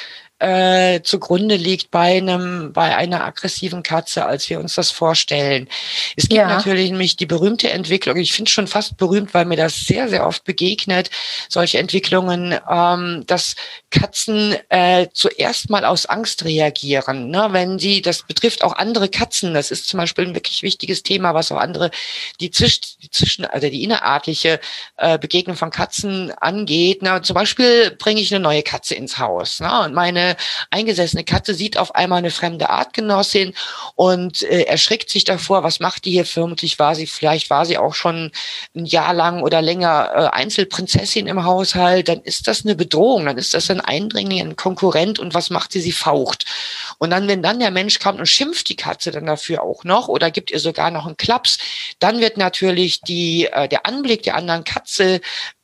äh, 0.41 1.03
zugrunde 1.03 1.57
liegt 1.57 1.91
bei 1.91 2.17
einem, 2.17 2.73
bei 2.73 2.97
einer 2.97 3.25
aggressiven 3.25 3.83
Katze, 3.83 4.25
als 4.25 4.49
wir 4.49 4.59
uns 4.59 4.75
das 4.75 4.91
vorstellen. 4.91 5.69
Es 6.17 6.29
gibt 6.29 6.39
ja. 6.39 6.49
natürlich 6.49 6.91
nämlich 6.91 7.17
die 7.17 7.27
berühmte 7.27 7.71
Entwicklung, 7.71 8.17
ich 8.17 8.33
finde 8.33 8.49
es 8.49 8.53
schon 8.53 8.67
fast 8.67 8.97
berühmt, 8.97 9.35
weil 9.35 9.45
mir 9.45 9.57
das 9.57 9.81
sehr, 9.81 10.09
sehr 10.09 10.27
oft 10.27 10.45
begegnet, 10.45 11.11
solche 11.49 11.79
Entwicklungen, 11.79 12.59
ähm, 12.69 13.25
dass 13.27 13.55
Katzen 13.91 14.57
äh, 14.71 15.09
zuerst 15.13 15.69
mal 15.69 15.85
aus 15.85 16.07
Angst 16.07 16.45
reagieren. 16.45 17.29
Ne? 17.29 17.49
Wenn 17.51 17.79
sie, 17.79 18.01
das 18.01 18.23
betrifft 18.23 18.65
auch 18.65 18.77
andere 18.77 19.11
Katzen, 19.11 19.53
das 19.53 19.71
ist 19.71 19.89
zum 19.89 19.99
Beispiel 19.99 20.27
ein 20.27 20.35
wirklich 20.35 20.63
wichtiges 20.63 21.03
Thema, 21.03 21.35
was 21.35 21.53
auch 21.53 21.59
andere, 21.59 21.91
die, 22.41 22.51
zwisch, 22.51 22.81
die 23.03 23.11
zwischen, 23.11 23.45
also 23.45 23.69
die 23.69 23.85
innerartliche 23.85 24.59
äh, 24.97 25.19
Begegnung 25.19 25.57
von 25.57 25.71
Katzen 25.71 26.33
angeht. 26.41 27.03
Ne? 27.03 27.21
Zum 27.21 27.35
Beispiel 27.35 27.91
bringe 27.91 28.23
ich 28.23 28.35
eine 28.35 28.43
neue 28.43 28.63
Katze 28.63 28.95
ins 28.95 29.19
Haus 29.19 29.61
ne? 29.61 29.83
und 29.83 29.93
meine 29.93 30.30
eingesessene 30.71 31.25
Katze 31.25 31.55
sieht 31.55 31.77
auf 31.77 31.95
einmal 31.95 32.19
eine 32.19 32.31
fremde 32.31 32.71
Artgenossin 32.71 33.55
und 33.95 34.43
äh, 34.43 34.63
erschrickt 34.63 35.11
sich 35.11 35.25
davor, 35.25 35.63
was 35.63 35.81
macht 35.81 36.05
die 36.05 36.13
hier? 36.13 36.25
Vermutlich 36.25 36.79
war 36.79 36.95
sie, 36.95 37.07
vielleicht 37.07 37.51
war 37.51 37.67
sie 37.67 37.79
auch 37.79 37.95
schon 37.95 38.33
ein 38.75 38.85
Jahr 38.85 39.15
lang 39.15 39.43
oder 39.43 39.63
länger 39.63 40.11
äh, 40.15 40.37
Einzelprinzessin 40.37 41.27
im 41.27 41.45
Haushalt, 41.45 42.09
dann 42.09 42.21
ist 42.21 42.49
das 42.49 42.65
eine 42.65 42.75
Bedrohung, 42.75 43.27
dann 43.27 43.39
ist 43.39 43.55
das 43.55 43.71
ein 43.71 43.81
Eindringling, 43.81 44.41
ein 44.41 44.57
Konkurrent 44.57 45.19
und 45.19 45.35
was 45.35 45.51
macht 45.51 45.73
sie? 45.73 45.81
Sie 45.81 45.93
faucht. 45.93 46.45
Und 46.99 47.11
dann, 47.11 47.29
wenn 47.29 47.43
dann 47.43 47.61
der 47.61 47.71
Mensch 47.71 47.99
kommt 47.99 48.19
und 48.19 48.27
schimpft 48.27 48.69
die 48.69 48.77
Katze 48.77 49.11
dann 49.11 49.27
dafür 49.27 49.63
auch 49.63 49.85
noch 49.85 50.09
oder 50.09 50.31
gibt 50.31 50.51
ihr 50.51 50.61
sogar 50.61 50.91
noch 50.91 51.07
einen 51.07 51.17
Klaps, 51.17 51.59
dann 51.99 52.21
wird 52.21 52.37
natürlich 52.37 53.01
die, 53.01 53.47
äh, 53.47 53.69
der 53.69 53.87
Anblick 53.87 54.23
der 54.23 54.37
anderen 54.37 54.65
Katze 54.65 55.21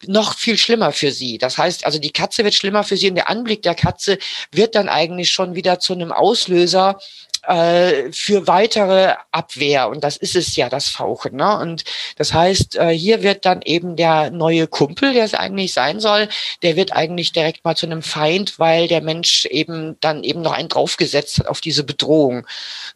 noch 0.08 0.36
viel 0.36 0.58
schlimmer 0.58 0.92
für 0.92 1.10
sie. 1.10 1.38
Das 1.38 1.58
heißt, 1.58 1.84
also 1.84 1.98
die 1.98 2.12
Katze 2.12 2.44
wird 2.44 2.54
schlimmer 2.54 2.84
für 2.84 2.96
sie 2.96 3.08
und 3.08 3.16
der 3.16 3.28
Anblick 3.28 3.62
der 3.62 3.74
Katze 3.74 4.18
wird 4.52 4.74
dann 4.74 4.88
eigentlich 4.88 5.30
schon 5.30 5.54
wieder 5.54 5.78
zu 5.78 5.92
einem 5.92 6.12
Auslöser 6.12 6.98
äh, 7.46 8.10
für 8.12 8.46
weitere 8.46 9.14
Abwehr. 9.30 9.88
Und 9.88 10.02
das 10.02 10.16
ist 10.16 10.36
es 10.36 10.56
ja, 10.56 10.68
das 10.68 10.88
Fauchen. 10.88 11.36
Ne? 11.36 11.58
Und 11.58 11.84
das 12.16 12.32
heißt, 12.32 12.76
äh, 12.76 12.90
hier 12.90 13.22
wird 13.22 13.44
dann 13.44 13.62
eben 13.62 13.96
der 13.96 14.30
neue 14.30 14.66
Kumpel, 14.66 15.12
der 15.12 15.24
es 15.24 15.34
eigentlich 15.34 15.72
sein 15.72 16.00
soll, 16.00 16.28
der 16.62 16.76
wird 16.76 16.92
eigentlich 16.92 17.32
direkt 17.32 17.64
mal 17.64 17.76
zu 17.76 17.86
einem 17.86 18.02
Feind, 18.02 18.58
weil 18.58 18.88
der 18.88 19.00
Mensch 19.00 19.46
eben 19.46 19.96
dann 20.00 20.24
eben 20.24 20.42
noch 20.42 20.52
einen 20.52 20.68
draufgesetzt 20.68 21.38
hat 21.38 21.48
auf 21.48 21.60
diese 21.60 21.84
Bedrohung. 21.84 22.46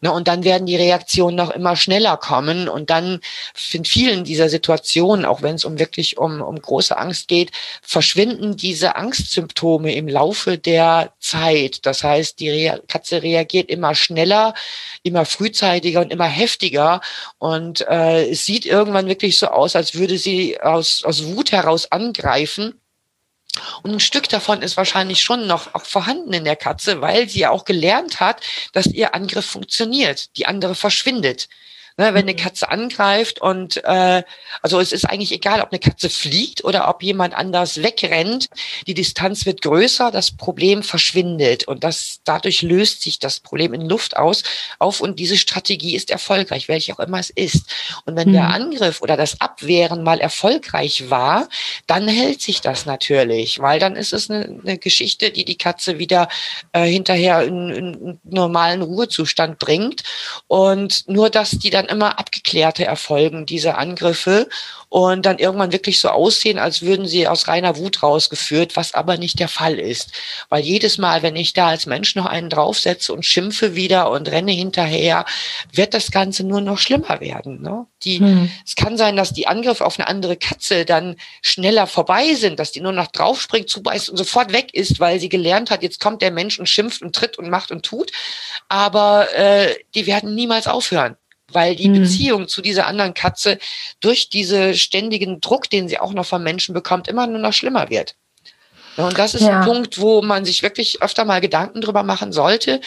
Ne? 0.01 0.11
Und 0.11 0.27
dann 0.27 0.43
werden 0.43 0.65
die 0.65 0.75
Reaktionen 0.75 1.37
noch 1.37 1.51
immer 1.51 1.75
schneller 1.75 2.17
kommen. 2.17 2.67
Und 2.67 2.89
dann 2.89 3.21
in 3.71 3.85
vielen 3.85 4.23
dieser 4.25 4.49
Situationen, 4.49 5.25
auch 5.25 5.41
wenn 5.41 5.55
es 5.55 5.65
um 5.65 5.79
wirklich 5.79 6.17
um, 6.17 6.41
um 6.41 6.61
große 6.61 6.97
Angst 6.97 7.27
geht, 7.27 7.51
verschwinden 7.81 8.57
diese 8.57 8.95
Angstsymptome 8.95 9.93
im 9.95 10.07
Laufe 10.07 10.57
der 10.57 11.13
Zeit. 11.19 11.85
Das 11.85 12.03
heißt, 12.03 12.39
die 12.39 12.49
Re 12.49 12.81
Katze 12.87 13.23
reagiert 13.23 13.69
immer 13.69 13.95
schneller 13.95 14.40
immer 15.03 15.25
frühzeitiger 15.25 16.01
und 16.01 16.11
immer 16.11 16.27
heftiger. 16.27 17.01
Und 17.37 17.81
äh, 17.87 18.29
es 18.29 18.45
sieht 18.45 18.65
irgendwann 18.65 19.07
wirklich 19.07 19.37
so 19.37 19.47
aus, 19.47 19.75
als 19.75 19.95
würde 19.95 20.17
sie 20.17 20.59
aus, 20.61 21.03
aus 21.03 21.25
Wut 21.25 21.51
heraus 21.51 21.91
angreifen. 21.91 22.79
Und 23.83 23.91
ein 23.91 23.99
Stück 23.99 24.29
davon 24.29 24.61
ist 24.61 24.77
wahrscheinlich 24.77 25.21
schon 25.21 25.47
noch 25.47 25.73
auch 25.75 25.85
vorhanden 25.85 26.33
in 26.33 26.45
der 26.45 26.55
Katze, 26.55 27.01
weil 27.01 27.27
sie 27.27 27.39
ja 27.39 27.49
auch 27.49 27.65
gelernt 27.65 28.19
hat, 28.19 28.41
dass 28.73 28.87
ihr 28.87 29.13
Angriff 29.13 29.45
funktioniert. 29.45 30.35
Die 30.37 30.45
andere 30.45 30.75
verschwindet. 30.75 31.49
Ne, 31.97 32.13
wenn 32.13 32.23
eine 32.23 32.35
Katze 32.35 32.69
angreift 32.69 33.41
und 33.41 33.83
äh, 33.83 34.23
also 34.61 34.79
es 34.79 34.93
ist 34.93 35.03
eigentlich 35.03 35.33
egal, 35.33 35.59
ob 35.59 35.71
eine 35.71 35.79
Katze 35.79 36.09
fliegt 36.09 36.63
oder 36.63 36.87
ob 36.87 37.03
jemand 37.03 37.35
anders 37.35 37.83
wegrennt, 37.83 38.47
die 38.87 38.93
Distanz 38.93 39.45
wird 39.45 39.61
größer, 39.61 40.09
das 40.09 40.31
Problem 40.31 40.83
verschwindet 40.83 41.67
und 41.67 41.83
das 41.83 42.21
dadurch 42.23 42.61
löst 42.61 43.01
sich 43.01 43.19
das 43.19 43.41
Problem 43.41 43.73
in 43.73 43.89
Luft 43.89 44.15
aus 44.15 44.43
auf 44.79 45.01
und 45.01 45.19
diese 45.19 45.37
Strategie 45.37 45.95
ist 45.95 46.11
erfolgreich, 46.11 46.69
welche 46.69 46.93
auch 46.93 46.99
immer 46.99 47.19
es 47.19 47.29
ist. 47.29 47.65
Und 48.05 48.15
wenn 48.15 48.29
mhm. 48.29 48.33
der 48.33 48.49
Angriff 48.49 49.01
oder 49.01 49.17
das 49.17 49.41
Abwehren 49.41 50.03
mal 50.03 50.21
erfolgreich 50.21 51.09
war, 51.09 51.49
dann 51.87 52.07
hält 52.07 52.41
sich 52.41 52.61
das 52.61 52.85
natürlich, 52.85 53.59
weil 53.59 53.79
dann 53.79 53.97
ist 53.97 54.13
es 54.13 54.29
eine, 54.29 54.61
eine 54.63 54.77
Geschichte, 54.77 55.31
die 55.31 55.43
die 55.43 55.57
Katze 55.57 55.99
wieder 55.99 56.29
äh, 56.71 56.85
hinterher 56.85 57.43
in, 57.43 57.69
in 57.69 58.19
normalen 58.23 58.81
Ruhezustand 58.81 59.59
bringt 59.59 60.03
und 60.47 61.09
nur, 61.09 61.29
dass 61.29 61.51
die 61.51 61.69
dann 61.81 61.89
immer 61.89 62.19
abgeklärte 62.19 62.85
erfolgen, 62.85 63.45
diese 63.45 63.75
Angriffe 63.75 64.47
und 64.89 65.25
dann 65.25 65.39
irgendwann 65.39 65.71
wirklich 65.71 65.99
so 65.99 66.09
aussehen, 66.09 66.59
als 66.59 66.81
würden 66.81 67.07
sie 67.07 67.25
aus 67.25 67.47
reiner 67.47 67.77
Wut 67.77 68.03
rausgeführt, 68.03 68.75
was 68.75 68.93
aber 68.93 69.17
nicht 69.17 69.39
der 69.39 69.47
Fall 69.47 69.79
ist. 69.79 70.11
Weil 70.49 70.63
jedes 70.63 70.97
Mal, 70.97 71.23
wenn 71.23 71.37
ich 71.37 71.53
da 71.53 71.69
als 71.69 71.85
Mensch 71.85 72.15
noch 72.15 72.25
einen 72.25 72.49
draufsetze 72.49 73.13
und 73.13 73.25
schimpfe 73.25 73.75
wieder 73.75 74.11
und 74.11 74.29
renne 74.29 74.51
hinterher, 74.51 75.25
wird 75.71 75.93
das 75.93 76.11
Ganze 76.11 76.43
nur 76.43 76.59
noch 76.59 76.77
schlimmer 76.77 77.21
werden. 77.21 77.61
Ne? 77.61 77.85
Die, 78.03 78.19
hm. 78.19 78.51
Es 78.65 78.75
kann 78.75 78.97
sein, 78.97 79.15
dass 79.15 79.31
die 79.31 79.47
Angriffe 79.47 79.85
auf 79.85 79.97
eine 79.97 80.09
andere 80.09 80.35
Katze 80.35 80.83
dann 80.83 81.15
schneller 81.41 81.87
vorbei 81.87 82.33
sind, 82.33 82.59
dass 82.59 82.73
die 82.73 82.81
nur 82.81 82.91
noch 82.91 83.07
draufspringt, 83.07 83.69
zubeißt 83.69 84.09
und 84.09 84.17
sofort 84.17 84.51
weg 84.51 84.73
ist, 84.73 84.99
weil 84.99 85.21
sie 85.21 85.29
gelernt 85.29 85.71
hat, 85.71 85.83
jetzt 85.83 86.01
kommt 86.01 86.21
der 86.21 86.31
Mensch 86.31 86.59
und 86.59 86.67
schimpft 86.67 87.01
und 87.01 87.15
tritt 87.15 87.37
und 87.37 87.49
macht 87.49 87.71
und 87.71 87.85
tut. 87.85 88.11
Aber 88.67 89.33
äh, 89.33 89.73
die 89.95 90.05
werden 90.05 90.35
niemals 90.35 90.67
aufhören 90.67 91.15
weil 91.53 91.75
die 91.75 91.89
mhm. 91.89 92.01
Beziehung 92.01 92.47
zu 92.47 92.61
dieser 92.61 92.87
anderen 92.87 93.13
Katze 93.13 93.57
durch 93.99 94.29
diese 94.29 94.73
ständigen 94.75 95.41
Druck, 95.41 95.69
den 95.69 95.87
sie 95.87 95.99
auch 95.99 96.13
noch 96.13 96.25
vom 96.25 96.43
Menschen 96.43 96.73
bekommt, 96.73 97.07
immer 97.07 97.27
nur 97.27 97.39
noch 97.39 97.53
schlimmer 97.53 97.89
wird. 97.89 98.15
Und 98.97 99.17
das 99.17 99.33
ist 99.35 99.43
ja. 99.43 99.59
ein 99.59 99.65
Punkt, 99.65 99.99
wo 99.99 100.21
man 100.21 100.43
sich 100.43 100.63
wirklich 100.63 101.01
öfter 101.01 101.23
mal 101.23 101.39
Gedanken 101.39 101.81
drüber 101.81 102.03
machen 102.03 102.33
sollte. 102.33 102.81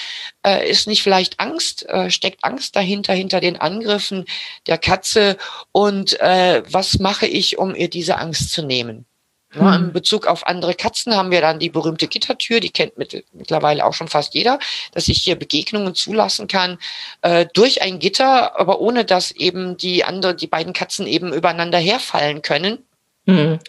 Äh, 0.45 0.69
ist 0.69 0.87
nicht 0.87 1.03
vielleicht 1.03 1.41
Angst, 1.41 1.89
äh, 1.89 2.11
steckt 2.11 2.45
Angst 2.45 2.77
dahinter, 2.77 3.15
hinter 3.15 3.41
den 3.41 3.57
Angriffen 3.57 4.27
der 4.67 4.79
Katze? 4.79 5.39
Und 5.73 6.21
äh, 6.21 6.63
was 6.69 6.99
mache 6.99 7.27
ich, 7.27 7.59
um 7.59 7.75
ihr 7.75 7.89
diese 7.89 8.19
Angst 8.19 8.51
zu 8.53 8.63
nehmen? 8.63 9.07
Ja, 9.55 9.75
in 9.75 9.83
hm. 9.83 9.93
Bezug 9.93 10.27
auf 10.27 10.47
andere 10.47 10.75
Katzen 10.75 11.15
haben 11.15 11.31
wir 11.31 11.41
dann 11.41 11.59
die 11.59 11.71
berühmte 11.71 12.09
Gittertür, 12.09 12.61
die 12.61 12.71
kennt 12.71 12.99
mit, 12.99 13.25
mittlerweile 13.33 13.85
auch 13.85 13.93
schon 13.93 14.09
fast 14.09 14.35
jeder, 14.35 14.59
dass 14.93 15.09
ich 15.09 15.21
hier 15.23 15.37
Begegnungen 15.37 15.95
zulassen 15.95 16.49
kann 16.49 16.79
äh, 17.23 17.47
durch 17.53 17.83
ein 17.83 17.99
Gitter, 17.99 18.59
aber 18.59 18.81
ohne 18.81 19.05
dass 19.05 19.31
eben 19.31 19.77
die 19.77 20.05
andere, 20.05 20.35
die 20.35 20.47
beiden 20.47 20.73
Katzen 20.73 21.07
eben 21.07 21.33
übereinander 21.33 21.79
herfallen 21.79 22.43
können. 22.43 22.79
Mhm. 23.27 23.61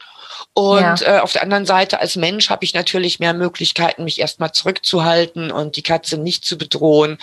Und 0.53 1.01
ja. 1.01 1.17
äh, 1.17 1.19
auf 1.19 1.33
der 1.33 1.43
anderen 1.43 1.65
Seite 1.65 1.99
als 1.99 2.15
Mensch 2.15 2.49
habe 2.49 2.63
ich 2.63 2.73
natürlich 2.73 3.19
mehr 3.19 3.33
Möglichkeiten, 3.33 4.05
mich 4.05 4.19
erstmal 4.19 4.53
zurückzuhalten 4.53 5.51
und 5.51 5.75
die 5.75 5.81
Katze 5.81 6.17
nicht 6.17 6.45
zu 6.45 6.57
bedrohen 6.57 7.17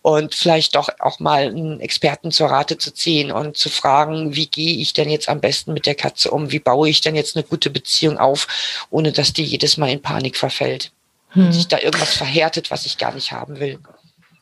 und 0.00 0.34
vielleicht 0.34 0.74
doch 0.74 0.88
auch 0.98 1.20
mal 1.20 1.48
einen 1.48 1.80
Experten 1.80 2.30
zur 2.30 2.48
Rate 2.48 2.78
zu 2.78 2.92
ziehen 2.92 3.30
und 3.30 3.58
zu 3.58 3.68
fragen, 3.68 4.34
wie 4.34 4.46
gehe 4.46 4.78
ich 4.78 4.94
denn 4.94 5.10
jetzt 5.10 5.28
am 5.28 5.40
besten 5.40 5.74
mit 5.74 5.84
der 5.84 5.94
Katze 5.94 6.30
um? 6.30 6.50
Wie 6.50 6.60
baue 6.60 6.88
ich 6.88 7.02
denn 7.02 7.14
jetzt 7.14 7.36
eine 7.36 7.44
gute 7.44 7.68
Beziehung 7.68 8.16
auf, 8.16 8.46
ohne 8.90 9.12
dass 9.12 9.34
die 9.34 9.44
jedes 9.44 9.76
Mal 9.76 9.90
in 9.90 10.00
Panik 10.00 10.36
verfällt? 10.36 10.90
Hm. 11.30 11.46
Und 11.46 11.52
sich 11.52 11.68
da 11.68 11.78
irgendwas 11.78 12.16
verhärtet, 12.16 12.70
was 12.70 12.86
ich 12.86 12.96
gar 12.96 13.12
nicht 13.12 13.32
haben 13.32 13.60
will. 13.60 13.78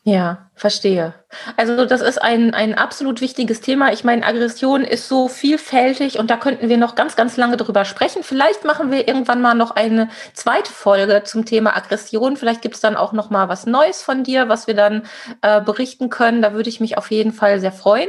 Ja, 0.07 0.49
verstehe. 0.55 1.13
Also 1.57 1.85
das 1.85 1.99
ist 1.99 2.21
ein, 2.21 2.53
ein 2.53 2.75
absolut 2.75 3.19
wichtiges 3.19 3.59
Thema. 3.59 3.91
Ich 3.91 4.05
meine, 4.05 4.25
Aggression 4.25 4.85
ist 4.85 5.09
so 5.09 5.27
vielfältig 5.27 6.17
und 6.17 6.31
da 6.31 6.37
könnten 6.37 6.69
wir 6.69 6.77
noch 6.77 6.95
ganz, 6.95 7.17
ganz 7.17 7.35
lange 7.35 7.57
drüber 7.57 7.83
sprechen. 7.83 8.23
Vielleicht 8.23 8.63
machen 8.63 8.89
wir 8.89 9.05
irgendwann 9.05 9.41
mal 9.41 9.53
noch 9.53 9.71
eine 9.71 10.07
zweite 10.31 10.71
Folge 10.71 11.23
zum 11.25 11.43
Thema 11.43 11.75
Aggression. 11.75 12.37
Vielleicht 12.37 12.61
gibt 12.61 12.75
es 12.75 12.81
dann 12.81 12.95
auch 12.95 13.11
noch 13.11 13.31
mal 13.31 13.49
was 13.49 13.65
Neues 13.65 14.01
von 14.01 14.23
dir, 14.23 14.47
was 14.47 14.65
wir 14.65 14.75
dann 14.75 15.03
äh, 15.41 15.59
berichten 15.59 16.09
können. 16.09 16.41
Da 16.41 16.53
würde 16.53 16.69
ich 16.69 16.79
mich 16.79 16.97
auf 16.97 17.11
jeden 17.11 17.33
Fall 17.33 17.59
sehr 17.59 17.73
freuen. 17.73 18.07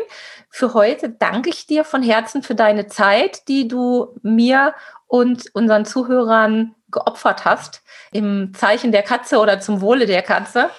Für 0.50 0.74
heute 0.74 1.08
danke 1.08 1.50
ich 1.50 1.66
dir 1.66 1.82
von 1.82 2.04
Herzen 2.04 2.44
für 2.44 2.54
deine 2.54 2.86
Zeit, 2.86 3.48
die 3.48 3.66
du 3.66 4.14
mir 4.22 4.72
und 5.08 5.52
unseren 5.52 5.84
Zuhörern 5.84 6.76
geopfert 6.92 7.44
hast 7.44 7.82
im 8.12 8.54
Zeichen 8.54 8.92
der 8.92 9.02
Katze 9.02 9.40
oder 9.40 9.58
zum 9.58 9.80
Wohle 9.80 10.06
der 10.06 10.22
Katze. 10.22 10.70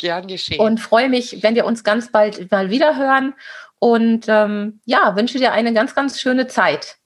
Gern 0.00 0.26
geschehen. 0.26 0.60
Und 0.60 0.80
freue 0.80 1.08
mich, 1.08 1.42
wenn 1.42 1.54
wir 1.54 1.66
uns 1.66 1.84
ganz 1.84 2.10
bald 2.10 2.50
mal 2.50 2.70
wieder 2.70 2.96
hören. 2.96 3.34
Und 3.78 4.26
ähm, 4.28 4.80
ja, 4.84 5.16
wünsche 5.16 5.38
dir 5.38 5.52
eine 5.52 5.72
ganz, 5.72 5.94
ganz 5.94 6.20
schöne 6.20 6.46
Zeit. 6.46 6.96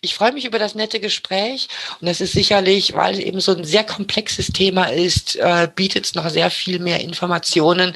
Ich 0.00 0.14
freue 0.14 0.32
mich 0.32 0.44
über 0.44 0.58
das 0.58 0.74
nette 0.74 1.00
Gespräch 1.00 1.68
und 2.00 2.08
das 2.08 2.20
ist 2.20 2.32
sicherlich, 2.32 2.94
weil 2.94 3.14
es 3.14 3.20
eben 3.20 3.40
so 3.40 3.54
ein 3.54 3.64
sehr 3.64 3.84
komplexes 3.84 4.48
Thema 4.48 4.84
ist, 4.84 5.36
äh, 5.36 5.68
bietet 5.74 6.06
es 6.06 6.14
noch 6.14 6.28
sehr 6.30 6.50
viel 6.50 6.78
mehr 6.78 7.00
Informationen. 7.00 7.94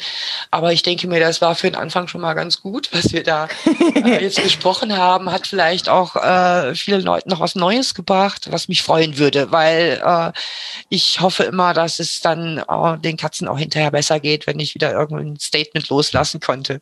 Aber 0.51 0.73
ich 0.73 0.83
denke 0.83 1.07
mir, 1.07 1.21
das 1.21 1.41
war 1.41 1.55
für 1.55 1.71
den 1.71 1.77
Anfang 1.81 2.09
schon 2.09 2.21
mal 2.21 2.35
ganz 2.35 2.61
gut, 2.61 2.91
was 2.93 3.13
wir 3.13 3.23
da 3.23 3.49
äh, 3.95 4.23
jetzt 4.23 4.43
gesprochen 4.43 4.97
haben, 4.97 5.31
hat 5.31 5.47
vielleicht 5.47 5.89
auch 5.89 6.17
äh, 6.17 6.75
vielen 6.75 7.03
Leuten 7.03 7.31
noch 7.31 7.41
was 7.41 7.55
Neues 7.55 7.95
gebracht, 7.95 8.51
was 8.51 8.69
mich 8.69 8.83
freuen 8.83 9.19
würde, 9.19 9.53
weil 9.53 10.03
äh, 10.05 10.33
ich 10.89 11.21
hoffe 11.21 11.45
immer, 11.45 11.73
dass 11.73 12.01
es 12.01 12.21
dann 12.21 12.59
äh, 12.59 12.99
den 12.99 13.17
Katzen 13.17 13.49
auch 13.49 13.59
hinterher 13.59 13.91
besser 13.91 14.21
geht, 14.21 14.47
wenn 14.47 14.61
ich 14.61 14.75
wieder 14.75 14.93
irgendein 14.93 15.39
Statement 15.39 15.89
loslassen 15.89 16.41
konnte. 16.41 16.81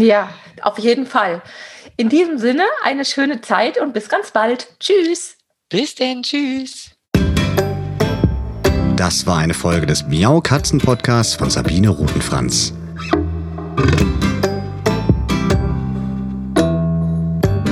Ja, 0.00 0.32
auf 0.62 0.78
jeden 0.78 1.06
Fall. 1.06 1.42
In 2.00 2.08
diesem 2.08 2.38
Sinne, 2.38 2.62
eine 2.84 3.04
schöne 3.04 3.40
Zeit 3.40 3.76
und 3.76 3.92
bis 3.92 4.08
ganz 4.08 4.30
bald. 4.30 4.68
Tschüss. 4.78 5.36
Bis 5.68 5.96
denn, 5.96 6.22
tschüss. 6.22 6.92
Das 8.94 9.26
war 9.26 9.38
eine 9.38 9.52
Folge 9.52 9.86
des 9.86 10.06
Miau 10.06 10.40
Katzen 10.40 10.78
Podcasts 10.78 11.34
von 11.34 11.50
Sabine 11.50 11.88
Rutenfranz. 11.88 12.72